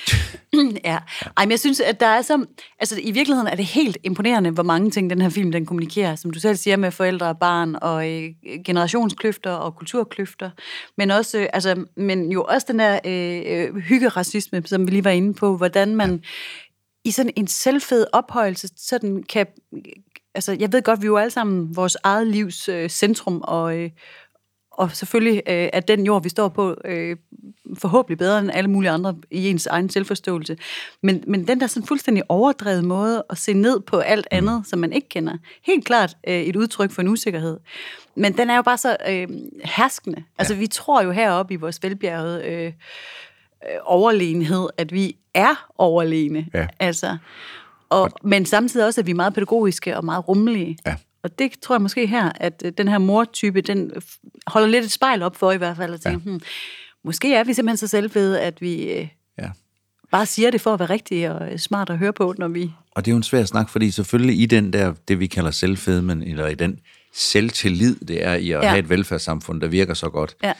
ja. 0.89 0.97
Ej, 1.37 1.45
men 1.45 1.51
jeg 1.51 1.59
synes, 1.59 1.79
at 1.79 1.99
der 1.99 2.07
er 2.07 2.21
så... 2.21 2.45
Altså, 2.79 2.99
i 3.03 3.11
virkeligheden 3.11 3.47
er 3.47 3.55
det 3.55 3.65
helt 3.65 3.97
imponerende, 4.03 4.49
hvor 4.51 4.63
mange 4.63 4.91
ting 4.91 5.09
den 5.09 5.21
her 5.21 5.29
film, 5.29 5.51
den 5.51 5.65
kommunikerer, 5.65 6.15
som 6.15 6.31
du 6.31 6.39
selv 6.39 6.55
siger, 6.55 6.77
med 6.77 6.91
forældre 6.91 7.27
og 7.27 7.39
barn, 7.39 7.75
og 7.81 8.09
øh, 8.09 8.29
generationskløfter 8.65 9.51
og 9.51 9.75
kulturkløfter. 9.75 10.49
Men 10.97 11.11
også, 11.11 11.39
øh, 11.39 11.47
altså, 11.53 11.85
men 11.97 12.31
jo 12.31 12.43
også 12.43 12.67
den 12.69 12.79
der 12.79 12.99
øh, 13.05 13.41
øh 13.45 13.75
hyggeracisme, 13.75 14.63
som 14.65 14.87
vi 14.87 14.91
lige 14.91 15.03
var 15.03 15.11
inde 15.11 15.33
på, 15.33 15.57
hvordan 15.57 15.95
man 15.95 16.11
ja. 16.11 16.19
i 17.05 17.11
sådan 17.11 17.33
en 17.35 17.47
selvfed 17.47 18.05
ophøjelse 18.13 18.69
sådan 18.77 19.23
kan... 19.23 19.47
Altså, 20.37 20.57
jeg 20.59 20.71
ved 20.71 20.81
godt, 20.81 21.01
vi 21.01 21.05
er 21.05 21.07
jo 21.07 21.17
alle 21.17 21.31
sammen 21.31 21.75
vores 21.75 21.97
eget 22.03 22.27
livs 22.27 22.69
øh, 22.69 22.89
centrum, 22.89 23.41
og, 23.43 23.77
øh, 23.77 23.89
og 24.71 24.91
selvfølgelig 24.91 25.43
øh, 25.47 25.69
er 25.73 25.79
den 25.79 26.05
jord, 26.05 26.23
vi 26.23 26.29
står 26.29 26.49
på, 26.49 26.75
øh, 26.85 27.17
forhåbentlig 27.77 28.17
bedre 28.17 28.39
end 28.39 28.51
alle 28.53 28.69
mulige 28.69 28.91
andre 28.91 29.15
i 29.31 29.49
ens 29.49 29.65
egen 29.65 29.89
selvforståelse. 29.89 30.57
Men, 31.03 31.23
men 31.27 31.47
den 31.47 31.59
der 31.59 31.67
sådan 31.67 31.87
fuldstændig 31.87 32.23
overdrevet 32.29 32.83
måde 32.83 33.23
at 33.29 33.37
se 33.37 33.53
ned 33.53 33.79
på 33.79 33.97
alt 33.97 34.27
mm. 34.31 34.37
andet, 34.37 34.67
som 34.67 34.79
man 34.79 34.93
ikke 34.93 35.09
kender, 35.09 35.37
helt 35.63 35.85
klart 35.85 36.17
øh, 36.27 36.41
et 36.41 36.55
udtryk 36.55 36.91
for 36.91 37.01
en 37.01 37.07
usikkerhed. 37.07 37.57
Men 38.15 38.37
den 38.37 38.49
er 38.49 38.55
jo 38.55 38.61
bare 38.61 38.77
så 38.77 38.97
øh, 39.09 39.27
herskende. 39.63 40.23
Altså 40.37 40.53
ja. 40.53 40.59
vi 40.59 40.67
tror 40.67 41.01
jo 41.01 41.11
heroppe 41.11 41.53
i 41.53 41.57
vores 41.57 41.83
velbjergede 41.83 42.45
øh, 42.45 42.65
øh, 42.65 42.71
overlegenhed, 43.83 44.67
at 44.77 44.91
vi 44.91 45.17
er 45.33 45.69
overlegne. 45.77 46.47
Ja. 46.53 46.67
Altså, 46.79 47.17
og, 47.89 48.11
men 48.23 48.45
samtidig 48.45 48.85
også, 48.85 49.01
at 49.01 49.05
vi 49.05 49.11
er 49.11 49.15
meget 49.15 49.33
pædagogiske 49.33 49.97
og 49.97 50.05
meget 50.05 50.27
rummelige. 50.27 50.77
Ja. 50.85 50.95
Og 51.23 51.39
det 51.39 51.51
tror 51.61 51.75
jeg 51.75 51.81
måske 51.81 52.07
her, 52.07 52.31
at 52.35 52.61
øh, 52.65 52.71
den 52.77 52.87
her 52.87 52.97
mortype, 52.97 53.61
den 53.61 53.91
holder 54.47 54.67
lidt 54.67 54.85
et 54.85 54.91
spejl 54.91 55.23
op 55.23 55.35
for 55.35 55.51
i 55.51 55.57
hvert 55.57 55.77
fald, 55.77 55.93
at 55.93 56.01
tænke, 56.01 56.29
ja. 56.29 56.31
hmm, 56.31 56.41
måske 57.03 57.35
er 57.35 57.43
vi 57.43 57.53
simpelthen 57.53 57.77
så 57.77 57.87
selvfede, 57.87 58.41
at 58.41 58.61
vi 58.61 58.91
øh, 58.91 59.07
ja. 59.39 59.49
bare 60.11 60.25
siger 60.25 60.51
det 60.51 60.61
for 60.61 60.73
at 60.73 60.79
være 60.79 60.89
rigtigt 60.89 61.29
og 61.29 61.51
øh, 61.51 61.59
smart 61.59 61.89
at 61.89 61.97
høre 61.97 62.13
på, 62.13 62.33
når 62.37 62.47
vi... 62.47 62.71
Og 62.91 63.05
det 63.05 63.11
er 63.11 63.13
jo 63.13 63.17
en 63.17 63.23
svær 63.23 63.45
snak, 63.45 63.69
fordi 63.69 63.91
selvfølgelig 63.91 64.41
i 64.41 64.45
den 64.45 64.73
der, 64.73 64.93
det 65.07 65.19
vi 65.19 65.27
kalder 65.27 65.51
selvfedmen, 65.51 66.23
eller 66.23 66.47
i 66.47 66.55
den 66.55 66.79
selvtillid, 67.13 67.95
det 67.95 68.25
er 68.25 68.33
i 68.33 68.51
at 68.51 68.63
ja. 68.63 68.69
have 68.69 68.79
et 68.79 68.89
velfærdssamfund, 68.89 69.61
der 69.61 69.67
virker 69.67 69.93
så 69.93 70.09
godt, 70.09 70.35
ja. 70.43 70.53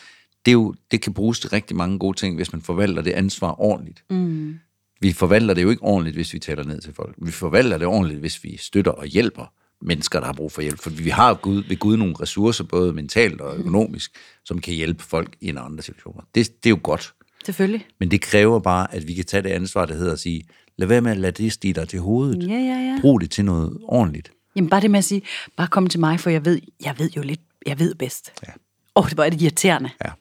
det, 0.45 0.51
er 0.51 0.53
jo, 0.53 0.75
det 0.91 1.01
kan 1.01 1.13
bruges 1.13 1.39
til 1.39 1.49
rigtig 1.49 1.77
mange 1.77 1.99
gode 1.99 2.17
ting, 2.17 2.35
hvis 2.35 2.51
man 2.53 2.61
forvalter 2.61 3.01
det 3.01 3.11
ansvar 3.11 3.61
ordentligt. 3.61 4.03
Mm. 4.09 4.59
Vi 4.99 5.13
forvalter 5.13 5.53
det 5.53 5.63
jo 5.63 5.69
ikke 5.69 5.83
ordentligt, 5.83 6.15
hvis 6.15 6.33
vi 6.33 6.39
taler 6.39 6.63
ned 6.63 6.81
til 6.81 6.93
folk. 6.93 7.15
Vi 7.17 7.31
forvalter 7.31 7.77
det 7.77 7.87
ordentligt, 7.87 8.19
hvis 8.19 8.43
vi 8.43 8.57
støtter 8.57 8.91
og 8.91 9.05
hjælper 9.05 9.53
mennesker, 9.81 10.19
der 10.19 10.25
har 10.25 10.33
brug 10.33 10.51
for 10.51 10.61
hjælp. 10.61 10.79
For 10.79 10.89
vi 10.89 11.09
har 11.09 11.33
Gud, 11.33 11.63
ved 11.63 11.77
Gud 11.77 11.97
nogle 11.97 12.15
ressourcer, 12.21 12.63
både 12.63 12.93
mentalt 12.93 13.41
og 13.41 13.57
økonomisk, 13.57 14.11
som 14.45 14.61
kan 14.61 14.73
hjælpe 14.73 15.03
folk 15.03 15.35
i 15.41 15.49
en 15.49 15.57
andre 15.57 15.83
situationer. 15.83 16.21
Det, 16.35 16.63
det 16.63 16.69
er 16.69 16.73
jo 16.73 16.79
godt. 16.83 17.13
Selvfølgelig. 17.45 17.85
Men 17.99 18.11
det 18.11 18.21
kræver 18.21 18.59
bare, 18.59 18.93
at 18.95 19.07
vi 19.07 19.13
kan 19.13 19.25
tage 19.25 19.43
det 19.43 19.49
ansvar, 19.49 19.85
der 19.85 19.93
hedder 19.93 20.13
at 20.13 20.19
sige, 20.19 20.43
lad 20.77 20.87
være 20.87 21.01
med 21.01 21.11
at 21.11 21.17
lade 21.17 21.43
det 21.43 21.51
stige 21.51 21.73
dig 21.73 21.87
til 21.89 21.99
hovedet. 21.99 22.49
Ja, 22.49 22.53
ja, 22.53 22.59
ja. 22.59 22.97
Brug 23.01 23.21
det 23.21 23.31
til 23.31 23.45
noget 23.45 23.77
ordentligt. 23.83 24.31
Jamen 24.55 24.69
bare 24.69 24.81
det 24.81 24.91
med 24.91 24.97
at 24.97 25.05
sige, 25.05 25.21
bare 25.57 25.67
kom 25.67 25.87
til 25.87 25.99
mig, 25.99 26.19
for 26.19 26.29
jeg 26.29 26.45
ved, 26.45 26.59
jeg 26.85 26.95
ved 26.99 27.09
jo 27.17 27.21
lidt, 27.21 27.39
jeg 27.65 27.79
ved 27.79 27.95
bedst. 27.95 28.31
Ja. 28.47 28.51
Åh, 28.95 29.03
oh, 29.03 29.09
det 29.09 29.17
var 29.17 29.29
det 29.29 29.41
irriterende. 29.41 29.89
Ja. 30.05 30.11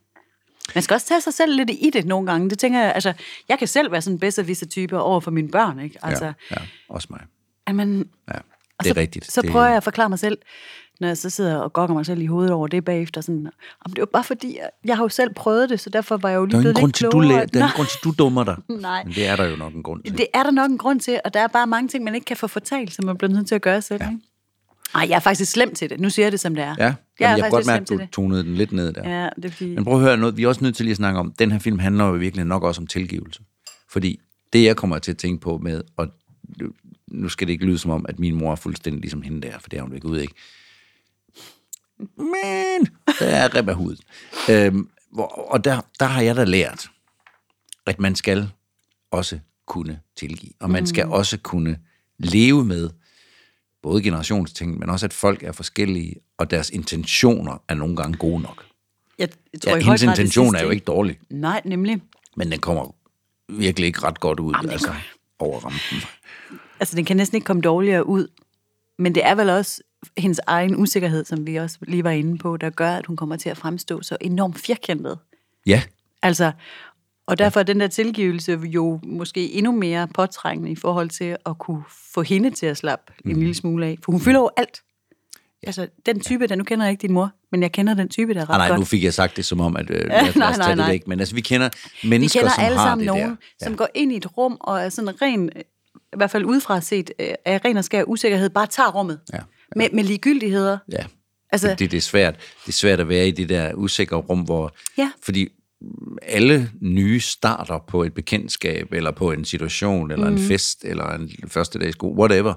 Man 0.75 0.83
skal 0.83 0.95
også 0.95 1.07
tage 1.07 1.21
sig 1.21 1.35
selv 1.35 1.57
lidt 1.57 1.71
i 1.71 1.91
det 1.93 2.07
nogle 2.07 2.27
gange. 2.27 2.51
Det 2.51 2.59
tænker 2.59 2.81
jeg, 2.81 2.93
altså, 2.95 3.13
jeg 3.49 3.59
kan 3.59 3.69
selv 3.69 3.93
være 3.93 4.03
sådan 4.03 4.15
en 4.15 4.19
bedste 4.19 4.67
type 4.67 4.99
over 4.99 5.21
for 5.21 5.31
mine 5.31 5.49
børn, 5.49 5.81
ikke? 5.81 5.99
Altså, 6.03 6.25
ja, 6.25 6.33
ja, 6.51 6.57
også 6.89 7.07
mig. 7.11 7.21
Jamen, 7.69 8.09
ja. 8.29 8.39
Og 8.79 8.85
det 8.85 8.91
er 8.91 8.95
så, 8.95 9.01
rigtigt. 9.01 9.33
Så 9.33 9.43
det... 9.43 9.51
prøver 9.51 9.67
jeg 9.67 9.77
at 9.77 9.85
forklare 9.85 10.09
mig 10.09 10.19
selv, 10.19 10.39
når 11.01 11.09
jeg 11.09 11.19
så 11.19 11.31
sidder 11.31 11.57
og 11.57 11.73
gokker 11.73 11.95
mig 11.95 12.07
selv 12.07 12.21
i 12.21 12.27
hovedet 12.27 12.53
over 12.53 12.67
det 12.67 12.85
bagefter. 12.85 13.21
Sådan, 13.21 13.51
om 13.85 13.93
det 13.93 14.01
var 14.01 14.07
bare 14.07 14.25
fordi, 14.25 14.57
jeg, 14.57 14.71
jeg 14.85 14.97
har 14.97 15.05
jo 15.05 15.09
selv 15.09 15.35
prøvet 15.35 15.71
det, 15.71 15.81
så 15.81 15.91
derfor 15.91 16.17
var 16.17 16.29
jeg 16.29 16.37
jo 16.37 16.45
lige 16.45 16.61
blevet 16.61 16.79
lidt 16.79 16.95
klogere. 16.95 17.47
Du 17.47 17.59
der 17.59 17.61
er 17.61 17.67
en 17.67 17.73
grund 17.77 17.89
til, 17.89 17.99
du 18.05 18.15
dummer 18.19 18.45
dig. 18.45 18.57
Nej. 18.69 19.05
Men 19.05 19.15
det 19.15 19.27
er 19.27 19.37
der 19.37 19.45
jo 19.45 19.57
nok 19.57 19.75
en 19.75 19.83
grund 19.83 20.03
til. 20.03 20.19
Det 20.19 20.27
er 20.35 20.43
der 20.43 20.51
nok 20.51 20.71
en 20.71 20.79
grund 20.79 21.01
til, 21.01 21.21
og 21.25 21.35
der 21.35 21.41
er 21.41 21.47
bare 21.47 21.67
mange 21.67 21.89
ting, 21.89 22.05
man 22.05 22.15
ikke 22.15 22.25
kan 22.25 22.37
få 22.37 22.47
fortalt, 22.47 22.95
som 22.95 23.05
man 23.05 23.17
bliver 23.17 23.33
nødt 23.33 23.49
til 23.49 23.55
at 23.55 23.63
gøre 23.63 23.83
selv. 23.83 24.03
Ja. 24.03 24.11
Ikke? 24.11 24.23
Ej, 24.95 25.07
jeg 25.09 25.17
er 25.17 25.21
faktisk 25.21 25.53
slem 25.53 25.75
til 25.75 25.91
det. 25.91 26.01
Nu 26.01 26.11
siger 26.11 26.27
jeg 26.27 26.33
det, 26.33 26.41
som 26.41 26.55
det 26.55 26.65
er. 26.65 26.75
Ja, 26.79 26.95
Jamen, 27.21 27.39
jeg, 27.39 27.45
kan 27.45 27.51
godt 27.51 27.67
mærke, 27.67 27.83
at 27.83 27.89
du 27.89 28.07
tonede 28.13 28.45
den 28.45 28.55
lidt 28.55 28.73
ned 28.73 28.93
der. 28.93 29.11
Ja, 29.11 29.29
det 29.37 29.45
er 29.45 29.51
fordi... 29.51 29.75
Men 29.75 29.85
prøv 29.85 29.95
at 29.95 30.01
høre 30.01 30.17
noget. 30.17 30.37
Vi 30.37 30.45
er 30.45 30.49
også 30.49 30.65
nødt 30.65 30.77
til 30.77 30.85
lige 30.85 30.91
at 30.91 30.97
snakke 30.97 31.19
om, 31.19 31.33
den 31.39 31.53
her 31.53 31.59
film 31.59 31.79
handler 31.79 32.05
jo 32.05 32.13
virkelig 32.13 32.45
nok 32.45 32.63
også 32.63 32.81
om 32.81 32.87
tilgivelse. 32.87 33.43
Fordi 33.89 34.21
det, 34.53 34.65
jeg 34.65 34.77
kommer 34.77 34.99
til 34.99 35.11
at 35.11 35.19
tænke 35.19 35.41
på 35.41 35.59
med, 35.59 35.83
og 35.97 36.09
nu 37.09 37.29
skal 37.29 37.47
det 37.47 37.53
ikke 37.53 37.65
lyde 37.65 37.79
som 37.79 37.91
om, 37.91 38.07
at 38.09 38.19
min 38.19 38.35
mor 38.35 38.53
er 38.53 38.57
fuldstændig 38.57 39.01
ligesom 39.01 39.23
hende 39.23 39.43
der, 39.49 39.59
for 39.59 39.69
det 39.69 39.79
er 39.79 39.83
hun 39.83 39.95
ikke 39.95 40.09
ud, 40.09 40.19
ikke? 40.19 40.35
Men 42.17 42.89
der 43.21 43.27
er 43.27 43.55
rib 43.55 43.69
af 43.69 43.75
hud. 43.75 43.97
Øhm, 44.51 44.89
og 45.51 45.65
der, 45.65 45.81
der 46.01 46.07
har 46.07 46.23
jeg 46.23 46.37
da 46.37 46.45
lært, 46.45 46.91
at 47.87 48.01
man 48.01 48.15
skal 48.15 48.49
også 49.11 49.39
kunne 49.67 50.01
tilgive. 50.17 50.53
Og 50.61 50.71
man 50.71 50.87
skal 50.87 51.07
mm. 51.07 51.13
også 51.13 51.39
kunne 51.39 51.79
leve 52.19 52.65
med 52.65 52.91
både 53.87 54.03
generationsting, 54.03 54.79
men 54.79 54.91
også 54.91 55.07
at 55.07 55.13
folk 55.13 55.43
er 55.43 55.53
forskellige, 55.53 56.15
og 56.39 56.51
deres 56.51 56.71
intentioner 56.71 57.63
er 57.69 57.75
nogle 57.75 57.97
gange 57.97 58.17
gode 58.17 58.41
nok. 58.41 58.65
Jeg, 59.19 59.29
tror, 59.63 59.77
ja, 59.77 59.83
hendes 59.83 60.03
intention 60.03 60.55
er 60.55 60.63
jo 60.63 60.71
ikke 60.71 60.85
dårlig. 60.85 61.19
Nej, 61.31 61.63
nemlig. 61.65 62.03
Men 62.37 62.53
den 62.53 62.61
kommer 62.61 62.95
virkelig 63.49 63.87
ikke 63.87 64.03
ret 64.03 64.21
godt 64.21 64.41
ud, 64.41 64.55
Jamen, 64.57 64.71
altså 64.71 64.95
over 65.39 65.61
rampen. 65.61 65.99
Altså, 66.81 66.97
den 66.97 67.05
kan 67.05 67.17
næsten 67.17 67.37
ikke 67.37 67.45
komme 67.45 67.63
dårligere 67.63 68.07
ud. 68.07 68.29
Men 68.99 69.15
det 69.15 69.25
er 69.25 69.35
vel 69.35 69.51
også 69.51 69.83
hendes 70.17 70.41
egen 70.47 70.77
usikkerhed, 70.77 71.25
som 71.25 71.47
vi 71.47 71.57
også 71.57 71.79
lige 71.83 72.05
var 72.05 72.11
inde 72.11 72.39
på, 72.39 72.57
der 72.57 72.71
gør, 72.71 72.91
at 72.91 73.07
hun 73.07 73.17
kommer 73.17 73.37
til 73.37 73.49
at 73.49 73.57
fremstå 73.57 74.03
så 74.03 74.17
enormt 74.21 74.59
firkantet. 74.59 75.19
Ja. 75.67 75.83
Altså, 76.23 76.53
og 77.27 77.39
derfor 77.39 77.61
er 77.61 77.65
den 77.65 77.81
der 77.81 77.89
tilgivelse 77.89 78.61
jo 78.65 79.01
måske 79.03 79.53
endnu 79.53 79.73
mere 79.73 80.09
påtrængende 80.09 80.71
i 80.71 80.77
forhold 80.77 81.11
til 81.11 81.37
at 81.47 81.59
kunne 81.59 81.83
få 82.15 82.23
hende 82.23 82.51
til 82.51 82.67
at 82.67 82.77
slappe 82.77 83.13
mm. 83.25 83.31
en 83.31 83.35
mhm. 83.37 83.41
lille 83.41 83.55
smule 83.55 83.87
af. 83.87 83.99
For 84.05 84.13
hun 84.13 84.21
fylder 84.21 84.41
jo 84.41 84.51
alt. 84.57 84.83
Altså, 85.63 85.89
den 86.07 86.21
type, 86.21 86.47
der 86.47 86.55
nu 86.55 86.65
kender 86.65 86.85
jeg 86.87 86.91
ikke 86.91 87.03
din 87.03 87.13
mor, 87.13 87.31
men 87.53 87.63
jeg 87.63 87.73
kender 87.73 87.95
den 87.95 88.09
type, 88.09 88.35
der 88.35 88.41
er 88.41 88.51
ret 88.51 88.55
ah, 88.55 88.59
nej, 88.59 88.69
godt. 88.69 88.79
nu 88.79 88.85
fik 88.85 89.05
jeg 89.05 89.15
sagt 89.15 89.37
det 89.37 89.45
som 89.45 89.61
om, 89.61 89.77
at 89.77 89.91
øh, 89.91 90.07
nej, 90.09 90.33
nej, 90.37 90.57
nej, 90.57 90.75
nej. 90.75 90.75
det 90.75 90.93
væk. 90.93 91.09
Men 91.09 91.21
altså, 91.21 91.35
vi 91.35 91.41
kender 91.41 91.69
mennesker, 92.05 92.41
vi 92.41 92.43
kender 92.43 92.55
som 92.55 92.65
alle 92.65 92.79
har 92.79 92.87
sammen 92.87 93.07
det 93.07 93.15
nogen, 93.15 93.31
der. 93.31 93.37
Ja. 93.61 93.67
som 93.67 93.77
går 93.77 93.89
ind 93.95 94.13
i 94.13 94.17
et 94.17 94.37
rum 94.37 94.57
og 94.61 94.81
er 94.81 94.89
sådan 94.89 95.23
ren, 95.23 95.51
i 95.57 96.17
hvert 96.17 96.31
fald 96.31 96.45
udefra 96.45 96.81
set, 96.81 97.11
øh, 97.19 97.29
af 97.45 97.61
ren 97.65 97.77
og 97.77 97.85
skær 97.85 98.03
usikkerhed, 98.03 98.51
bare 98.51 98.67
tager 98.67 98.91
rummet. 98.91 99.21
Ja. 99.33 99.37
Ja. 99.37 99.43
Med, 99.77 99.89
med 99.93 100.05
ligegyldigheder. 100.05 100.79
Ja, 100.93 101.05
altså, 101.53 101.69
det, 101.69 101.79
det, 101.79 101.91
det, 101.91 101.97
er 101.97 102.01
svært. 102.01 102.35
Det 102.37 102.69
er 102.69 102.73
svært 102.73 103.01
at 103.01 103.09
være 103.09 103.29
i 103.29 103.31
det 103.31 103.49
der 103.49 103.75
usikre 103.75 104.17
rum, 104.17 104.41
hvor... 104.41 104.75
Ja. 104.99 105.11
Fordi 105.23 105.49
alle 106.23 106.71
nye 106.81 107.21
starter 107.21 107.79
på 107.89 108.03
et 108.03 108.15
bekendtskab, 108.15 108.93
eller 108.93 109.11
på 109.11 109.33
en 109.33 109.45
situation, 109.45 110.11
eller 110.11 110.31
mm. 110.31 110.37
en 110.37 110.43
fest, 110.43 110.85
eller 110.85 111.09
en 111.15 111.31
første 111.49 111.79
dags 111.79 111.93
skole, 111.93 112.19
whatever. 112.19 112.55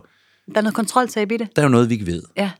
Der 0.47 0.57
er 0.57 0.61
noget 0.61 0.75
kontroltab 0.75 1.31
i 1.31 1.37
det. 1.37 1.55
Der 1.55 1.61
er 1.61 1.65
jo 1.65 1.69
noget, 1.69 1.89
vi 1.89 1.93
ikke 1.93 2.05
ved. 2.05 2.23
Ja. 2.37 2.51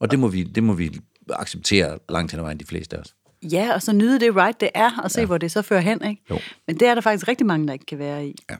Og 0.00 0.10
det 0.10 0.18
må 0.18 0.28
vi, 0.28 0.42
det 0.42 0.62
må 0.62 0.72
vi 0.72 1.00
acceptere 1.30 1.98
langt 2.08 2.32
hen 2.32 2.40
ad 2.40 2.44
vejen, 2.44 2.60
de 2.60 2.64
fleste 2.64 2.96
af 2.96 3.00
os. 3.00 3.14
Ja, 3.42 3.74
og 3.74 3.82
så 3.82 3.92
nyde 3.92 4.20
det 4.20 4.36
right, 4.36 4.60
det 4.60 4.70
er, 4.74 4.90
og 5.02 5.10
se, 5.10 5.20
ja. 5.20 5.26
hvor 5.26 5.38
det 5.38 5.52
så 5.52 5.62
fører 5.62 5.80
hen. 5.80 6.04
Ikke? 6.04 6.22
Jo. 6.30 6.38
Men 6.66 6.80
det 6.80 6.88
er 6.88 6.94
der 6.94 7.00
faktisk 7.00 7.28
rigtig 7.28 7.46
mange, 7.46 7.66
der 7.66 7.72
ikke 7.72 7.86
kan 7.86 7.98
være 7.98 8.26
i. 8.26 8.34
Ja. 8.50 8.56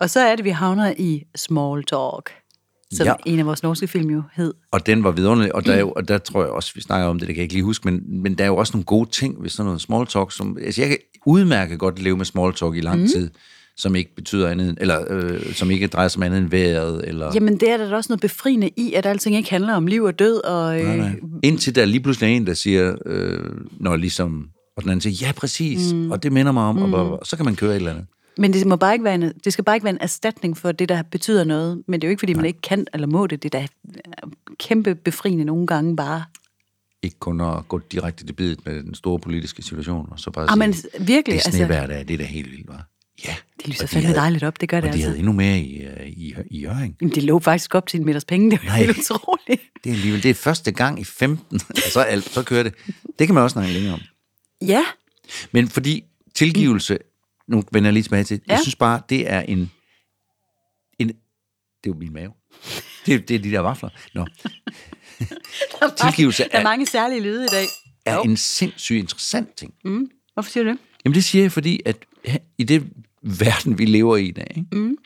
Og 0.00 0.10
så 0.10 0.20
er 0.20 0.36
det, 0.36 0.44
vi 0.44 0.50
havner 0.50 0.94
i 0.98 1.22
small 1.36 1.84
talk. 1.84 2.30
Som 2.94 3.06
Ja. 3.06 3.12
en 3.26 3.38
af 3.38 3.46
vores 3.46 3.62
norske 3.62 3.86
film 3.86 4.10
jo 4.10 4.22
hed. 4.32 4.54
Og 4.72 4.86
den 4.86 5.04
var 5.04 5.10
vidunderlig, 5.10 5.54
og 5.54 5.66
der, 5.66 5.72
er 5.72 5.80
jo, 5.80 5.92
og 5.96 6.08
der 6.08 6.18
tror 6.18 6.42
jeg 6.42 6.50
også, 6.50 6.72
vi 6.74 6.80
snakker 6.80 7.08
om 7.08 7.18
det, 7.18 7.28
det 7.28 7.34
kan 7.34 7.40
jeg 7.40 7.44
ikke 7.44 7.54
lige 7.54 7.64
huske, 7.64 7.90
men, 7.90 8.22
men 8.22 8.34
der 8.34 8.44
er 8.44 8.48
jo 8.48 8.56
også 8.56 8.72
nogle 8.72 8.84
gode 8.84 9.10
ting 9.10 9.42
ved 9.42 9.50
sådan 9.50 9.64
noget 9.66 9.80
small 9.80 10.06
talk, 10.06 10.32
som, 10.32 10.58
altså 10.64 10.80
jeg 10.80 10.88
kan 10.88 10.98
udmærket 11.26 11.78
godt 11.78 12.02
leve 12.02 12.16
med 12.16 12.24
small 12.24 12.54
talk 12.54 12.76
i 12.76 12.80
lang 12.80 13.00
mm. 13.00 13.06
tid, 13.06 13.30
som 13.76 13.96
ikke 13.96 14.14
betyder 14.14 14.48
andet, 14.48 14.78
eller 14.80 15.04
øh, 15.10 15.52
som 15.52 15.70
ikke 15.70 15.86
drejer 15.86 16.08
sig 16.08 16.18
om 16.18 16.22
andet 16.22 16.38
end 16.38 16.50
vejret, 16.50 17.08
eller... 17.08 17.30
Jamen, 17.34 17.60
det 17.60 17.70
er 17.70 17.76
der 17.76 17.88
da 17.88 17.96
også 17.96 18.12
noget 18.12 18.20
befriende 18.20 18.70
i, 18.76 18.92
at 18.92 19.06
alting 19.06 19.36
ikke 19.36 19.50
handler 19.50 19.74
om 19.74 19.86
liv 19.86 20.02
og 20.02 20.18
død. 20.18 20.44
Og, 20.44 20.80
øh, 20.80 20.86
Nej, 20.86 20.96
nej. 20.96 21.20
Indtil 21.42 21.74
der 21.74 21.84
lige 21.84 22.00
pludselig 22.00 22.26
er 22.26 22.36
en, 22.36 22.46
der 22.46 22.54
siger, 22.54 22.94
øh, 23.06 23.38
når 23.80 23.96
ligesom, 23.96 24.46
og 24.76 24.82
den 24.82 24.90
anden 24.90 25.00
siger, 25.00 25.26
ja, 25.26 25.32
præcis, 25.32 25.92
mm. 25.92 26.10
og 26.10 26.22
det 26.22 26.32
minder 26.32 26.52
mig 26.52 26.62
om, 26.62 26.76
mm. 26.76 26.82
og, 26.82 26.88
bla, 26.88 27.02
bla. 27.04 27.12
og 27.12 27.26
så 27.26 27.36
kan 27.36 27.44
man 27.44 27.56
køre 27.56 27.70
et 27.70 27.76
eller 27.76 27.90
andet. 27.90 28.06
Men 28.38 28.52
det, 28.52 28.66
må 28.66 28.76
bare 28.76 28.92
ikke 28.92 29.04
være 29.04 29.14
en, 29.14 29.32
det 29.44 29.52
skal 29.52 29.64
bare 29.64 29.76
ikke 29.76 29.84
være 29.84 29.94
en 29.94 30.00
erstatning 30.00 30.56
for 30.56 30.72
det, 30.72 30.88
der 30.88 31.02
betyder 31.02 31.44
noget. 31.44 31.82
Men 31.86 32.00
det 32.00 32.06
er 32.06 32.08
jo 32.08 32.10
ikke, 32.10 32.20
fordi 32.20 32.34
man 32.34 32.44
ikke 32.44 32.60
kan 32.60 32.86
eller 32.94 33.06
må 33.06 33.26
det. 33.26 33.42
Det 33.42 33.54
er 33.54 33.58
da 33.60 33.66
kæmpe 34.58 34.94
befriende 34.94 35.44
nogle 35.44 35.66
gange 35.66 35.96
bare. 35.96 36.24
Ikke 37.02 37.18
kun 37.18 37.40
at 37.40 37.68
gå 37.68 37.78
direkte 37.92 38.26
til 38.26 38.32
bidet 38.32 38.66
med 38.66 38.82
den 38.82 38.94
store 38.94 39.18
politiske 39.18 39.62
situation, 39.62 40.08
og 40.10 40.20
så 40.20 40.30
bare 40.30 40.50
Ah, 40.50 40.58
men 40.58 40.72
sige, 40.74 40.88
virkelig, 41.00 41.24
det 41.26 41.32
er 41.32 41.34
altså- 41.34 42.04
det 42.08 42.10
er 42.14 42.18
da 42.18 42.24
helt 42.24 42.50
vildt, 42.50 42.68
var. 42.68 42.88
Ja. 43.24 43.34
Det 43.58 43.68
lyser 43.68 43.86
fandme 43.86 44.06
havde- 44.06 44.18
dejligt 44.18 44.44
op, 44.44 44.60
det 44.60 44.68
gør 44.68 44.80
det 44.80 44.88
Og 44.88 44.92
de 44.92 44.96
altså. 44.98 45.08
havde 45.08 45.18
endnu 45.18 45.32
mere 45.32 45.58
i, 45.58 45.82
øh, 45.82 46.06
i, 46.06 46.34
i 46.50 46.60
Jørgen. 46.62 46.96
Jamen, 47.00 47.14
det 47.14 47.22
lå 47.22 47.38
faktisk 47.38 47.74
op 47.74 47.86
til 47.86 48.00
en 48.00 48.06
meters 48.06 48.24
penge. 48.24 48.50
Det 48.50 48.60
var 48.62 48.68
Nej. 48.68 48.78
helt 48.78 48.98
utroligt. 48.98 49.60
Det 49.84 49.90
er 49.90 49.94
alligevel, 49.94 50.22
det 50.22 50.30
er 50.30 50.34
første 50.34 50.72
gang 50.72 51.00
i 51.00 51.04
15, 51.04 51.60
og 51.68 51.76
så, 51.92 52.00
er 52.00 52.04
alt, 52.04 52.28
så 52.30 52.42
kører 52.42 52.62
det. 52.62 52.74
Det 53.18 53.26
kan 53.26 53.34
man 53.34 53.42
også 53.42 53.54
snakke 53.54 53.72
længere 53.72 53.94
om. 53.94 54.00
Ja, 54.62 54.84
Men 55.52 55.68
fordi 55.68 56.04
tilgivelse, 56.34 56.98
nu 57.48 57.62
vender 57.72 57.88
jeg 57.88 57.92
lige 57.92 58.02
tilbage 58.02 58.24
til, 58.24 58.40
ja. 58.48 58.52
jeg 58.52 58.60
synes 58.62 58.76
bare, 58.76 59.02
det 59.08 59.30
er 59.30 59.40
en, 59.40 59.70
en 60.98 61.08
det 61.08 61.14
er 61.84 61.88
jo 61.88 61.94
min 61.94 62.12
mave. 62.12 62.32
Det, 63.06 63.28
det 63.28 63.34
er 63.34 63.38
de 63.38 63.50
der 63.50 63.60
vafler. 63.60 63.88
Nå, 64.14 64.24
der 65.80 65.86
er, 65.86 65.94
Tilgivelse 66.10 66.42
mange, 66.42 66.52
der 66.52 66.58
er- 66.58 66.62
mange 66.62 66.86
særlige 66.86 67.20
lyde 67.20 67.44
i 67.44 67.48
dag. 67.48 67.66
er 68.06 68.14
Jo. 68.14 68.22
en 68.22 68.36
sindssygt 68.36 68.98
interessant 68.98 69.56
ting. 69.56 69.74
Mm. 69.84 70.10
Hvorfor 70.34 70.50
siger 70.50 70.64
du 70.64 70.70
det? 70.70 70.78
Jamen 71.04 71.14
det 71.14 71.24
siger 71.24 71.44
jeg, 71.44 71.52
fordi 71.52 71.80
at 71.84 71.96
i 72.58 72.64
det 72.64 72.84
verden, 73.22 73.78
vi 73.78 73.84
lever 73.84 74.16
i 74.16 74.26
i 74.28 74.30
dag, 74.30 74.46
ikke? 74.56 74.68
Mm. 74.76 74.96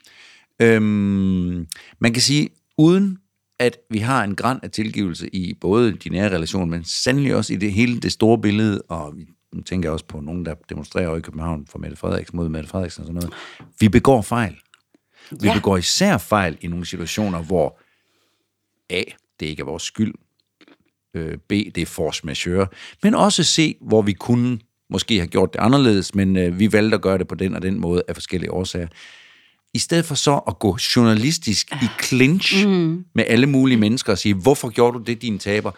Øhm, 0.62 1.66
man 1.98 2.12
kan 2.12 2.22
sige, 2.22 2.48
uden 2.78 3.18
at 3.60 3.76
vi 3.90 3.98
har 3.98 4.24
en 4.24 4.36
græn 4.36 4.58
af 4.62 4.70
tilgivelse 4.70 5.34
i 5.34 5.54
både 5.54 5.92
de 5.92 6.08
nære 6.08 6.34
relationer, 6.34 6.66
men 6.66 6.84
sandelig 6.84 7.34
også 7.34 7.52
i 7.52 7.56
det 7.56 7.72
hele 7.72 8.00
det 8.00 8.12
store 8.12 8.40
billede, 8.40 8.82
og 8.82 9.14
nu 9.52 9.62
tænker 9.62 9.88
jeg 9.88 9.92
også 9.92 10.04
på 10.04 10.20
nogen, 10.20 10.46
der 10.46 10.54
demonstrerer 10.68 11.16
i 11.16 11.20
København 11.20 11.66
for 11.66 11.78
Mette 11.78 11.96
Frederiksen 11.96 12.36
mod 12.36 12.48
Mette 12.48 12.68
Frederiksen 12.68 13.00
og 13.02 13.06
sådan 13.06 13.14
noget. 13.14 13.32
Vi 13.80 13.88
begår 13.88 14.22
fejl. 14.22 14.56
Vi 15.30 15.36
Ja. 15.42 15.54
begår 15.54 15.76
især 15.76 16.18
fejl 16.18 16.58
i 16.60 16.66
nogle 16.66 16.86
situationer, 16.86 17.42
hvor 17.42 17.80
A, 18.90 19.02
det 19.40 19.46
ikke 19.46 19.60
er 19.60 19.64
vores 19.64 19.82
skyld, 19.82 20.14
øh, 21.14 21.38
B, 21.38 21.50
det 21.50 21.78
er 21.78 21.86
force 21.86 22.26
majeure, 22.26 22.66
men 23.02 23.14
også 23.14 23.44
C, 23.44 23.76
hvor 23.80 24.02
vi 24.02 24.12
kunne 24.12 24.58
måske 24.90 25.16
have 25.18 25.26
gjort 25.26 25.52
det 25.52 25.60
anderledes, 25.60 26.14
men 26.14 26.36
øh, 26.36 26.58
vi 26.58 26.72
valgte 26.72 26.94
at 26.94 27.02
gøre 27.02 27.18
det 27.18 27.28
på 27.28 27.34
den 27.34 27.54
og 27.54 27.62
den 27.62 27.78
måde 27.80 28.02
af 28.08 28.16
forskellige 28.16 28.52
årsager. 28.52 28.88
I 29.74 29.78
stedet 29.78 30.04
for 30.04 30.14
så 30.14 30.36
at 30.48 30.58
gå 30.58 30.78
journalistisk 30.96 31.72
i 31.72 31.86
clinch 32.02 32.66
mm. 32.66 33.04
med 33.14 33.24
alle 33.26 33.46
mulige 33.46 33.78
mennesker 33.78 34.12
og 34.12 34.18
sige, 34.18 34.34
hvorfor 34.34 34.68
gjorde 34.68 34.98
du 34.98 35.04
det, 35.04 35.22
din 35.22 35.38
taber? 35.38 35.70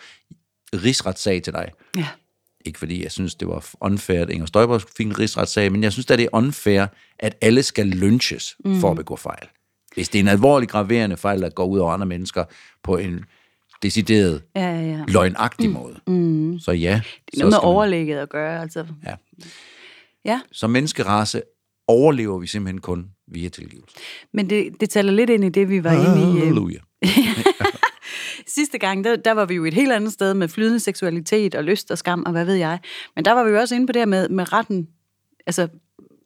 Rigsretssag 0.74 1.42
til 1.42 1.52
dig. 1.52 1.68
Ja. 1.96 2.06
Ikke 2.64 2.78
fordi 2.78 3.02
jeg 3.02 3.12
synes, 3.12 3.34
det 3.34 3.48
var 3.48 3.70
unfair, 3.80 4.22
at 4.22 4.30
Inger 4.30 4.46
Støjberg 4.46 4.80
fik 4.96 5.06
en 5.06 5.18
rigsretssag, 5.18 5.72
men 5.72 5.82
jeg 5.82 5.92
synes 5.92 6.06
da, 6.06 6.16
det 6.16 6.24
er 6.24 6.28
unfair, 6.32 6.86
at 7.18 7.36
alle 7.40 7.62
skal 7.62 7.86
lynches 7.86 8.56
mm. 8.64 8.80
for 8.80 8.90
at 8.90 8.96
begå 8.96 9.16
fejl. 9.16 9.46
Hvis 9.94 10.08
det 10.08 10.18
er 10.18 10.22
en 10.22 10.28
alvorlig 10.28 10.68
graverende 10.68 11.16
fejl, 11.16 11.42
der 11.42 11.48
går 11.50 11.66
ud 11.66 11.78
over 11.78 11.92
andre 11.92 12.06
mennesker 12.06 12.44
på 12.82 12.96
en 12.96 13.24
decideret 13.82 14.42
Ja, 14.56 14.74
ja, 14.74 14.80
ja. 14.80 15.04
løgnagtig 15.08 15.68
mm. 15.68 15.74
måde, 15.74 16.00
mm. 16.06 16.58
så 16.58 16.72
ja. 16.72 17.00
Det 17.26 17.34
er 17.34 17.38
noget 17.38 17.52
med 17.52 17.58
man- 17.58 17.64
overlægget 17.64 18.16
at 18.18 18.28
gøre, 18.28 18.62
altså. 18.62 18.86
Ja. 19.06 19.14
Ja, 20.24 20.40
Som 20.52 20.70
menneskerace 20.70 21.42
overlever 21.88 22.38
vi 22.38 22.46
simpelthen 22.46 22.80
kun 22.80 23.06
via 23.32 23.48
tilgivelse. 23.48 23.96
men 24.32 24.50
det, 24.50 24.80
det 24.80 24.90
taler 24.90 25.12
lidt 25.12 25.30
ind 25.30 25.44
i 25.44 25.48
det, 25.48 25.68
vi 25.68 25.84
var 25.84 25.92
inde 25.92 26.20
i. 26.32 26.36
Øh, 26.36 26.38
Halleluja. 26.46 26.78
sidste 28.46 28.78
gang, 28.78 29.04
der, 29.04 29.16
der 29.16 29.32
var 29.32 29.44
vi 29.44 29.54
jo 29.54 29.64
et 29.64 29.74
helt 29.74 29.92
andet 29.92 30.12
sted 30.12 30.34
med 30.34 30.48
flydende 30.48 30.80
seksualitet 30.80 31.54
og 31.54 31.64
lyst 31.64 31.90
og 31.90 31.98
skam 31.98 32.22
og 32.26 32.32
hvad 32.32 32.44
ved 32.44 32.54
jeg. 32.54 32.78
Men 33.16 33.24
der 33.24 33.32
var 33.32 33.44
vi 33.44 33.50
jo 33.50 33.58
også 33.58 33.74
inde 33.74 33.86
på 33.86 33.92
det 33.92 34.00
her 34.00 34.06
med, 34.06 34.28
med 34.28 34.52
retten, 34.52 34.88
altså 35.46 35.68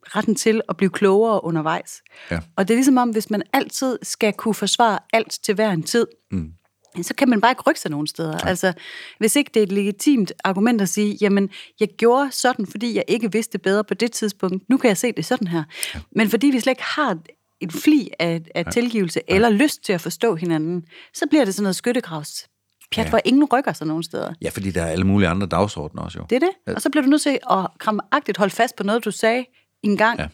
retten 0.05 0.35
til 0.35 0.61
at 0.69 0.77
blive 0.77 0.89
klogere 0.89 1.43
undervejs. 1.43 2.01
Ja. 2.31 2.39
Og 2.55 2.67
det 2.67 2.73
er 2.73 2.77
ligesom 2.77 2.97
om, 2.97 3.09
hvis 3.09 3.29
man 3.29 3.43
altid 3.53 3.99
skal 4.01 4.33
kunne 4.33 4.53
forsvare 4.53 4.99
alt 5.13 5.39
til 5.43 5.55
hver 5.55 5.71
en 5.71 5.83
tid, 5.83 6.07
mm. 6.31 6.53
så 7.01 7.13
kan 7.13 7.29
man 7.29 7.41
bare 7.41 7.51
ikke 7.51 7.63
rykke 7.67 7.79
sig 7.79 7.91
nogen 7.91 8.07
steder. 8.07 8.37
Ja. 8.43 8.49
Altså, 8.49 8.73
hvis 9.17 9.35
ikke 9.35 9.51
det 9.53 9.59
er 9.59 9.63
et 9.63 9.71
legitimt 9.71 10.31
argument 10.43 10.81
at 10.81 10.89
sige, 10.89 11.17
jamen, 11.21 11.49
jeg 11.79 11.87
gjorde 11.97 12.31
sådan, 12.31 12.67
fordi 12.67 12.95
jeg 12.95 13.03
ikke 13.07 13.31
vidste 13.31 13.59
bedre 13.59 13.83
på 13.83 13.93
det 13.93 14.11
tidspunkt. 14.11 14.69
Nu 14.69 14.77
kan 14.77 14.87
jeg 14.87 14.97
se 14.97 15.11
det 15.11 15.25
sådan 15.25 15.47
her. 15.47 15.63
Ja. 15.95 15.99
Men 16.11 16.29
fordi 16.29 16.47
vi 16.47 16.59
slet 16.59 16.71
ikke 16.71 16.83
har 16.83 17.17
en 17.65 17.71
fli 17.71 18.09
af, 18.19 18.41
af 18.55 18.63
ja. 18.65 18.71
tilgivelse 18.71 19.21
eller 19.27 19.49
lyst 19.49 19.83
til 19.83 19.93
at 19.93 20.01
forstå 20.01 20.35
hinanden, 20.35 20.85
så 21.13 21.25
bliver 21.29 21.45
det 21.45 21.55
sådan 21.55 21.63
noget 21.63 21.75
skyttegravs 21.75 22.47
pjat, 22.91 23.05
ja. 23.05 23.09
hvor 23.09 23.21
ingen 23.25 23.45
rykker 23.53 23.73
sig 23.73 23.87
nogen 23.87 24.03
steder. 24.03 24.33
Ja, 24.41 24.49
fordi 24.49 24.71
der 24.71 24.81
er 24.81 24.87
alle 24.87 25.05
mulige 25.05 25.29
andre 25.29 25.47
dagsordner 25.47 26.01
også 26.01 26.19
jo. 26.19 26.25
Det 26.29 26.35
er 26.35 26.39
det. 26.39 26.75
Og 26.75 26.81
så 26.81 26.89
bliver 26.89 27.03
du 27.03 27.09
nødt 27.09 27.21
til 27.21 27.39
at 27.51 27.67
kramagtigt 27.79 28.37
holde 28.37 28.53
fast 28.53 28.75
på 28.75 28.83
noget, 28.83 29.05
du 29.05 29.11
sagde 29.11 29.45
en 29.83 29.97
gang, 29.97 30.19
Ja. 30.19 30.27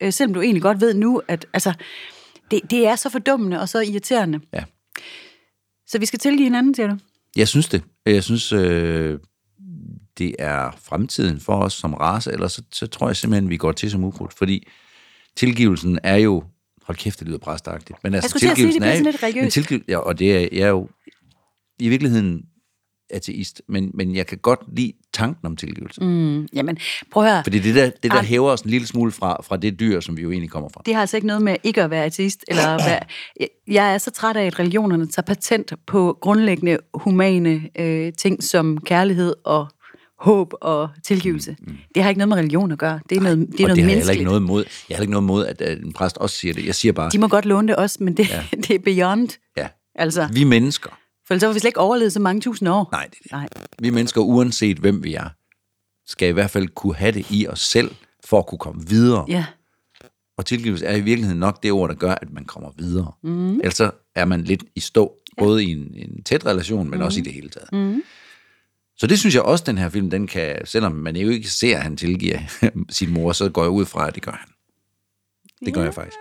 ja. 0.00 0.06
øh, 0.06 0.12
selvom 0.12 0.34
du 0.34 0.40
egentlig 0.40 0.62
godt 0.62 0.80
ved 0.80 0.94
nu, 0.94 1.22
at 1.28 1.46
altså, 1.52 1.72
det, 2.50 2.60
det 2.70 2.86
er 2.86 2.96
så 2.96 3.10
fordummende 3.10 3.60
og 3.60 3.68
så 3.68 3.80
irriterende. 3.80 4.40
Ja. 4.52 4.64
Så 5.86 5.98
vi 5.98 6.06
skal 6.06 6.18
tilgive 6.18 6.44
hinanden, 6.44 6.74
siger 6.74 6.88
du? 6.88 6.96
Jeg 7.36 7.48
synes 7.48 7.68
det. 7.68 7.82
Jeg 8.06 8.24
synes, 8.24 8.52
øh, 8.52 9.18
det 10.18 10.34
er 10.38 10.70
fremtiden 10.82 11.40
for 11.40 11.54
os 11.54 11.72
som 11.72 11.94
race, 11.94 12.32
ellers 12.32 12.52
så, 12.52 12.62
så 12.72 12.86
tror 12.86 13.06
jeg 13.08 13.16
simpelthen, 13.16 13.50
vi 13.50 13.56
går 13.56 13.72
til 13.72 13.90
som 13.90 14.04
ukrudt, 14.04 14.34
fordi 14.34 14.68
tilgivelsen 15.36 15.98
er 16.02 16.16
jo, 16.16 16.44
hold 16.88 16.96
kæft, 16.98 17.18
det 17.20 17.26
lyder 17.28 17.38
præstagtigt, 17.38 17.98
men 18.04 18.14
altså 18.14 18.28
skulle 18.28 18.40
til 18.40 18.48
at 18.50 18.56
sige, 18.56 18.66
det 18.66 18.72
tilgivelsen 18.72 19.06
er 19.06 19.12
sådan 19.12 19.30
lidt 19.32 19.42
men 19.42 19.50
tilgiv, 19.50 19.80
ja, 19.88 19.98
og 19.98 20.18
det 20.18 20.36
er 20.36 20.48
jeg 20.52 20.60
er 20.60 20.68
jo 20.68 20.88
i 21.78 21.88
virkeligheden 21.88 22.42
ateist, 23.10 23.62
men, 23.68 23.90
men 23.94 24.16
jeg 24.16 24.26
kan 24.26 24.38
godt 24.38 24.60
lide 24.76 24.92
tanken 25.14 25.46
om 25.46 25.56
tilgivelse. 25.56 26.04
Mm. 26.04 26.46
Jamen, 26.54 26.78
prøv 27.12 27.24
at 27.24 27.30
høre. 27.32 27.44
Fordi 27.44 27.58
det 27.58 27.74
der, 27.74 27.90
det 28.02 28.10
der 28.12 28.18
Ah. 28.18 28.24
hæver 28.24 28.50
os 28.50 28.60
en 28.60 28.70
lille 28.70 28.86
smule 28.86 29.12
fra, 29.12 29.42
fra 29.42 29.56
det 29.56 29.80
dyr, 29.80 30.00
som 30.00 30.16
vi 30.16 30.22
jo 30.22 30.30
egentlig 30.30 30.50
kommer 30.50 30.68
fra. 30.68 30.82
Det 30.86 30.94
har 30.94 31.00
altså 31.00 31.16
ikke 31.16 31.26
noget 31.26 31.42
med 31.42 31.56
ikke 31.64 31.82
at 31.82 31.90
være 31.90 32.04
ateist, 32.04 32.44
eller 32.48 32.62
at 32.66 32.80
være... 32.90 33.00
Jeg- 33.40 33.48
Jeg 33.68 33.94
er 33.94 33.98
så 33.98 34.10
træt 34.10 34.36
af, 34.36 34.44
at 34.46 34.58
religionerne 34.58 35.06
tager 35.06 35.24
patent 35.26 35.72
på 35.86 36.18
grundlæggende 36.20 36.78
humane 36.94 37.68
øh, 37.78 38.12
ting 38.18 38.42
som 38.42 38.78
kærlighed 38.78 39.34
og 39.44 39.66
håb 40.20 40.52
og 40.60 40.88
tilgivelse. 41.04 41.56
Mm, 41.60 41.72
mm. 41.72 41.78
Det 41.94 42.02
har 42.02 42.10
ikke 42.10 42.18
noget 42.18 42.28
med 42.28 42.36
religion 42.36 42.72
at 42.72 42.78
gøre. 42.78 43.00
Det 43.10 43.16
er 43.16 43.20
noget, 43.20 43.38
det 43.38 43.44
er 43.44 43.46
og 43.46 43.58
noget 43.60 43.60
det 43.60 43.68
har 43.68 43.76
jeg 43.76 43.86
menneskeligt. 43.86 44.20
ikke 44.20 44.24
noget 44.24 44.40
imod. 44.40 44.64
Jeg 44.88 44.96
har 44.96 45.02
ikke 45.02 45.10
noget 45.10 45.24
imod, 45.24 45.46
at, 45.46 45.60
at 45.62 45.78
en 45.78 45.92
præst 45.92 46.16
også 46.18 46.36
siger 46.36 46.54
det. 46.54 46.66
Jeg 46.66 46.74
siger 46.74 46.92
bare, 46.92 47.10
De 47.10 47.18
må 47.18 47.28
godt 47.28 47.44
låne 47.44 47.68
det 47.68 47.76
også, 47.76 47.96
men 48.04 48.16
det, 48.16 48.28
ja. 48.30 48.44
det 48.68 48.70
er 48.70 48.78
beyond. 48.78 49.28
ja, 49.56 49.68
Altså, 49.94 50.28
vi 50.32 50.44
mennesker, 50.44 50.90
for 51.26 51.34
ellers 51.34 51.42
har 51.42 51.52
vi 51.52 51.58
slet 51.58 51.68
ikke 51.68 51.80
overlevet 51.80 52.12
så 52.12 52.20
mange 52.20 52.40
tusind 52.40 52.68
år. 52.68 52.88
nej, 52.92 53.06
det 53.10 53.18
er 53.18 53.22
det. 53.22 53.32
Nej. 53.32 53.48
Vi 53.78 53.90
mennesker, 53.90 54.20
uanset 54.20 54.76
hvem 54.76 55.04
vi 55.04 55.14
er, 55.14 55.28
skal 56.06 56.28
i 56.28 56.32
hvert 56.32 56.50
fald 56.50 56.68
kunne 56.68 56.94
have 56.94 57.12
det 57.12 57.26
i 57.30 57.46
os 57.48 57.60
selv, 57.60 57.90
for 58.24 58.38
at 58.38 58.46
kunne 58.46 58.58
komme 58.58 58.88
videre. 58.88 59.24
Ja. 59.28 59.44
Og 60.38 60.46
tilgivelse 60.46 60.86
er 60.86 60.96
i 60.96 61.00
virkeligheden 61.00 61.40
nok 61.40 61.62
det 61.62 61.72
ord, 61.72 61.88
der 61.88 61.94
gør, 61.94 62.12
at 62.14 62.32
man 62.32 62.44
kommer 62.44 62.70
videre. 62.78 63.12
Mm. 63.22 63.54
Ellers 63.54 63.74
så 63.74 63.90
er 64.14 64.24
man 64.24 64.42
lidt 64.44 64.64
i 64.74 64.80
stå, 64.80 65.12
både 65.38 65.64
i 65.64 65.70
en, 65.70 65.94
en 65.94 66.22
tæt 66.22 66.46
relation, 66.46 66.90
men 66.90 66.98
mm. 66.98 67.04
også 67.04 67.20
i 67.20 67.22
det 67.22 67.32
hele 67.32 67.48
taget. 67.48 67.68
Mm. 67.72 68.02
Så 68.98 69.06
det 69.06 69.18
synes 69.18 69.34
jeg 69.34 69.42
også, 69.42 69.64
den 69.66 69.78
her 69.78 69.88
film, 69.88 70.10
den 70.10 70.26
kan, 70.26 70.66
selvom 70.66 70.92
man 70.92 71.16
jo 71.16 71.28
ikke 71.28 71.50
ser, 71.50 71.76
at 71.76 71.82
han 71.82 71.96
tilgiver 71.96 72.38
sin 72.90 73.10
mor, 73.10 73.32
så 73.32 73.48
går 73.48 73.62
jeg 73.62 73.70
ud 73.70 73.84
fra, 73.84 74.08
at 74.08 74.14
det 74.14 74.22
gør 74.22 74.32
han. 74.32 74.48
Det 75.66 75.74
gør 75.74 75.84
jeg 75.84 75.94
faktisk. 75.94 76.16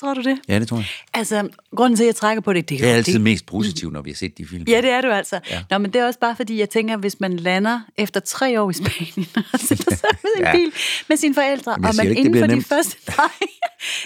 Tror 0.00 0.14
du 0.14 0.22
det? 0.22 0.38
Ja, 0.48 0.58
det 0.58 0.68
tror 0.68 0.76
jeg. 0.76 0.86
Altså, 1.14 1.48
grunden 1.76 1.96
til, 1.96 2.04
at 2.04 2.06
jeg 2.06 2.16
trækker 2.16 2.40
på 2.40 2.52
det, 2.52 2.68
det 2.68 2.74
er 2.80 2.84
Jeg 2.86 2.92
er 2.92 2.96
altid 2.96 3.12
det, 3.12 3.20
mest 3.20 3.46
positiv, 3.46 3.90
når 3.90 4.02
vi 4.02 4.10
har 4.10 4.14
set 4.14 4.38
de 4.38 4.46
film. 4.46 4.64
Ja, 4.68 4.80
det 4.82 4.90
er 4.90 5.00
du 5.00 5.10
altså. 5.10 5.40
Ja. 5.50 5.54
Ja. 5.56 5.62
Nå, 5.70 5.78
men 5.78 5.92
det 5.92 6.00
er 6.00 6.06
også 6.06 6.18
bare 6.18 6.36
fordi, 6.36 6.58
jeg 6.58 6.70
tænker, 6.70 6.96
hvis 6.96 7.20
man 7.20 7.36
lander 7.36 7.80
efter 7.98 8.20
tre 8.20 8.60
år 8.62 8.70
i 8.70 8.72
Spanien, 8.72 9.26
og 9.52 9.60
sætter 9.68 9.96
sig 9.96 10.08
ud 10.24 10.30
i 10.36 10.38
en 10.40 10.44
Ja. 10.44 10.52
bil 10.52 10.72
med 11.08 11.16
sine 11.16 11.34
forældre, 11.34 11.72
og 11.72 11.80
man 11.80 11.92
ikke, 12.00 12.08
det 12.08 12.16
inden 12.26 12.40
for, 12.40 12.46
de 12.46 12.52
nemt. 12.54 12.66
første, 12.66 12.96
nej, 13.18 13.28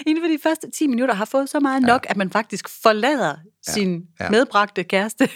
inden 0.07 0.23
for 0.23 0.27
de 0.27 0.37
første 0.43 0.67
10 0.77 0.87
minutter 0.87 1.15
har 1.15 1.25
fået 1.25 1.49
så 1.49 1.59
meget 1.59 1.81
nok, 1.83 2.05
at 2.09 2.17
man 2.17 2.29
faktisk 2.31 2.69
forlader 2.83 3.35
sin 3.67 4.01
ja. 4.19 4.29
medbragte 4.29 4.83
kæreste. 4.83 5.29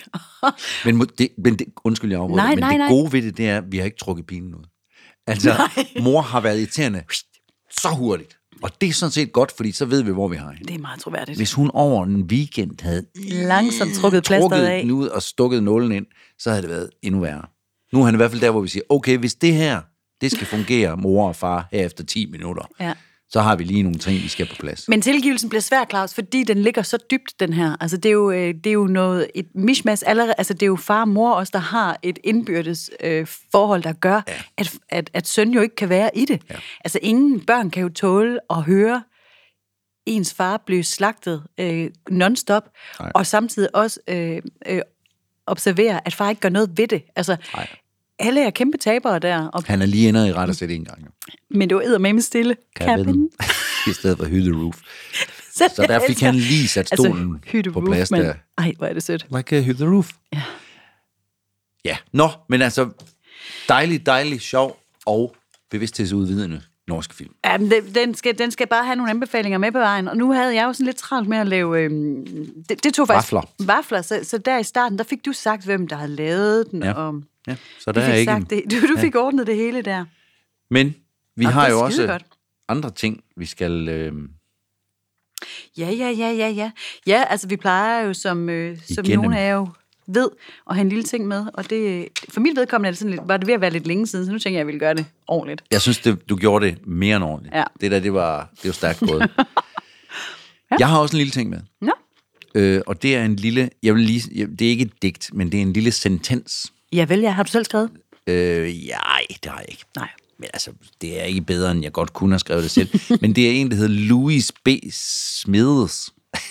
Men, 0.86 1.00
det, 1.18 1.30
men 1.38 1.56
det, 1.60 1.68
undskyld, 1.84 2.12
jeg 2.12 2.20
afbryder, 2.20 2.44
Nej, 2.44 2.50
men 2.56 2.60
nej, 2.60 2.70
det 2.70 2.78
nej. 2.80 2.90
gode 2.90 3.14
ved 3.14 3.22
det, 3.22 3.38
det 3.38 3.50
er, 3.50 3.58
at 3.58 3.64
vi 3.72 3.78
har 3.78 3.86
ikke 3.86 3.98
trukket 3.98 4.26
pinen 4.26 4.56
ud. 4.56 4.64
Altså, 5.28 5.70
mor 6.02 6.22
har 6.22 6.42
været 6.42 6.58
irriterende 6.58 7.04
så 7.72 7.90
hurtigt. 7.90 8.38
Og 8.64 8.82
det 8.82 8.90
er 8.90 8.94
sådan 8.94 9.12
set 9.12 9.34
godt, 9.34 9.52
fordi 9.58 9.72
så 9.72 9.86
ved 9.86 10.04
vi, 10.04 10.12
hvor 10.12 10.28
vi 10.28 10.36
har 10.36 10.52
hende. 10.52 10.68
det 10.68 10.76
er 10.76 10.80
meget 10.82 11.00
troværdigt. 11.00 11.38
Hvis 11.38 11.54
hun 11.54 11.72
over 11.74 12.06
en 12.06 12.22
weekend 12.24 12.82
havde 12.82 13.06
Langsomt 13.32 13.94
trukket 13.94 14.24
plasteret 14.24 14.66
af. 14.66 14.82
den 14.82 14.92
ud 14.92 15.08
og 15.08 15.24
stukket 15.24 15.64
nålen 15.64 15.92
ind, 15.92 16.06
så 16.40 16.50
havde 16.50 16.62
det 16.62 16.70
været 16.70 16.90
endnu 17.02 17.20
værre. 17.22 17.42
Nu 17.94 18.02
er 18.02 18.06
han 18.06 18.14
i 18.14 18.18
hvert 18.18 18.32
fald 18.32 18.42
der, 18.42 18.52
hvor 18.52 18.62
vi 18.62 18.68
siger, 18.68 18.84
okay, 18.90 19.18
hvis 19.18 19.36
det 19.36 19.54
her, 19.54 19.82
det 20.22 20.32
skal 20.32 20.48
fungere, 20.48 20.98
mor 20.98 21.28
og 21.28 21.36
far, 21.36 21.68
her 21.72 21.86
efter 21.86 22.04
10 22.04 22.32
minutter, 22.32 22.64
Ja. 22.80 22.94
Så 23.30 23.42
har 23.42 23.56
vi 23.56 23.64
lige 23.64 23.84
nogle 23.84 23.98
ting, 23.98 24.24
vi 24.24 24.28
skal 24.28 24.46
på 24.46 24.56
plads. 24.56 24.88
Men 24.88 25.02
tilgivelsen 25.02 25.50
bliver 25.50 25.62
svær, 25.62 25.86
Claus, 25.90 26.14
fordi 26.14 26.44
den 26.44 26.58
ligger 26.58 26.82
så 26.82 26.98
dybt, 27.12 27.40
den 27.40 27.54
her. 27.54 27.76
Altså, 27.80 27.98
det 27.98 28.10
er 28.10 28.14
jo, 28.14 28.32
øh, 28.32 28.54
det 28.54 28.68
er 28.68 28.72
jo 28.72 28.88
noget, 28.88 29.28
et 29.36 29.48
mishmash 29.56 30.04
allerede. 30.06 30.34
Altså, 30.38 30.54
det 30.54 30.62
er 30.62 30.68
jo 30.68 30.76
far 30.76 31.02
og 31.02 31.08
mor 31.08 31.32
også, 31.32 31.52
der 31.52 31.60
har 31.60 32.00
et 32.04 32.20
indbyrdes 32.24 32.90
øh, 33.04 33.28
forhold, 33.52 33.84
der 33.84 33.94
gør, 33.94 34.22
ja. 34.28 34.34
at, 34.58 34.74
at, 34.90 35.10
at 35.14 35.28
søn 35.28 35.50
jo 35.50 35.62
ikke 35.62 35.76
kan 35.76 35.90
være 35.90 36.18
i 36.18 36.26
det. 36.26 36.42
Ja. 36.50 36.56
Altså, 36.84 37.00
ingen 37.02 37.46
børn 37.46 37.70
kan 37.70 37.84
jo 37.84 37.90
tåle 37.90 38.40
at 38.50 38.64
høre 38.64 39.04
ens 40.06 40.34
far 40.34 40.58
blive 40.66 40.84
slagtet 40.84 41.44
øh, 41.58 41.90
non-stop, 42.10 42.70
Nej. 43.00 43.12
og 43.16 43.26
samtidig 43.26 43.76
også 43.76 44.00
øh, 44.08 44.42
øh, 44.66 44.82
observere, 45.48 46.08
at 46.08 46.14
far 46.14 46.30
ikke 46.30 46.42
gør 46.42 46.50
noget 46.50 46.78
ved 46.78 46.88
det. 46.88 47.04
Altså, 47.16 47.38
Nej. 47.56 47.68
Alle 48.20 48.46
er 48.46 48.50
kæmpe 48.50 48.78
tabere 48.78 49.20
der, 49.20 49.48
og, 49.48 49.64
Han 49.68 49.82
er 49.82 49.86
lige 49.86 50.08
inde 50.08 50.28
i 50.28 50.34
ret 50.34 50.50
og 50.50 50.56
sætte 50.56 50.76
en 50.76 50.86
gang. 50.86 51.02
jo. 51.02 51.08
men 51.50 51.70
det 51.70 51.78
var 51.78 51.98
med 51.98 52.22
stille. 52.22 52.56
Cabin. 52.76 53.30
I 53.90 53.94
stedet 53.94 54.18
for 54.18 54.26
the 54.26 54.52
Roof. 54.64 54.80
Så 55.58 55.86
der 55.88 56.00
fik 56.08 56.20
han 56.20 56.36
lige 56.36 56.68
sat 56.68 56.88
stolen 56.88 57.42
altså, 57.54 57.72
på 57.72 57.80
roof, 57.80 57.90
plads 57.90 58.12
men- 58.12 58.22
der. 58.22 58.34
Ej, 58.58 58.74
hvor 58.78 58.88
er 58.88 58.94
det 58.94 59.04
sødt. 59.04 59.26
Like 59.38 59.58
a 59.58 59.60
Hit 59.60 59.76
the 59.76 59.86
Roof. 59.88 60.12
Ja. 60.34 60.42
Ja, 61.86 61.98
nå, 62.14 62.30
men 62.50 62.62
altså, 62.62 62.90
dejlig, 63.70 64.06
dejlig, 64.06 64.42
sjov 64.42 64.80
og 65.06 65.36
bevidsthedsudvidende 65.72 66.62
norsk 66.88 67.14
film. 67.14 67.34
Ja, 67.46 67.58
men 67.58 67.72
det- 67.72 67.96
den 67.96 68.16
skal, 68.16 68.38
den 68.38 68.52
skal 68.52 68.68
bare 68.68 68.86
have 68.86 68.96
nogle 68.96 69.10
anbefalinger 69.10 69.58
med 69.58 69.72
på 69.72 69.78
vejen. 69.80 70.08
Og 70.08 70.18
nu 70.18 70.32
havde 70.32 70.56
jeg 70.56 70.64
jo 70.64 70.74
sådan 70.74 70.86
lidt 70.86 70.98
travlt 70.98 71.30
med 71.30 71.38
at 71.38 71.48
lave... 71.48 71.82
Øhm, 71.82 72.26
det, 72.70 72.84
det 72.84 72.94
tog 72.94 73.08
faktisk... 73.08 73.34
Vafler. 73.34 73.66
Vafler. 73.66 74.02
Så, 74.02 74.20
så 74.24 74.38
der 74.38 74.58
i 74.60 74.64
starten, 74.64 74.98
der 74.98 75.04
fik 75.04 75.26
du 75.26 75.34
sagt, 75.34 75.66
hvem 75.66 75.88
der 75.88 75.96
havde 75.96 76.16
lavet 76.16 76.72
den. 76.72 76.84
Ja. 76.84 76.92
Og 76.94 77.22
Ja, 77.48 77.56
så 77.80 77.92
du 77.92 78.00
der 78.00 78.06
fik, 78.06 78.14
er 78.14 78.18
ikke 78.18 78.32
sagt 78.32 78.50
det. 78.50 78.64
Du, 78.72 78.88
du 78.94 79.00
fik 79.00 79.16
ordnet 79.16 79.48
det 79.48 79.56
hele 79.56 79.82
der. 79.82 80.06
Men 80.72 80.96
vi 81.36 81.46
Og 81.46 81.54
har 81.54 81.70
jo 81.70 81.80
også 81.80 81.96
skidegodt. 81.98 82.26
andre 82.70 82.92
ting, 82.92 83.24
vi 83.38 83.46
skal... 83.46 83.88
Øh, 83.90 84.14
Ja, 85.78 85.90
ja, 85.90 86.10
ja, 86.10 86.32
ja, 86.32 86.48
ja. 86.50 86.72
Ja, 87.08 87.24
altså 87.30 87.48
vi 87.48 87.56
plejer 87.58 88.06
jo, 88.06 88.14
som, 88.14 88.50
øh, 88.50 88.78
som 88.96 89.06
Igennem. 89.06 89.24
nogle 89.24 89.40
af 89.40 89.48
jer 89.48 89.54
jo 89.54 89.68
ved, 90.08 90.30
at 90.70 90.76
have 90.76 90.82
en 90.82 90.90
lille 90.90 91.04
ting 91.04 91.28
med. 91.28 91.46
Og 91.54 91.70
det, 91.70 92.08
for 92.30 92.40
mit 92.40 92.56
vedkommende 92.58 92.88
er 92.88 92.92
det 92.92 92.98
sådan 93.00 93.12
lidt, 93.12 93.22
var 93.28 93.38
det 93.38 93.48
ved 93.48 93.54
at 93.54 93.62
være 93.62 93.70
lidt 93.72 93.88
længe 93.88 94.08
siden, 94.08 94.26
så 94.26 94.32
nu 94.32 94.40
tænker 94.40 94.56
jeg, 94.56 94.60
at 94.60 94.60
jeg 94.60 94.68
ville 94.68 94.80
gøre 94.80 94.94
det 94.94 95.06
ordentligt. 95.28 95.64
jeg 95.72 95.82
synes, 95.82 96.00
det, 96.00 96.30
du 96.30 96.36
gjorde 96.36 96.66
det 96.66 96.88
mere 96.88 97.16
end 97.16 97.24
ordentligt. 97.26 97.56
Ja. 97.56 97.64
Det 97.82 97.92
der, 97.92 98.00
det 98.00 98.14
var, 98.14 98.50
det 98.56 98.66
var 98.66 98.72
stærkt 98.74 99.00
gået. 99.00 99.20
ja. 100.72 100.76
Jeg 100.80 100.88
har 100.90 101.00
også 101.00 101.16
en 101.16 101.18
lille 101.18 101.32
ting 101.32 101.50
med. 101.50 101.60
Nå, 101.82 101.92
Øh, 102.56 102.82
og 102.88 103.02
det 103.02 103.16
er 103.16 103.26
en 103.26 103.36
lille... 103.36 103.70
Jeg 103.84 103.96
vil 103.96 104.04
lige, 104.04 104.48
det 104.48 104.62
er 104.62 104.70
ikke 104.70 104.84
et 104.86 105.02
digt, 105.02 105.30
men 105.34 105.52
det 105.52 105.58
er 105.58 105.62
en 105.62 105.74
lille 105.74 105.92
sentens. 105.92 106.74
Ja 106.94 107.06
vel, 107.06 107.20
ja. 107.20 107.30
Har 107.30 107.44
du 107.44 107.52
selv 107.52 107.66
skrevet? 107.66 107.92
Øh, 108.28 108.86
ja, 108.88 109.00
det 109.44 109.52
har 109.52 109.60
jeg 109.60 109.66
ikke. 109.70 109.86
Nej. 109.96 110.10
Men 110.40 110.50
altså, 110.54 110.72
det 111.02 111.20
er 111.20 111.24
ikke 111.24 111.42
bedre, 111.42 111.72
end 111.72 111.84
jeg 111.84 111.92
godt 111.92 112.14
kunne 112.14 112.32
have 112.34 112.40
skrevet 112.40 112.64
det 112.64 112.72
selv. 112.72 112.90
Men 113.22 113.36
det 113.36 113.48
er 113.48 113.52
en, 113.52 113.72
der 113.72 113.76
hedder 113.76 114.08
Louis 114.08 114.52
B. 114.66 114.68
Smedes. 114.92 116.10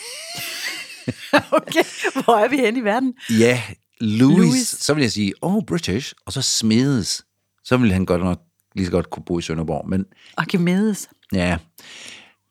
Okay, 1.51 1.85
hvor 2.25 2.37
er 2.37 2.49
vi 2.49 2.57
henne 2.57 2.79
i 2.79 2.85
verden? 2.85 3.15
Ja, 3.31 3.63
Louis, 4.01 4.39
Louis. 4.39 4.69
Så 4.69 4.95
vil 4.95 5.01
jeg 5.03 5.13
sige, 5.13 5.33
oh, 5.41 5.65
British, 5.65 6.15
og 6.27 6.33
så 6.33 6.43
Smedes. 6.43 7.25
Så 7.65 7.77
ville 7.77 7.93
han 7.93 8.07
godt 8.07 8.23
nok 8.23 8.41
lige 8.75 8.87
så 8.87 8.93
godt 8.93 9.11
kunne 9.11 9.25
bo 9.25 9.39
i 9.39 9.43
Sønderborg. 9.43 9.89
Men 9.89 10.05
Archimedes. 10.37 11.09
ja, 11.33 11.59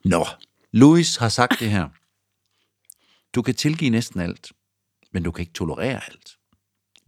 nå. 0.05 0.25
Louis 0.71 1.15
har 1.15 1.29
sagt 1.29 1.59
det 1.59 1.69
her. 1.69 1.87
Du 3.35 3.41
kan 3.41 3.55
tilgive 3.55 3.89
næsten 3.89 4.19
alt, 4.19 4.51
men 5.13 5.23
du 5.23 5.31
kan 5.31 5.41
ikke 5.41 5.53
tolerere 5.53 6.01
alt. 6.05 6.37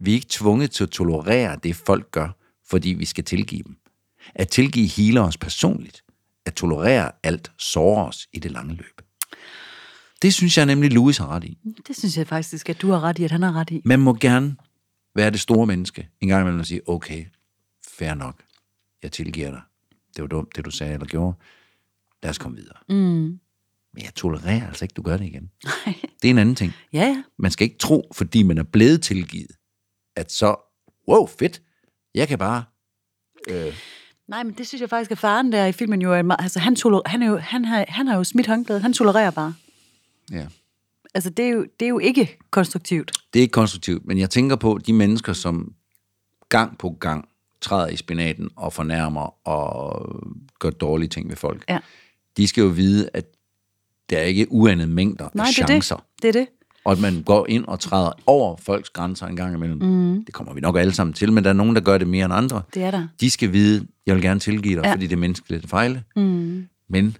Vi 0.00 0.10
er 0.10 0.14
ikke 0.14 0.26
tvunget 0.30 0.70
til 0.70 0.84
at 0.84 0.90
tolerere 0.90 1.58
det, 1.62 1.76
folk 1.76 2.10
gør, 2.10 2.28
fordi 2.70 2.88
vi 2.88 3.04
skal 3.04 3.24
tilgive 3.24 3.62
dem. 3.62 3.76
At 4.34 4.48
tilgive 4.48 4.86
healer 4.86 5.22
os 5.22 5.36
personligt. 5.36 6.04
At 6.46 6.54
tolerere 6.54 7.12
alt 7.22 7.52
sårer 7.58 8.04
os 8.04 8.28
i 8.32 8.38
det 8.38 8.50
lange 8.50 8.74
løb. 8.74 9.02
Det 10.22 10.34
synes 10.34 10.58
jeg 10.58 10.66
nemlig, 10.66 10.92
Louis 10.92 11.18
har 11.18 11.28
ret 11.28 11.44
i. 11.44 11.58
Det 11.86 11.96
synes 11.96 12.16
jeg 12.16 12.26
faktisk, 12.26 12.68
at 12.68 12.82
du 12.82 12.90
har 12.90 13.00
ret 13.00 13.18
i, 13.18 13.24
at 13.24 13.30
han 13.30 13.42
har 13.42 13.52
ret 13.52 13.70
i. 13.70 13.82
Man 13.84 14.00
må 14.00 14.14
gerne 14.14 14.56
være 15.14 15.30
det 15.30 15.40
store 15.40 15.66
menneske. 15.66 16.08
En 16.20 16.28
gang 16.28 16.42
imellem 16.42 16.60
og 16.60 16.66
sige, 16.66 16.88
okay, 16.88 17.24
fair 17.88 18.14
nok. 18.14 18.42
Jeg 19.02 19.12
tilgiver 19.12 19.50
dig. 19.50 19.60
Det 20.16 20.22
var 20.22 20.28
dumt, 20.28 20.56
det 20.56 20.64
du 20.64 20.70
sagde 20.70 20.92
eller 20.92 21.06
gjorde. 21.06 21.36
Lad 22.22 22.30
os 22.30 22.38
komme 22.38 22.56
videre. 22.56 22.76
Mm. 22.88 23.38
Men 23.94 24.04
jeg 24.04 24.14
tolererer 24.14 24.66
altså 24.66 24.84
ikke, 24.84 24.92
du 24.92 25.02
gør 25.02 25.16
det 25.16 25.24
igen. 25.24 25.50
Det 26.22 26.28
er 26.28 26.30
en 26.30 26.38
anden 26.38 26.54
ting. 26.54 26.72
Ja, 26.92 27.06
ja. 27.06 27.22
Man 27.38 27.50
skal 27.50 27.64
ikke 27.64 27.78
tro, 27.78 28.10
fordi 28.14 28.42
man 28.42 28.58
er 28.58 28.62
blevet 28.62 29.02
tilgivet, 29.02 29.50
at 30.18 30.32
så, 30.32 30.56
wow, 31.08 31.26
fedt, 31.26 31.62
jeg 32.14 32.28
kan 32.28 32.38
bare, 32.38 32.64
Nej, 34.28 34.42
men 34.42 34.54
det 34.58 34.66
synes 34.66 34.80
jeg 34.80 34.90
faktisk, 34.90 35.10
at 35.10 35.18
faren 35.18 35.52
der 35.52 35.66
i 35.66 35.72
filmen 35.72 36.02
jo 36.02 36.12
er 36.12 36.32
altså 36.36 36.58
han, 36.58 36.76
toler, 36.76 37.00
han, 37.06 37.22
er 37.22 37.26
jo, 37.26 37.36
han, 37.36 37.64
har, 37.64 37.84
han 37.88 38.06
har 38.06 38.16
jo 38.16 38.24
smidt 38.24 38.46
håndklædet, 38.46 38.82
han 38.82 38.92
tolererer 38.92 39.30
bare. 39.30 39.54
ja. 40.32 40.46
Altså 41.14 41.30
det 41.30 41.44
er 41.44 41.48
jo, 41.48 41.66
det 41.80 41.86
er 41.86 41.88
jo 41.88 41.98
ikke 41.98 42.38
konstruktivt. 42.50 43.12
Det 43.32 43.40
er 43.40 43.42
ikke 43.42 43.52
konstruktivt, 43.52 44.06
men 44.06 44.18
jeg 44.18 44.30
tænker 44.30 44.56
på 44.56 44.78
de 44.86 44.92
mennesker, 44.92 45.32
som 45.32 45.72
gang 46.48 46.78
på 46.78 46.90
gang 46.90 47.28
træder 47.60 47.88
i 47.88 47.96
spinaten 47.96 48.50
og 48.56 48.72
fornærmer 48.72 49.48
og 49.48 50.06
gør 50.58 50.70
dårlige 50.70 51.08
ting 51.08 51.28
ved 51.28 51.36
folk. 51.36 51.64
Ja. 51.68 51.78
De 52.36 52.48
skal 52.48 52.62
jo 52.62 52.68
vide, 52.68 53.10
at 53.14 53.24
der 54.10 54.18
er 54.18 54.22
ikke 54.22 54.46
uandede 54.52 54.88
mængder 54.88 55.28
Nej, 55.34 55.46
af 55.46 55.54
det 55.54 55.62
er 55.62 55.66
chancer. 55.66 55.96
det. 55.96 56.22
Det 56.22 56.28
er 56.28 56.32
det. 56.32 56.48
Og 56.88 56.92
at 56.92 57.00
man 57.00 57.22
går 57.22 57.46
ind 57.48 57.64
og 57.64 57.80
træder 57.80 58.12
over 58.26 58.56
folks 58.56 58.90
grænser 58.90 59.26
en 59.26 59.36
gang 59.36 59.54
imellem. 59.54 59.78
Mm. 59.82 60.24
Det 60.24 60.34
kommer 60.34 60.54
vi 60.54 60.60
nok 60.60 60.76
alle 60.76 60.92
sammen 60.92 61.14
til, 61.14 61.32
men 61.32 61.44
der 61.44 61.50
er 61.50 61.54
nogen, 61.54 61.74
der 61.74 61.80
gør 61.80 61.98
det 61.98 62.08
mere 62.08 62.24
end 62.24 62.34
andre. 62.34 62.62
Det 62.74 62.82
er 62.82 62.90
der. 62.90 63.06
De 63.20 63.30
skal 63.30 63.52
vide, 63.52 63.86
jeg 64.06 64.14
vil 64.14 64.22
gerne 64.22 64.40
tilgive 64.40 64.74
dig, 64.76 64.84
Ja. 64.84 64.92
fordi 64.92 65.06
det 65.06 65.12
er 65.12 65.16
menneskeligt 65.20 65.64
at 65.64 65.70
fejle. 65.70 66.02
Mm. 66.16 66.66
Men 66.90 67.16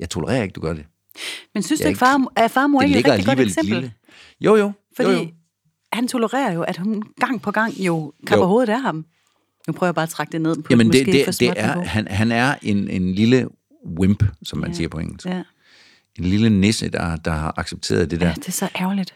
jeg 0.00 0.10
tolererer 0.10 0.42
ikke, 0.42 0.52
du 0.52 0.60
gør 0.60 0.72
det. 0.72 0.84
Men 1.54 1.62
synes 1.62 1.80
du 1.80 1.84
Jeg 1.84 1.88
ikke, 1.90 1.98
far, 1.98 2.32
er 2.36 2.48
farmor 2.48 2.82
ikke 2.82 2.98
et 2.98 3.06
rigtig 3.08 3.26
godt 3.26 3.40
eksempel? 3.40 3.74
lille. 3.74 3.92
Jo, 4.40 4.56
jo. 4.56 4.72
Fordi 4.96 5.10
jo, 5.10 5.16
jo. 5.18 5.26
han 5.92 6.08
tolererer 6.08 6.52
jo, 6.52 6.62
at 6.62 6.76
hun 6.76 7.02
gang 7.20 7.42
på 7.42 7.50
gang 7.50 7.72
jo 7.80 8.12
kapper 8.26 8.44
Jo. 8.44 8.48
hovedet 8.48 8.68
af 8.68 8.80
ham. 8.82 9.04
Nu 9.66 9.72
prøver 9.72 9.88
jeg 9.88 9.94
bare 9.94 10.02
at 10.02 10.08
trække 10.08 10.32
det 10.32 10.40
ned 10.40 10.56
på 10.56 10.66
Jamen, 10.70 10.86
et 10.86 10.92
det, 10.92 11.00
måske 11.06 11.12
det, 11.18 11.24
for 11.24 11.32
det 11.32 11.52
er, 11.56 11.82
han, 11.82 12.06
han 12.10 12.32
er 12.32 12.54
en, 12.62 12.88
en 12.90 13.14
lille 13.14 13.48
wimp, 13.98 14.24
som 14.42 14.58
man 14.58 14.70
ja. 14.70 14.76
siger 14.76 14.88
på 14.88 14.98
engelsk. 14.98 15.26
Ja. 15.26 15.42
En 16.18 16.24
lille 16.24 16.50
nisse, 16.50 16.88
der, 16.88 17.16
der 17.16 17.30
har 17.30 17.54
accepteret 17.56 18.10
det 18.10 18.20
der. 18.20 18.26
ja, 18.26 18.34
det 18.34 18.48
er 18.48 18.52
så 18.52 18.68
ærgerligt. 18.80 19.14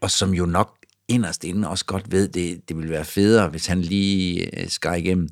og 0.00 0.10
som 0.10 0.34
jo 0.34 0.46
nok 0.46 0.76
inderst 1.08 1.44
inde 1.44 1.68
også 1.68 1.84
godt 1.84 2.12
ved, 2.12 2.28
det, 2.28 2.68
det 2.68 2.76
ville 2.76 2.90
være 2.90 3.04
federe, 3.04 3.48
hvis 3.48 3.66
han 3.66 3.80
lige 3.80 4.60
øh, 4.62 4.68
skar 4.68 4.94
igennem. 4.94 5.28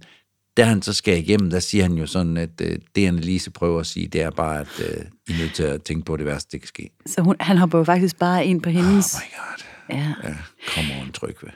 Da 0.57 0.65
han 0.65 0.83
så 0.83 0.93
skal 0.93 1.19
igennem, 1.19 1.51
der 1.51 1.61
siger 1.61 1.85
han 1.85 1.93
jo 1.93 2.07
sådan, 2.07 2.37
at 2.37 2.51
øh, 2.63 2.79
det, 2.95 3.07
Annelise 3.07 3.51
prøver 3.51 3.81
at 3.81 3.87
sige, 3.87 4.07
det 4.09 4.23
er 4.23 4.31
bare, 4.31 4.61
at 4.61 4.81
øh, 4.81 5.05
I 5.29 5.33
er 5.33 5.39
nødt 5.39 5.55
til 5.55 5.63
at 5.63 5.83
tænke 5.83 6.05
på, 6.05 6.17
det 6.17 6.27
værste, 6.27 6.49
det 6.53 6.61
kan 6.61 6.69
ske. 6.69 6.91
Så 7.07 7.21
hun, 7.23 7.37
han 7.41 7.57
hopper 7.59 7.79
jo 7.79 7.85
faktisk 7.85 8.19
bare 8.19 8.47
ind 8.47 8.63
på 8.63 8.71
hendes... 8.71 9.15
Oh 9.15 9.21
my 9.21 9.37
god. 9.39 9.65
ja. 9.99 10.29
Ja, 10.29 10.35
come 10.75 10.89
on, 11.03 11.13
Trygve. 11.13 11.51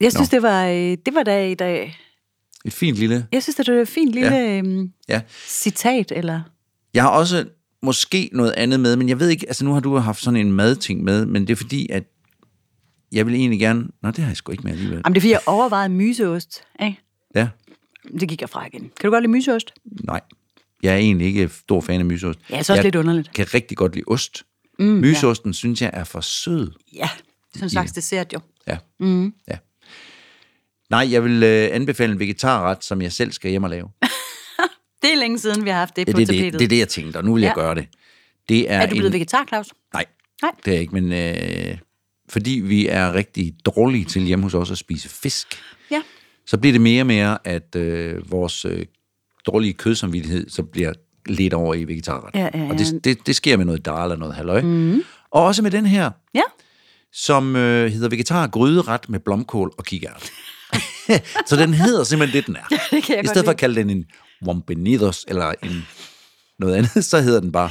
Jeg 0.00 0.12
synes, 0.12 0.28
det 0.28 0.42
var, 0.42 0.66
øh, 0.66 0.74
det 1.06 1.14
var 1.14 1.22
da 1.22 1.46
i 1.48 1.54
dag... 1.54 1.98
Et 2.64 2.72
fint 2.72 2.96
lille... 2.96 3.26
Jeg 3.32 3.42
synes, 3.42 3.56
det 3.56 3.74
var 3.74 3.80
et 3.80 3.88
fint 3.88 4.12
lille 4.12 4.36
ja. 4.36 4.58
øhm, 4.58 4.92
Ja. 5.08 5.20
citat, 5.46 6.12
eller... 6.16 6.40
Jeg 6.94 7.02
har 7.02 7.10
også 7.10 7.44
måske 7.82 8.30
noget 8.32 8.52
andet 8.56 8.80
med, 8.80 8.96
men 8.96 9.08
jeg 9.08 9.20
ved 9.20 9.28
ikke, 9.28 9.46
altså 9.48 9.64
nu 9.64 9.72
har 9.72 9.80
du 9.80 9.96
haft 9.96 10.22
sådan 10.22 10.40
en 10.40 10.52
madting 10.52 11.04
med, 11.04 11.26
men 11.26 11.42
det 11.46 11.52
er 11.52 11.56
fordi, 11.56 11.88
at 11.90 12.04
jeg 13.12 13.26
vil 13.26 13.34
egentlig 13.34 13.60
gerne... 13.60 13.88
Nå, 14.02 14.08
det 14.10 14.18
har 14.18 14.26
jeg 14.26 14.36
sgu 14.36 14.52
ikke 14.52 14.62
med 14.64 14.72
alligevel. 14.72 15.00
Jamen, 15.04 15.14
det 15.14 15.18
er 15.18 15.22
fordi, 15.22 15.30
jeg 15.32 15.40
overvejede 15.46 15.88
myseost. 15.88 16.62
Ikke? 16.82 17.00
Ja, 17.34 17.48
Det 18.20 18.28
gik 18.28 18.40
jeg 18.40 18.50
fra 18.50 18.66
igen. 18.66 18.80
Kan 18.80 19.08
du 19.08 19.10
godt 19.10 19.22
lide 19.22 19.32
myseost? 19.32 19.72
nej. 19.84 20.20
Jeg 20.82 20.92
er 20.92 20.96
egentlig 20.96 21.26
ikke 21.26 21.48
stor 21.48 21.80
fan 21.80 22.00
af 22.00 22.06
myseost. 22.06 22.38
Ja, 22.50 22.62
så 22.62 22.72
er 22.72 22.76
jeg 22.76 22.84
lidt 22.84 22.94
underligt. 22.96 23.32
kan 23.32 23.54
rigtig 23.54 23.76
godt 23.76 23.94
lide 23.94 24.04
ost. 24.06 24.42
Mm, 24.78 24.86
Myseosten 24.86 25.50
ja. 25.50 25.52
synes 25.54 25.82
jeg 25.82 25.90
er 25.92 26.04
for 26.04 26.20
sød. 26.20 26.70
Ja, 26.94 27.08
sådan 27.54 27.64
en 27.66 27.70
slags 27.70 27.92
dessert, 27.92 28.32
jo. 28.32 28.40
Ja. 28.66 28.76
Mm. 29.00 29.34
ja. 29.48 29.56
Nej, 30.90 31.12
jeg 31.12 31.24
vil 31.24 31.42
øh, 31.42 31.68
anbefale 31.72 32.12
en 32.12 32.18
vegetarret, 32.18 32.84
som 32.84 33.02
jeg 33.02 33.12
selv 33.12 33.32
skal 33.32 33.50
hjem 33.50 33.62
og 33.64 33.70
lave. 33.70 33.88
Det 35.02 35.12
er 35.12 35.16
længe 35.16 35.38
siden, 35.38 35.64
vi 35.64 35.70
har 35.70 35.78
haft 35.78 35.96
det 35.96 36.06
Det, 36.06 36.14
på 36.14 36.20
det, 36.20 36.28
det, 36.28 36.36
tapetet. 36.36 36.58
det 36.58 36.64
er 36.64 36.68
det, 36.68 36.78
jeg 36.78 36.88
tænkte, 36.88 37.16
og 37.16 37.24
nu 37.24 37.34
vil 37.34 37.40
jeg 37.42 37.52
Ja. 37.56 37.62
gøre 37.62 37.74
det. 37.74 37.86
Det 38.48 38.70
er, 38.70 38.78
er 38.78 38.86
du 38.86 38.90
blevet 38.94 39.06
en, 39.06 39.12
vegetar, 39.12 39.44
Claus? 39.48 39.66
Nej, 39.94 40.04
Nej. 40.42 40.50
det 40.64 40.70
er 40.70 40.72
jeg 40.72 40.80
ikke, 40.80 40.94
men 41.00 41.12
øh, 41.12 41.78
fordi 42.28 42.50
vi 42.50 42.86
er 42.86 43.14
rigtig 43.14 43.54
dårlige 43.66 44.04
til 44.04 44.22
hjemme 44.22 44.42
hos 44.42 44.54
os 44.54 44.70
at 44.70 44.78
spise 44.78 45.08
fisk, 45.08 45.46
Ja. 45.90 46.02
så 46.46 46.58
bliver 46.58 46.72
det 46.72 46.80
mere 46.80 47.02
og 47.02 47.06
mere, 47.06 47.38
at 47.44 47.76
øh, 47.76 48.30
vores 48.30 48.64
øh, 48.64 48.86
dårlige 49.46 49.72
kødsamvittighed 49.72 50.50
så 50.50 50.62
bliver 50.62 50.92
lidt 51.26 51.54
over 51.54 51.74
i 51.74 51.84
vegetarret. 51.84 52.34
Ja, 52.34 52.48
ja, 52.54 52.58
ja. 52.64 52.68
Og 52.68 52.78
det, 52.78 53.04
det, 53.04 53.26
det 53.26 53.36
sker 53.36 53.56
med 53.56 53.64
noget 53.64 53.84
dal 53.86 53.94
og 54.12 54.18
noget 54.18 54.34
halløj. 54.34 54.60
Mm. 54.62 55.02
Og 55.30 55.44
også 55.44 55.62
med 55.62 55.70
den 55.70 55.86
her, 55.86 56.10
Ja. 56.34 56.42
som 57.12 57.56
øh, 57.56 57.92
hedder 57.92 58.08
vegetar 58.08 58.46
gryderet 58.46 59.08
med 59.08 59.20
blomkål 59.20 59.72
og 59.78 59.84
kikært. 59.84 60.30
så 61.48 61.56
den 61.56 61.74
hedder 61.74 62.04
simpelthen 62.04 62.38
det, 62.38 62.46
den 62.46 62.56
er. 62.56 62.76
det 62.90 63.04
kan 63.04 63.16
jeg 63.16 63.24
I 63.24 63.26
stedet 63.26 63.44
for 63.44 63.50
at 63.50 63.56
kalde 63.56 63.80
den 63.80 63.90
en 63.90 64.04
wompenidos 64.46 65.24
eller 65.28 65.54
en 65.62 65.86
noget 66.58 66.74
andet, 66.74 67.04
så 67.04 67.20
hedder 67.20 67.40
den 67.40 67.52
bare, 67.52 67.70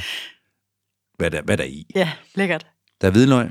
hvad 1.18 1.30
der, 1.30 1.42
hvad 1.42 1.56
der 1.56 1.64
er 1.64 1.68
i. 1.68 1.86
Ja, 1.94 2.12
lækkert. 2.34 2.66
Der 3.00 3.06
er 3.06 3.12
hvidløg, 3.12 3.50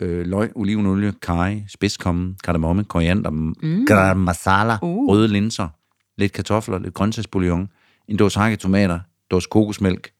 øh, 0.00 0.26
løg, 0.26 0.50
olivenolie, 0.54 1.12
kaj, 1.22 1.62
spidskommen, 1.68 2.36
kardemomme, 2.44 2.84
koriander, 2.84 3.30
mm. 3.30 3.86
garam 3.86 4.16
masala, 4.16 4.78
Uh. 4.82 5.08
røde 5.08 5.28
linser, 5.28 5.68
lidt 6.16 6.32
kartofler, 6.32 6.78
lidt 6.78 6.94
grøntsagsbouillon, 6.94 7.68
en 8.08 8.16
dåse 8.16 8.38
hakket 8.38 8.60
tomater, 8.60 9.00
dåse 9.30 9.48
kokosmælk, 9.50 10.12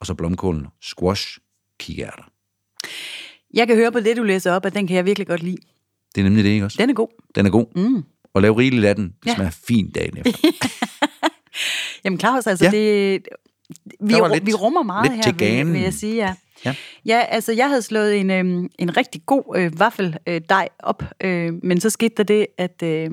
og 0.00 0.06
så 0.06 0.14
blomkålen, 0.14 0.66
squash, 0.82 1.38
kikærter. 1.78 2.30
Jeg 3.54 3.66
kan 3.66 3.76
høre 3.76 3.92
på 3.92 4.00
det, 4.00 4.16
du 4.16 4.22
læser 4.22 4.52
op, 4.52 4.66
at 4.66 4.74
den 4.74 4.86
kan 4.86 4.96
jeg 4.96 5.04
virkelig 5.04 5.26
godt 5.26 5.42
lide. 5.42 5.56
Det 6.18 6.24
er 6.24 6.28
nemlig 6.28 6.44
det, 6.44 6.50
ikke 6.50 6.64
også? 6.64 6.76
Den 6.80 6.90
er 6.90 6.94
god. 6.94 7.08
Den 7.34 7.46
er 7.46 7.50
god. 7.50 7.66
Mm. 7.76 8.02
Og 8.34 8.42
lav 8.42 8.52
rigeligt 8.52 8.84
af 8.84 8.94
den. 8.96 9.04
Det 9.04 9.26
Ja. 9.26 9.34
smager 9.34 9.50
fint 9.50 9.94
dagen 9.94 10.16
efter. 10.18 10.32
Jamen 12.04 12.20
Claus, 12.20 12.46
altså 12.46 12.64
Ja. 12.64 12.70
det... 12.70 13.20
Vi, 14.00 14.14
lidt- 14.32 14.46
vi 14.46 14.52
rummer 14.52 14.82
meget 14.82 15.12
lidt 15.12 15.26
her, 15.26 15.64
vil, 15.64 15.72
vil 15.72 15.80
jeg 15.80 15.94
sige, 15.94 16.14
ja. 16.16 16.34
Ja. 16.64 16.74
Ja, 17.06 17.20
altså 17.28 17.52
jeg 17.52 17.68
havde 17.68 17.82
slået 17.82 18.20
en, 18.20 18.30
øhm, 18.30 18.68
en 18.78 18.96
rigtig 18.96 19.22
god 19.26 19.42
øh, 19.56 19.80
vaffeldej 19.80 20.18
øh, 20.26 20.40
dej 20.48 20.68
op, 20.78 21.02
øh, 21.24 21.52
men 21.62 21.80
så 21.80 21.90
skete 21.90 22.14
der 22.16 22.22
det, 22.22 22.46
at, 22.58 22.82
øh, 22.84 23.10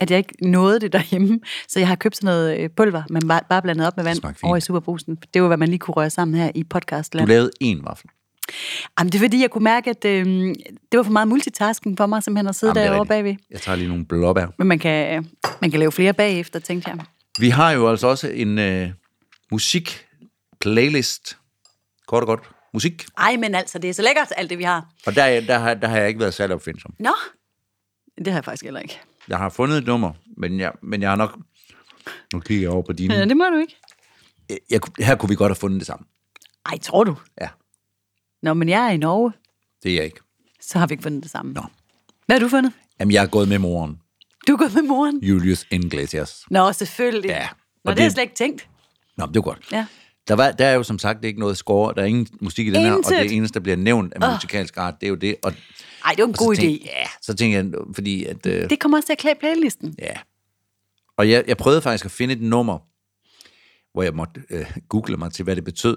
at 0.00 0.10
jeg 0.10 0.18
ikke 0.18 0.34
nåede 0.48 0.80
det 0.80 0.92
derhjemme, 0.92 1.40
så 1.68 1.78
jeg 1.78 1.88
har 1.88 1.94
købt 1.96 2.16
sådan 2.16 2.26
noget 2.26 2.58
øh, 2.58 2.70
pulver, 2.76 3.02
men 3.10 3.28
bare, 3.28 3.40
bare 3.50 3.62
blandet 3.62 3.86
op 3.86 3.96
med 3.96 4.04
vand 4.04 4.18
over 4.42 4.56
i 4.56 4.60
superbrusen. 4.60 5.16
Det 5.34 5.42
var, 5.42 5.48
hvad 5.48 5.56
man 5.56 5.68
lige 5.68 5.78
kunne 5.78 5.94
røre 5.94 6.10
sammen 6.10 6.34
her 6.40 6.50
i 6.54 6.62
Du 6.62 6.66
podcastland. 6.70 7.28
lavede 7.28 7.50
en 7.60 7.84
vaffel. 7.84 8.10
Jamen, 8.98 9.12
det 9.12 9.18
er 9.18 9.22
fordi, 9.24 9.40
jeg 9.42 9.50
kunne 9.50 9.64
mærke, 9.64 9.90
at 9.90 10.04
øh, 10.04 10.26
det 10.92 10.96
var 10.96 11.02
for 11.02 11.10
meget 11.12 11.28
multitasking 11.28 11.96
for 11.96 12.06
mig, 12.06 12.22
simpelthen 12.22 12.48
at 12.48 12.54
sidde 12.56 12.72
Jamen, 12.76 12.82
er 12.86 12.90
derovre 12.92 13.06
bagved. 13.06 13.34
Jeg 13.50 13.60
tager 13.60 13.76
lige 13.76 13.88
nogle 13.88 14.04
blåbær. 14.06 14.46
Men 14.58 14.66
man 14.66 14.78
kan, 14.78 15.26
man 15.60 15.70
kan 15.70 15.80
lave 15.80 15.92
flere 15.92 16.12
bagefter, 16.12 16.58
tænkte 16.58 16.90
jeg. 16.90 16.98
Vi 17.38 17.48
har 17.50 17.70
jo 17.70 17.90
altså 17.90 18.06
også 18.06 18.28
en 18.28 18.58
øh, 18.58 18.90
musik-playlist. 19.52 21.36
Kort 22.06 22.22
og 22.22 22.26
godt. 22.26 22.50
Musik. 22.74 23.06
Ej, 23.18 23.36
men 23.36 23.54
altså, 23.54 23.78
det 23.78 23.90
er 23.90 23.94
så 23.94 24.02
lækkert, 24.02 24.32
alt 24.36 24.50
det 24.50 24.58
vi 24.58 24.64
har. 24.64 24.86
Og 25.06 25.14
der, 25.14 25.22
er- 25.22 25.40
der, 25.40 25.58
har, 25.58 25.74
der 25.74 25.88
har 25.88 25.96
jeg 25.98 26.08
ikke 26.08 26.20
været 26.20 26.34
særlig 26.34 26.54
opfindsom. 26.54 26.94
Nå, 26.98 27.10
det 28.18 28.26
har 28.26 28.34
jeg 28.34 28.44
faktisk 28.44 28.64
heller 28.64 28.80
ikke. 28.80 28.98
Jeg 29.28 29.38
har 29.38 29.48
fundet 29.48 29.78
et 29.78 29.86
nummer, 29.86 30.12
men 30.36 30.60
jeg, 30.60 30.72
men 30.82 31.02
jeg 31.02 31.10
har 31.10 31.16
nok... 31.16 31.38
Nu 32.32 32.40
kigger 32.40 32.62
jeg 32.62 32.70
over 32.70 32.82
på 32.82 32.92
dine. 32.92 33.14
Ja, 33.14 33.24
det 33.24 33.36
må 33.36 33.44
du 33.44 33.56
ikke. 33.56 33.76
Jeg, 34.48 34.58
jeg, 34.70 34.80
her 34.98 35.14
kunne 35.16 35.28
vi 35.28 35.34
godt 35.34 35.50
have 35.50 35.56
fundet 35.56 35.78
det 35.80 35.86
sammen. 35.86 36.06
Ej, 36.66 36.78
tror 36.78 37.04
du? 37.04 37.16
Ja, 37.40 37.48
Nå, 38.42 38.54
men 38.54 38.68
jeg 38.68 38.86
er 38.86 38.90
i 38.90 38.96
Norge, 38.96 39.32
det 39.82 39.90
er 39.92 39.96
jeg 39.96 40.04
ikke. 40.04 40.20
så 40.60 40.78
har 40.78 40.86
vi 40.86 40.92
ikke 40.92 41.02
fundet 41.02 41.22
det 41.22 41.30
samme. 41.30 41.52
Nå. 41.52 41.62
Hvad 42.26 42.36
har 42.36 42.40
du 42.44 42.48
fundet? 42.48 42.72
Jamen, 43.00 43.12
jeg 43.12 43.22
er 43.22 43.28
gået 43.28 43.48
med 43.48 43.58
moren. 43.58 43.98
Du 44.48 44.52
er 44.52 44.56
gået 44.56 44.74
med 44.74 44.82
moren. 44.82 45.18
Julius 45.22 45.66
Iglesias. 45.70 46.44
Nå, 46.50 46.72
selvfølgelig. 46.72 47.28
Ja, 47.28 47.48
Nå, 47.84 47.90
og 47.90 47.96
det 47.96 47.98
har 47.98 48.04
jeg 48.04 48.10
det- 48.10 48.12
slet 48.12 48.22
ikke 48.22 48.34
tænkt. 48.34 48.68
Nå, 49.16 49.26
det 49.26 49.34
var 49.34 49.40
godt. 49.40 49.68
Ja. 49.72 49.86
Der, 50.28 50.34
var, 50.34 50.50
der 50.52 50.66
er 50.66 50.74
jo 50.74 50.82
som 50.82 50.98
sagt 50.98 51.24
ikke 51.24 51.40
noget 51.40 51.56
score, 51.56 51.94
der 51.94 52.02
er 52.02 52.06
ingen 52.06 52.26
musik 52.40 52.66
i 52.66 52.70
den 52.70 52.80
her, 52.80 52.92
og 52.92 52.96
Intet. 52.98 53.18
det 53.22 53.32
eneste, 53.36 53.54
der 53.54 53.60
bliver 53.60 53.76
nævnt 53.76 54.12
af 54.14 54.32
musikalsk 54.34 54.76
art, 54.76 54.94
det 55.00 55.06
er 55.06 55.10
jo 55.10 55.14
det. 55.16 55.36
Og, 55.42 55.52
Ej, 56.04 56.10
det 56.10 56.18
var 56.22 56.24
en 56.28 56.30
og 56.30 56.38
god 56.38 56.56
idé. 56.56 56.60
tænkte, 56.60 56.84
Ja, 56.86 57.06
så 57.22 57.34
tænker 57.34 57.58
jeg, 57.58 57.70
fordi 57.94 58.24
at... 58.24 58.46
Øh, 58.46 58.70
Det 58.70 58.80
kommer 58.80 58.98
også 58.98 59.06
til 59.06 59.12
at 59.12 59.18
klæde 59.18 59.34
playlisten. 59.40 59.94
Ja. 59.98 60.12
Og 61.16 61.30
jeg, 61.30 61.44
jeg 61.46 61.56
prøvede 61.56 61.82
faktisk 61.82 62.04
at 62.04 62.10
finde 62.10 62.34
et 62.34 62.42
nummer, 62.42 62.78
hvor 63.92 64.02
jeg 64.02 64.14
måtte 64.14 64.42
øh, 64.50 64.76
google 64.88 65.16
mig 65.16 65.32
til, 65.32 65.42
hvad 65.42 65.56
det 65.56 65.64
betød, 65.64 65.96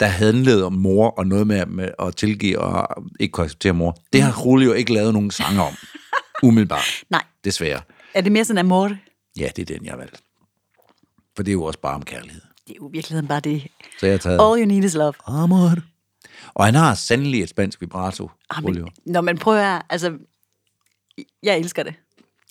der 0.00 0.06
handlede 0.06 0.64
om 0.64 0.72
mor 0.72 1.08
og 1.10 1.26
noget 1.26 1.46
med, 1.46 1.66
med 1.66 1.88
at 1.98 2.16
tilgive 2.16 2.58
og 2.58 3.04
ikke 3.20 3.32
kunne 3.32 3.44
acceptere 3.44 3.72
mor. 3.72 3.96
Det 4.12 4.22
har 4.22 4.42
Julio 4.46 4.72
ikke 4.72 4.92
lavet 4.92 5.12
nogen 5.12 5.30
sange 5.30 5.62
om. 5.62 5.72
Umiddelbart. 6.42 7.04
Nej. 7.10 7.22
Desværre. 7.44 7.80
Er 8.14 8.20
det 8.20 8.32
mere 8.32 8.44
sådan 8.44 8.58
amor? 8.58 8.90
Ja, 9.38 9.48
det 9.56 9.70
er 9.70 9.74
den, 9.76 9.84
jeg 9.84 9.92
har 9.92 9.98
valgt. 9.98 10.22
For 11.36 11.42
det 11.42 11.50
er 11.50 11.52
jo 11.52 11.64
også 11.64 11.78
bare 11.80 11.94
om 11.94 12.02
kærlighed. 12.02 12.40
Det 12.66 12.70
er 12.70 12.76
jo 12.80 12.86
virkeligheden 12.86 13.28
bare 13.28 13.40
det. 13.40 13.66
Så 14.00 14.06
jeg 14.06 14.12
har 14.12 14.18
taget 14.18 14.34
All 14.40 14.60
you 14.62 14.66
need 14.66 14.84
is 14.84 14.94
love. 14.94 15.12
Amor. 15.26 15.74
Og 16.54 16.64
han 16.64 16.74
har 16.74 16.94
sandelig 16.94 17.42
et 17.42 17.48
spansk 17.48 17.80
vibrato, 17.80 18.30
Ah, 18.50 18.62
Julio. 18.64 18.84
men, 18.84 19.12
når 19.12 19.20
man 19.20 19.38
prøver, 19.38 19.80
altså, 19.90 20.18
jeg 21.42 21.58
elsker 21.58 21.82
det. 21.82 21.94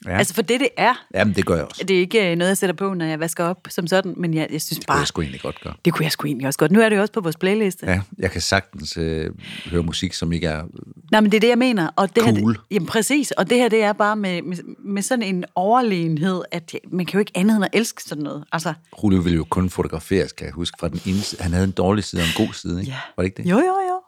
Ja. 0.05 0.17
Altså, 0.17 0.33
for 0.33 0.41
det 0.41 0.59
det 0.59 0.69
er, 0.77 0.93
Jamen, 1.13 1.35
det 1.35 1.45
gør 1.45 1.55
jeg 1.55 1.63
også. 1.65 1.83
det 1.87 1.95
er 1.95 1.99
ikke 1.99 2.31
øh, 2.31 2.35
noget, 2.37 2.49
jeg 2.49 2.57
sætter 2.57 2.73
på, 2.75 2.93
når 2.93 3.05
jeg 3.05 3.19
vasker 3.19 3.43
op 3.43 3.67
som 3.69 3.87
sådan, 3.87 4.13
men 4.17 4.33
jeg, 4.33 4.47
jeg 4.51 4.61
synes 4.61 4.69
Det 4.69 4.77
kunne 4.87 4.93
bare, 4.93 4.97
jeg 4.97 5.07
sgu 5.07 5.21
egentlig 5.21 5.41
godt 5.41 5.61
gøre. 5.61 5.73
det 5.85 5.93
kunne 5.93 6.03
jeg 6.03 6.11
sgu 6.11 6.27
egentlig 6.27 6.47
også 6.47 6.59
godt. 6.59 6.71
Nu 6.71 6.81
er 6.81 6.89
det 6.89 6.95
jo 6.95 7.01
også 7.01 7.13
på 7.13 7.21
vores 7.21 7.37
playliste. 7.37 7.85
Ja, 7.85 8.01
jeg 8.19 8.31
kan 8.31 8.41
sagtens 8.41 8.97
øh, 8.97 9.29
høre 9.65 9.83
musik, 9.83 10.13
som 10.13 10.33
ikke 10.33 10.47
er... 10.47 10.63
Nej, 11.11 11.21
men 11.21 11.31
det 11.31 11.37
er 11.37 11.41
det, 11.41 11.47
jeg 11.47 11.57
mener. 11.57 11.89
Og 11.95 12.15
det 12.15 12.25
Her, 12.25 12.35
Cool. 12.35 12.53
det, 12.53 12.61
jamen 12.71 12.87
præcis, 12.87 13.31
og 13.31 13.49
det 13.49 13.57
her, 13.57 13.69
det 13.69 13.83
er 13.83 13.93
bare 13.93 14.15
med, 14.15 14.41
med, 14.41 14.57
med 14.79 15.01
sådan 15.01 15.23
en 15.23 15.45
overlegenhed, 15.55 16.41
at 16.51 16.71
man 16.91 17.05
kan 17.05 17.13
jo 17.13 17.19
ikke 17.19 17.31
andet 17.35 17.55
end 17.55 17.65
at 17.65 17.69
elske 17.73 18.03
sådan 18.03 18.23
noget. 18.23 18.43
Altså, 18.51 18.73
Julio 19.03 19.19
ville 19.21 19.35
jo 19.35 19.43
kun 19.49 19.69
fotograferes, 19.69 20.31
kan 20.31 20.45
jeg 20.45 20.53
huske, 20.53 20.77
fra 20.79 20.89
den 20.89 20.99
ene. 21.05 21.17
Han 21.39 21.51
havde 21.53 21.63
en 21.65 21.71
dårlig 21.71 22.03
side 22.03 22.21
og 22.21 22.25
en 22.39 22.47
god 22.47 22.53
side, 22.53 22.79
ikke? 22.79 22.91
Ja. 22.91 22.97
Var 23.17 23.23
det 23.23 23.25
ikke 23.27 23.43
det? 23.43 23.49
jo, 23.49 23.55
jo, 23.57 23.63
jo. 23.65 24.01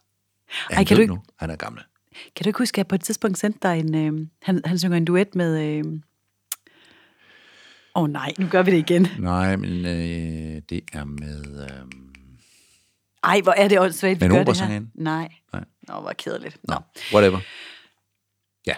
Ja, 0.71 0.75
Ej, 0.75 0.83
kan 0.83 0.97
du 0.97 1.01
ikke- 1.01 1.13
Nu. 1.13 1.21
Han 1.39 1.49
er 1.49 1.55
gammel. 1.55 1.81
Kan 2.35 2.43
du 2.43 2.49
ikke 2.49 2.59
huske, 2.59 2.75
at 2.75 2.77
jeg 2.77 2.87
på 2.87 2.95
et 2.95 3.01
tidspunkt 3.01 3.37
sendte 3.37 3.59
dig 3.63 3.79
en... 3.79 3.95
Øh, 3.95 4.27
han, 4.41 4.61
han 4.65 4.79
synger 4.79 4.97
en 4.97 5.05
duet 5.05 5.35
med... 5.35 5.57
Åh 5.59 5.91
øh... 5.91 5.99
oh, 7.95 8.09
nej, 8.09 8.33
nu 8.37 8.47
gør 8.47 8.63
vi 8.63 8.71
det 8.71 8.77
igen. 8.77 9.07
Nej, 9.19 9.55
men 9.55 9.85
øh, 9.85 10.61
det 10.69 10.81
er 10.93 11.03
med... 11.03 11.63
Øh... 11.63 11.85
Ej, 13.23 13.41
hvor 13.41 13.51
er 13.51 13.67
det 13.67 13.79
åndssvagt, 13.79 14.21
vi 14.21 14.27
Men 14.27 14.37
gør 14.37 14.43
det 14.43 14.61
her. 14.61 14.81
Nej. 14.95 15.29
Nej. 15.53 15.63
Nå, 15.87 15.93
hvor 16.01 16.13
kedeligt. 16.17 16.57
Nå. 16.63 16.73
Nå, 16.73 16.79
whatever. 17.13 17.39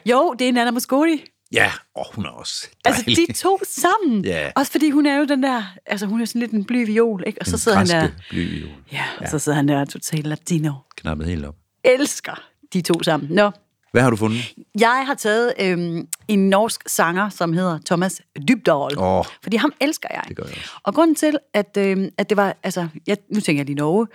Jo, 0.06 0.36
det 0.40 0.50
er 0.50 0.54
Nana 0.54 0.72
Mosconi. 0.72 1.24
Ja, 1.52 1.72
og 1.96 2.06
hun 2.16 2.26
er 2.26 2.30
også 2.30 2.70
dejlig. 2.86 3.08
Altså, 3.08 3.26
de 3.28 3.34
to 3.34 3.60
sammen. 3.64 4.26
Ja. 4.34 4.52
Også 4.56 4.72
fordi 4.72 4.90
hun 4.90 5.06
er 5.06 5.18
jo 5.18 5.26
den 5.26 5.44
der... 5.44 5.64
Altså, 5.86 6.06
hun 6.06 6.22
er 6.22 6.26
sådan 6.26 6.40
lidt 6.40 6.52
en 6.52 6.66
bly 6.66 6.86
viol, 6.86 7.24
ikke? 7.28 7.42
Og 7.42 7.46
så 7.46 7.52
Den 7.52 7.60
sidder 7.60 7.78
han 7.78 7.88
der... 7.88 8.00
græske 8.00 8.16
blyviol. 8.30 8.70
Ja, 8.92 9.04
og 9.20 9.28
så 9.28 9.40
sidder 9.40 9.56
han 9.56 9.68
der 9.68 9.86
totalt 9.86 10.28
latino. 10.28 10.74
Knappet 10.96 11.28
helt 11.28 11.46
op. 11.46 11.56
Elsker 11.84 12.44
de 12.74 12.82
to 12.82 13.04
sammen. 13.04 13.30
Nå, 13.32 13.52
Hvad 13.92 14.02
har 14.02 14.10
du 14.10 14.16
fundet? 14.16 14.54
jeg 14.80 15.04
har 15.06 15.14
taget 15.14 15.54
øhm, 15.62 16.08
en 16.28 16.50
norsk 16.50 16.90
sanger, 16.90 17.30
som 17.30 17.54
hedder 17.54 17.80
Thomas 17.86 18.22
Dybdahl. 18.48 18.98
Åh. 19.00 19.26
Fordi 19.44 19.58
ham 19.58 19.74
elsker 19.82 20.08
jeg. 20.12 20.24
Det 20.28 20.36
gør 20.38 20.44
jeg 20.44 20.54
også. 20.58 20.72
Og 20.84 20.94
grunden 20.94 21.16
til, 21.16 21.38
at, 21.54 21.78
øhm, 21.80 22.10
at 22.18 22.30
det 22.30 22.38
var... 22.38 22.56
Altså, 22.64 22.88
jeg, 23.08 23.18
nu 23.34 23.40
tænker 23.40 23.60
jeg 23.60 23.66
lige 23.66 23.76
Norge. 23.76 24.08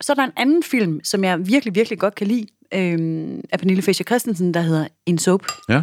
Så 0.00 0.12
er 0.12 0.14
der 0.14 0.24
en 0.24 0.32
anden 0.36 0.62
film, 0.62 1.00
som 1.04 1.24
jeg 1.24 1.46
virkelig, 1.46 1.74
virkelig 1.74 1.98
godt 1.98 2.14
kan 2.14 2.26
lide, 2.26 2.46
øhm, 2.74 3.40
af 3.52 3.58
Pernille 3.58 3.82
Fischer 3.82 4.04
Christensen, 4.04 4.54
der 4.54 4.60
hedder 4.60 4.86
En 5.06 5.18
Soap. 5.18 5.46
Ja, 5.68 5.82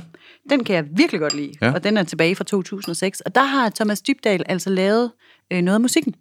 Den 0.50 0.64
kan 0.64 0.76
jeg 0.76 0.86
virkelig 0.92 1.22
godt 1.22 1.34
lide, 1.36 1.52
ja. 1.62 1.72
og 1.72 1.84
den 1.84 1.98
er 1.98 2.04
tilbage 2.04 2.36
fra 2.36 2.44
2006. 2.44 3.22
Og 3.22 3.36
der 3.36 3.44
har 3.44 3.70
Thomas 3.70 4.02
Dybdahl 4.02 4.44
altså 4.46 4.70
lavet 4.70 5.12
øh, 5.54 5.62
noget 5.62 5.76
af 5.76 5.82
musikken. 5.82 6.16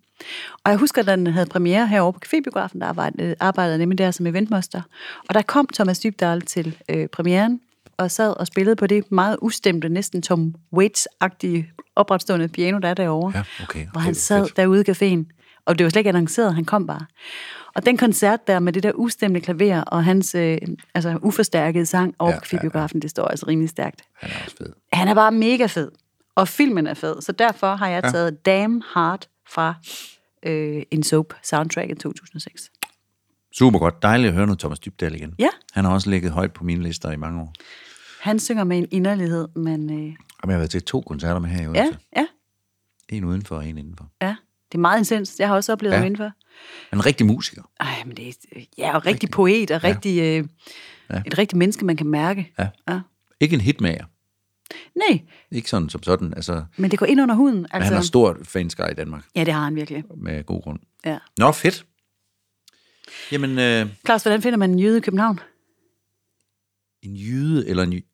Og 0.65 0.71
jeg 0.71 0.79
husker, 0.79 1.03
at 1.03 1.07
den 1.09 1.27
havde 1.27 1.47
premiere 1.47 1.87
herovre 1.87 2.13
på 2.13 2.21
Cafébiografen, 2.27 2.79
der 2.81 2.87
arbejdede, 2.87 3.35
arbejdede 3.41 3.79
nemlig 3.79 3.99
der 3.99 4.11
som 4.11 4.27
eventmaster. 4.27 4.83
Og 5.29 5.35
der 5.35 5.43
kom 5.43 5.69
Thomas 5.75 5.99
Dybdahl 5.99 6.41
til 6.41 6.77
øh, 6.89 7.07
premieren, 7.09 7.61
og 7.97 8.11
sad 8.11 8.37
og 8.41 8.47
spillede 8.47 8.77
på 8.77 8.87
det 8.87 9.13
meget 9.13 9.37
ustemte, 9.43 9.89
næsten 9.89 10.23
Tom 10.23 10.55
Waits-agtige 10.77 11.65
opretstående 11.97 12.49
piano, 12.49 12.79
der 12.79 12.89
er 12.89 12.95
derovre. 12.95 13.33
Ja, 13.35 13.43
okay. 13.63 13.87
Hvor 13.93 14.01
han 14.01 14.15
sad 14.15 14.45
fedt. 14.45 14.57
derude 14.57 14.85
i 14.89 14.91
caféen. 14.91 15.33
Og 15.67 15.79
det 15.79 15.85
var 15.85 15.91
slet 15.91 16.01
ikke 16.01 16.09
annonceret, 16.09 16.55
han 16.55 16.65
kom 16.65 16.87
bare. 16.87 17.07
Og 17.75 17.87
den 17.87 17.97
koncert 17.97 18.47
der 18.47 18.59
med 18.59 18.73
det 18.73 18.83
der 18.83 18.93
ustemte 18.95 19.41
klaver 19.41 19.81
og 19.81 20.05
hans 20.05 20.35
øh, 20.35 20.59
altså, 20.95 21.19
uforstærkede 21.23 21.87
sang 21.87 22.15
over 22.19 22.31
Ja, 22.33 22.39
ja, 22.53 22.59
Cafébiografen, 22.59 22.99
det 22.99 23.11
står 23.11 23.29
altså 23.29 23.47
rimelig 23.49 23.69
stærkt. 23.71 24.03
han 24.15 24.31
er 24.31 24.45
også 24.45 24.57
fed. 24.57 24.73
Han 24.93 25.09
er 25.09 25.15
bare 25.15 25.33
mega 25.33 25.67
fed. 25.67 25.91
Og 26.35 26.49
filmen 26.49 26.87
er 26.87 26.95
fed. 26.95 27.23
Så 27.23 27.33
derfor 27.33 27.77
har 27.77 27.89
jeg 27.89 28.03
taget 28.03 28.47
Damn 28.47 28.83
Hard 28.87 29.27
fra 29.51 29.75
øh, 30.43 30.83
en 30.91 31.03
soap 31.03 31.35
soundtrack 31.43 31.91
i 31.91 31.95
2006. 31.95 32.71
Super 33.59 33.79
godt. 33.79 34.03
Dejligt 34.03 34.29
at 34.29 34.35
høre 34.35 34.47
noget 34.47 34.59
Thomas 34.59 34.79
Dybdahl 34.79 35.15
igen. 35.15 35.35
Ja. 35.39 35.49
Han 35.73 35.85
har 35.85 35.93
også 35.93 36.11
ligget 36.11 36.33
højt 36.33 36.53
på 36.53 36.65
mine 36.65 36.83
lister 36.83 37.11
i 37.11 37.17
mange 37.17 37.41
år. 37.43 37.53
Han 38.21 38.39
synger 38.39 38.65
med 38.65 38.79
en 38.79 38.87
inderlighed, 38.91 39.49
men 39.57 39.91
øh, 39.91 39.97
Jamen, 39.99 40.17
jeg 40.45 40.53
har 40.53 40.57
været 40.59 40.71
til 40.71 40.83
to 40.83 41.01
koncerter 41.01 41.39
med 41.41 41.51
her 41.51 41.59
i 41.61 41.63
ja, 41.63 41.69
Odense. 41.83 41.99
ja, 42.17 42.27
En 43.09 43.25
udenfor 43.25 43.57
og 43.57 43.67
en 43.69 43.79
indenfor. 43.79 44.11
ja. 44.23 44.37
Det 44.73 44.79
er 44.79 44.81
meget 44.83 44.99
intens. 44.99 45.37
Jeg 45.39 45.49
har 45.49 45.55
også 45.55 45.73
oplevet 45.73 45.93
Ja. 45.93 45.97
ja. 45.97 46.01
ham 46.03 46.07
indenfor. 46.07 46.25
Han 46.25 46.33
er 46.93 46.97
en 46.97 47.07
rigtig 47.07 47.27
musiker. 47.27 47.63
Ej, 47.81 48.03
men 48.07 48.17
det 48.17 48.29
er 48.29 48.61
ja, 48.79 48.95
og 48.97 49.07
rigtig 49.07 49.31
poet 49.31 49.71
og 49.71 49.85
rigtig, 49.85 50.19
øh, 50.23 50.45
Ja. 51.11 51.23
et 51.27 51.39
rigtig 51.39 51.59
menneske, 51.59 51.85
man 51.85 51.97
kan 51.97 52.07
mærke. 52.07 52.53
Ja. 52.59 52.69
ja. 52.89 53.01
Ikke 53.41 53.55
en 53.55 53.61
hitmager. 53.61 54.05
Nej, 54.95 55.21
Ikke 55.51 55.71
sådan 55.71 55.89
som 55.89 56.03
sådan. 56.03 56.35
Altså, 56.35 56.65
men 56.77 56.91
det 56.91 56.99
går 56.99 57.07
ind 57.07 57.21
under 57.21 57.35
huden. 57.35 57.67
altså... 57.71 57.85
Han 57.85 57.95
har 57.95 58.03
stort 58.03 58.37
fanskar 58.43 58.89
i 58.89 58.95
Danmark. 58.95 59.25
ja, 59.37 59.45
det 59.45 59.55
har 59.55 59.65
han 59.65 59.75
virkelig. 59.77 60.05
Med 60.17 60.45
god 60.45 60.63
grund. 60.63 60.79
Ja. 61.05 61.19
Nå, 61.39 61.53
fedt. 61.53 61.87
Jamen, 63.33 63.59
øh, 63.59 63.87
Claus, 64.07 64.23
hvordan 64.23 64.43
finder 64.43 64.57
man 64.59 64.71
en 64.71 64.79
jøde 64.79 64.99
i 64.99 65.01
København? 65.01 65.41
en 67.03 67.17
jyde 67.17 67.69
eller 67.69 67.83
en 67.83 67.93
jyde. 67.93 68.05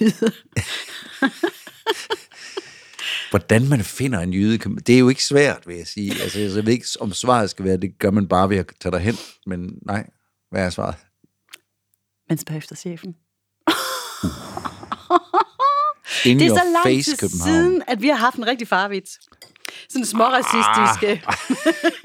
jøde. 0.00 0.32
Hvordan 3.30 3.68
man 3.68 3.80
finder 3.84 4.20
en 4.20 4.32
jyde, 4.32 4.58
kan- 4.58 4.76
det 4.76 4.94
er 4.94 4.98
jo 4.98 5.08
ikke 5.08 5.24
svært, 5.24 5.66
vil 5.66 5.76
jeg 5.76 5.86
sige. 5.86 6.22
Altså, 6.22 6.38
jeg 6.38 6.66
ved 6.66 6.72
ikke, 6.72 6.86
om 7.00 7.12
svaret 7.12 7.50
skal 7.50 7.64
være, 7.64 7.76
det 7.76 7.98
gør 7.98 8.10
man 8.10 8.28
bare 8.28 8.50
ved 8.50 8.56
at 8.56 8.72
tage 8.80 8.92
dig 8.92 9.00
hen. 9.00 9.14
Men 9.46 9.78
nej, 9.86 10.06
hvad 10.50 10.64
er 10.66 10.70
svaret? 10.70 10.94
Men 12.28 12.38
spørg 12.38 12.56
efter 12.56 12.76
chefen. 12.76 13.16
In 16.24 16.38
Det 16.38 16.46
er 16.46 16.48
så 16.50 16.62
lang 16.72 16.84
face, 16.84 17.10
tid 17.10 17.16
København. 17.18 17.50
siden, 17.50 17.82
at 17.88 18.02
vi 18.02 18.08
har 18.08 18.16
haft 18.16 18.36
en 18.36 18.46
rigtig 18.46 18.68
farvits. 18.68 19.18
Sådan 19.88 20.06
småracistiske. 20.06 21.22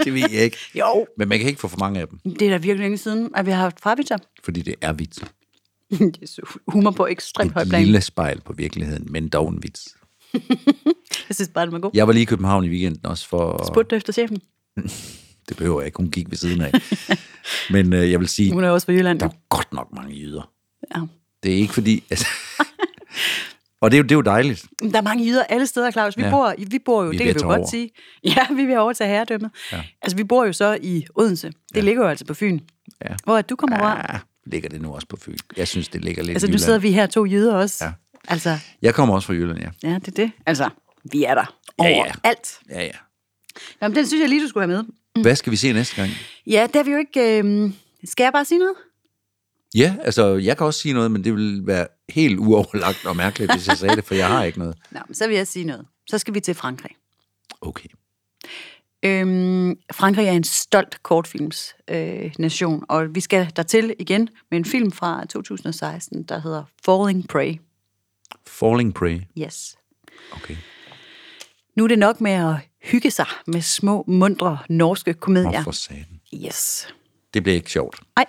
Det 0.04 0.14
ved 0.14 0.22
jeg 0.32 0.42
ikke. 0.44 0.58
Jo. 0.80 1.08
Men 1.18 1.28
man 1.30 1.40
kan 1.40 1.48
ikke 1.48 1.60
få 1.60 1.68
for 1.68 1.78
mange 1.78 2.00
af 2.00 2.08
dem, 2.08 2.20
Det 2.20 2.42
er 2.42 2.50
da 2.50 2.58
virkelig 2.58 2.80
længe 2.80 2.98
siden, 2.98 3.30
at 3.36 3.46
vi 3.46 3.52
har 3.52 3.58
haft 3.58 3.82
farvitser. 3.84 4.18
fordi 4.44 4.62
det 4.62 4.76
er 4.82 4.94
vits. 4.94 5.20
det 5.92 6.18
er 6.22 6.28
så 6.28 6.42
humor 6.68 6.92
på 6.92 7.08
ekstremt 7.08 7.52
højt 7.54 7.66
Et 7.66 7.70
plan. 7.70 7.84
lille 7.84 8.02
spejl 8.02 8.42
på 8.42 8.54
virkeligheden, 8.54 9.08
men 9.12 9.30
dog 9.30 9.50
en 9.50 9.64
vits. 9.64 9.96
Jeg 11.30 11.36
synes 11.36 11.50
bare, 11.54 11.66
den 11.66 11.74
var 11.74 11.80
god. 11.80 11.92
Jeg 11.94 12.08
var 12.08 12.14
lige 12.14 12.22
i 12.22 12.26
København 12.26 12.64
i 12.66 12.70
weekenden 12.70 13.06
også 13.06 13.28
for... 13.28 13.66
Spurgte 13.68 13.96
efter 13.96 14.14
chefen? 14.14 14.38
Det 15.50 15.58
behøver 15.58 15.82
jeg 15.82 15.86
ikke, 15.86 15.98
hun 15.98 16.12
gik 16.12 16.30
ved 16.30 16.38
siden 16.38 16.62
af. 16.62 16.72
Men 17.70 17.94
øh, 17.94 18.12
jeg 18.12 18.20
vil 18.20 18.28
sige, 18.28 18.52
Hun 18.54 18.64
er 18.64 18.70
også 18.70 18.86
fra 18.86 18.94
Jylland. 18.94 19.20
der 19.20 19.26
er 19.26 19.32
godt 19.50 19.74
nok 19.74 19.88
mange 19.96 20.16
jyder. 20.16 20.52
Ja. 20.96 21.02
Det 21.44 21.52
er 21.52 21.56
ikke 21.58 21.74
fordi... 21.74 22.04
Altså, 22.10 22.28
og 23.86 23.92
det 23.92 23.98
er, 23.98 24.00
jo, 24.00 24.04
det 24.04 24.12
er 24.12 24.16
jo 24.16 24.22
dejligt. 24.22 24.66
Der 24.92 24.98
er 24.98 25.02
mange 25.02 25.26
jyder 25.26 25.44
alle 25.44 25.68
steder, 25.68 25.92
Claus. 25.92 26.18
Vi, 26.18 26.22
Ja. 26.22 26.28
ja. 26.28 26.34
bor, 26.34 26.54
vi 26.58 26.80
bor 26.80 27.04
jo, 27.04 27.10
Vi 27.10 27.18
det 27.18 27.26
kan 27.26 27.36
vi 27.36 27.40
jo 27.42 27.48
godt 27.48 27.60
over. 27.60 27.70
sige. 27.70 27.90
Ja, 28.24 28.54
vi 28.54 28.72
at 28.72 28.78
overtage 28.80 29.10
herredømmet. 29.10 29.52
Ja. 29.72 29.84
Altså, 30.02 30.16
vi 30.18 30.24
bor 30.24 30.46
jo 30.46 30.54
så 30.54 30.78
i 30.82 31.06
Odense. 31.16 31.48
Det 31.48 31.56
ja. 31.76 31.82
ligger 31.82 32.04
jo 32.04 32.10
altså 32.10 32.26
på 32.26 32.34
Fyn. 32.34 32.60
Ja. 33.06 33.16
Hvor 33.24 33.38
er 33.38 33.42
du 33.42 33.56
kommer 33.56 33.78
fra? 33.78 34.06
Ah, 34.14 34.20
ligger 34.46 34.70
det 34.70 34.82
nu 34.82 34.94
også 34.94 35.08
på 35.08 35.18
Fyn. 35.18 35.38
Jeg 35.58 35.68
synes, 35.68 35.88
det 35.88 36.06
ligger 36.06 36.24
lidt 36.24 36.36
Altså, 36.36 36.52
nu 36.52 36.58
sidder 36.58 36.80
vi 36.80 36.92
her 36.92 37.06
to 37.08 37.26
jyder 37.26 37.56
også. 37.56 37.86
Ja. 37.86 37.92
Altså, 38.28 38.58
Jeg 38.82 38.94
kommer 38.94 39.16
også 39.16 39.26
fra 39.26 39.34
Jylland, 39.34 39.60
ja. 39.60 39.90
ja, 39.90 39.94
det 39.96 40.08
er 40.08 40.12
det. 40.12 40.32
Altså, 40.46 40.70
vi 41.12 41.24
er 41.24 41.36
der 41.36 41.56
Ja, 41.80 41.88
ja. 41.90 41.96
overalt. 41.96 42.60
Ja, 42.70 42.82
ja. 42.84 42.92
Jamen, 43.82 43.96
den 43.96 44.08
synes 44.08 44.22
jeg 44.22 44.30
lige, 44.30 44.44
du 44.44 44.48
skulle 44.48 44.68
have 44.68 44.84
med. 45.16 45.22
Hvad 45.24 45.36
skal 45.36 45.52
vi 45.52 45.58
se 45.58 45.74
næste 45.74 45.96
gang? 45.96 46.12
Ja, 46.48 46.64
det 46.68 46.76
har 46.76 46.84
vi 46.84 46.92
jo 46.92 46.98
ikke... 46.98 47.40
Øh... 47.44 47.72
Skal 48.06 48.24
jeg 48.24 48.34
bare 48.34 48.46
sige 48.46 48.60
noget? 48.60 48.76
Ja, 49.76 49.96
altså, 50.02 50.36
jeg 50.36 50.58
kan 50.58 50.66
også 50.66 50.80
sige 50.80 50.94
noget, 50.94 51.12
men 51.12 51.24
det 51.24 51.34
vil 51.34 51.68
være 51.68 51.88
helt 52.10 52.40
uoverlagt 52.40 53.06
og 53.06 53.16
mærkeligt, 53.16 53.54
hvis 53.54 53.68
jeg 53.68 53.78
sagde 53.78 53.96
det, 53.96 54.04
for 54.06 54.16
jeg 54.16 54.28
har 54.28 54.44
ikke 54.44 54.60
noget. 54.60 54.78
Nå, 54.92 55.00
men 55.08 55.16
så 55.16 55.28
vil 55.28 55.36
jeg 55.36 55.48
sige 55.48 55.66
noget. 55.66 55.86
Så 56.10 56.18
skal 56.18 56.34
vi 56.34 56.40
til 56.40 56.54
Frankrig. 56.54 56.92
Okay. 57.62 57.90
Øhm, 59.04 59.76
Frankrig 59.94 60.28
er 60.28 60.32
en 60.32 60.44
stolt 60.44 61.04
kortfilms 61.04 61.76
øh, 61.88 62.34
nation, 62.40 62.86
og 62.90 63.16
vi 63.16 63.20
skal 63.20 63.52
dertil 63.56 63.96
igen 64.00 64.30
med 64.52 64.58
en 64.58 64.66
film 64.66 64.92
fra 64.92 65.26
2016, 65.26 66.24
der 66.24 66.40
hedder 66.40 66.64
Falling 66.86 67.28
Prey. 67.28 67.60
Falling 68.48 68.94
Prey. 68.94 69.22
Yes. 69.40 69.78
Okay. 70.32 70.56
Nu 71.76 71.84
er 71.84 71.88
det 71.88 72.00
nok 72.00 72.22
med 72.22 72.32
at 72.32 72.56
hygge 72.84 73.12
sig 73.12 73.26
med 73.48 73.62
små, 73.62 74.04
mundre 74.08 74.58
norske 74.70 75.14
komedier. 75.14 75.52
Hvorfor 75.52 75.72
sagde 75.72 76.06
den? 76.10 76.42
Yes. 76.46 76.88
Det 77.34 77.44
bliver 77.44 77.56
ikke 77.56 77.72
sjovt. 77.72 78.00
Nej, 78.16 78.26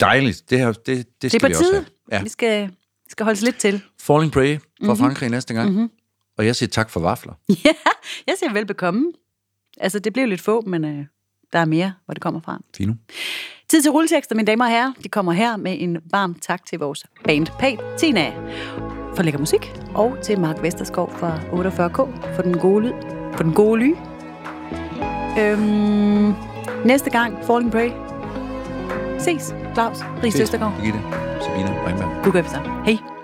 Dejligt. 0.00 0.50
Det, 0.50 0.58
her, 0.58 0.72
det, 0.72 0.86
det 0.86 1.06
det 1.22 1.30
skal 1.32 1.44
er 1.44 1.48
vi 1.48 1.54
også 1.54 1.72
have. 1.72 1.84
Ja. 2.12 2.22
Vi 2.22 2.28
skal, 2.28 2.70
skal 3.08 3.24
holdes 3.24 3.42
lidt 3.42 3.56
til. 3.56 3.82
Falling 4.00 4.32
Prey 4.32 4.56
fra 4.58 4.62
Mhm. 4.80 4.86
mm-hmm. 4.88 4.96
Frankrig 4.96 5.30
næste 5.30 5.54
gang. 5.54 5.70
Mm-hmm. 5.70 5.90
Og 6.38 6.46
jeg 6.46 6.56
siger 6.56 6.68
tak 6.70 6.90
for 6.90 7.00
vafler. 7.00 7.32
Ja, 7.64 7.72
jeg 8.26 8.34
siger 8.38 8.52
velbekomme. 8.52 9.12
Altså, 9.80 9.98
det 9.98 10.12
blev 10.12 10.26
lidt 10.28 10.40
få, 10.40 10.60
men 10.60 10.84
øh, 10.84 11.04
der 11.52 11.58
er 11.58 11.64
mere, 11.64 11.92
hvor 12.04 12.14
det 12.14 12.22
kommer 12.22 12.40
fra. 12.40 12.60
Fino. 12.76 12.92
Tid 13.68 13.82
til 13.82 13.90
rulletekster, 13.90 14.34
mine 14.34 14.46
damer 14.46 14.64
og 14.64 14.70
herrer. 14.70 14.92
De 15.04 15.08
kommer 15.08 15.32
her 15.32 15.56
med 15.56 15.76
en 15.80 15.98
varm 16.10 16.34
tak 16.34 16.66
til 16.66 16.78
vores 16.78 17.04
band 17.24 17.46
Patina 17.58 18.32
for 19.16 19.22
lækker 19.22 19.38
musik, 19.40 19.72
og 19.94 20.18
til 20.22 20.40
Mark 20.40 20.62
Vesterskov 20.62 21.12
fra 21.18 21.38
48K 21.38 22.34
for 22.34 22.42
den 22.42 22.58
gode 22.58 22.84
lyd, 22.84 22.92
for 23.36 23.42
den 23.42 23.54
gode 23.54 23.80
ly. 23.80 23.94
Øhm, 25.38 26.34
næste 26.84 27.10
gang, 27.10 27.44
Falling 27.46 27.72
Prey. 27.72 28.09
Ses, 29.24 29.54
Claus 29.74 30.04
Ries 30.22 30.40
Østergaard. 30.40 30.72
Birgitte, 30.76 31.00
Sabine, 31.40 31.70
Reinberg. 31.86 32.24
God 32.24 32.34
efter. 32.34 32.82
Hej. 32.84 33.19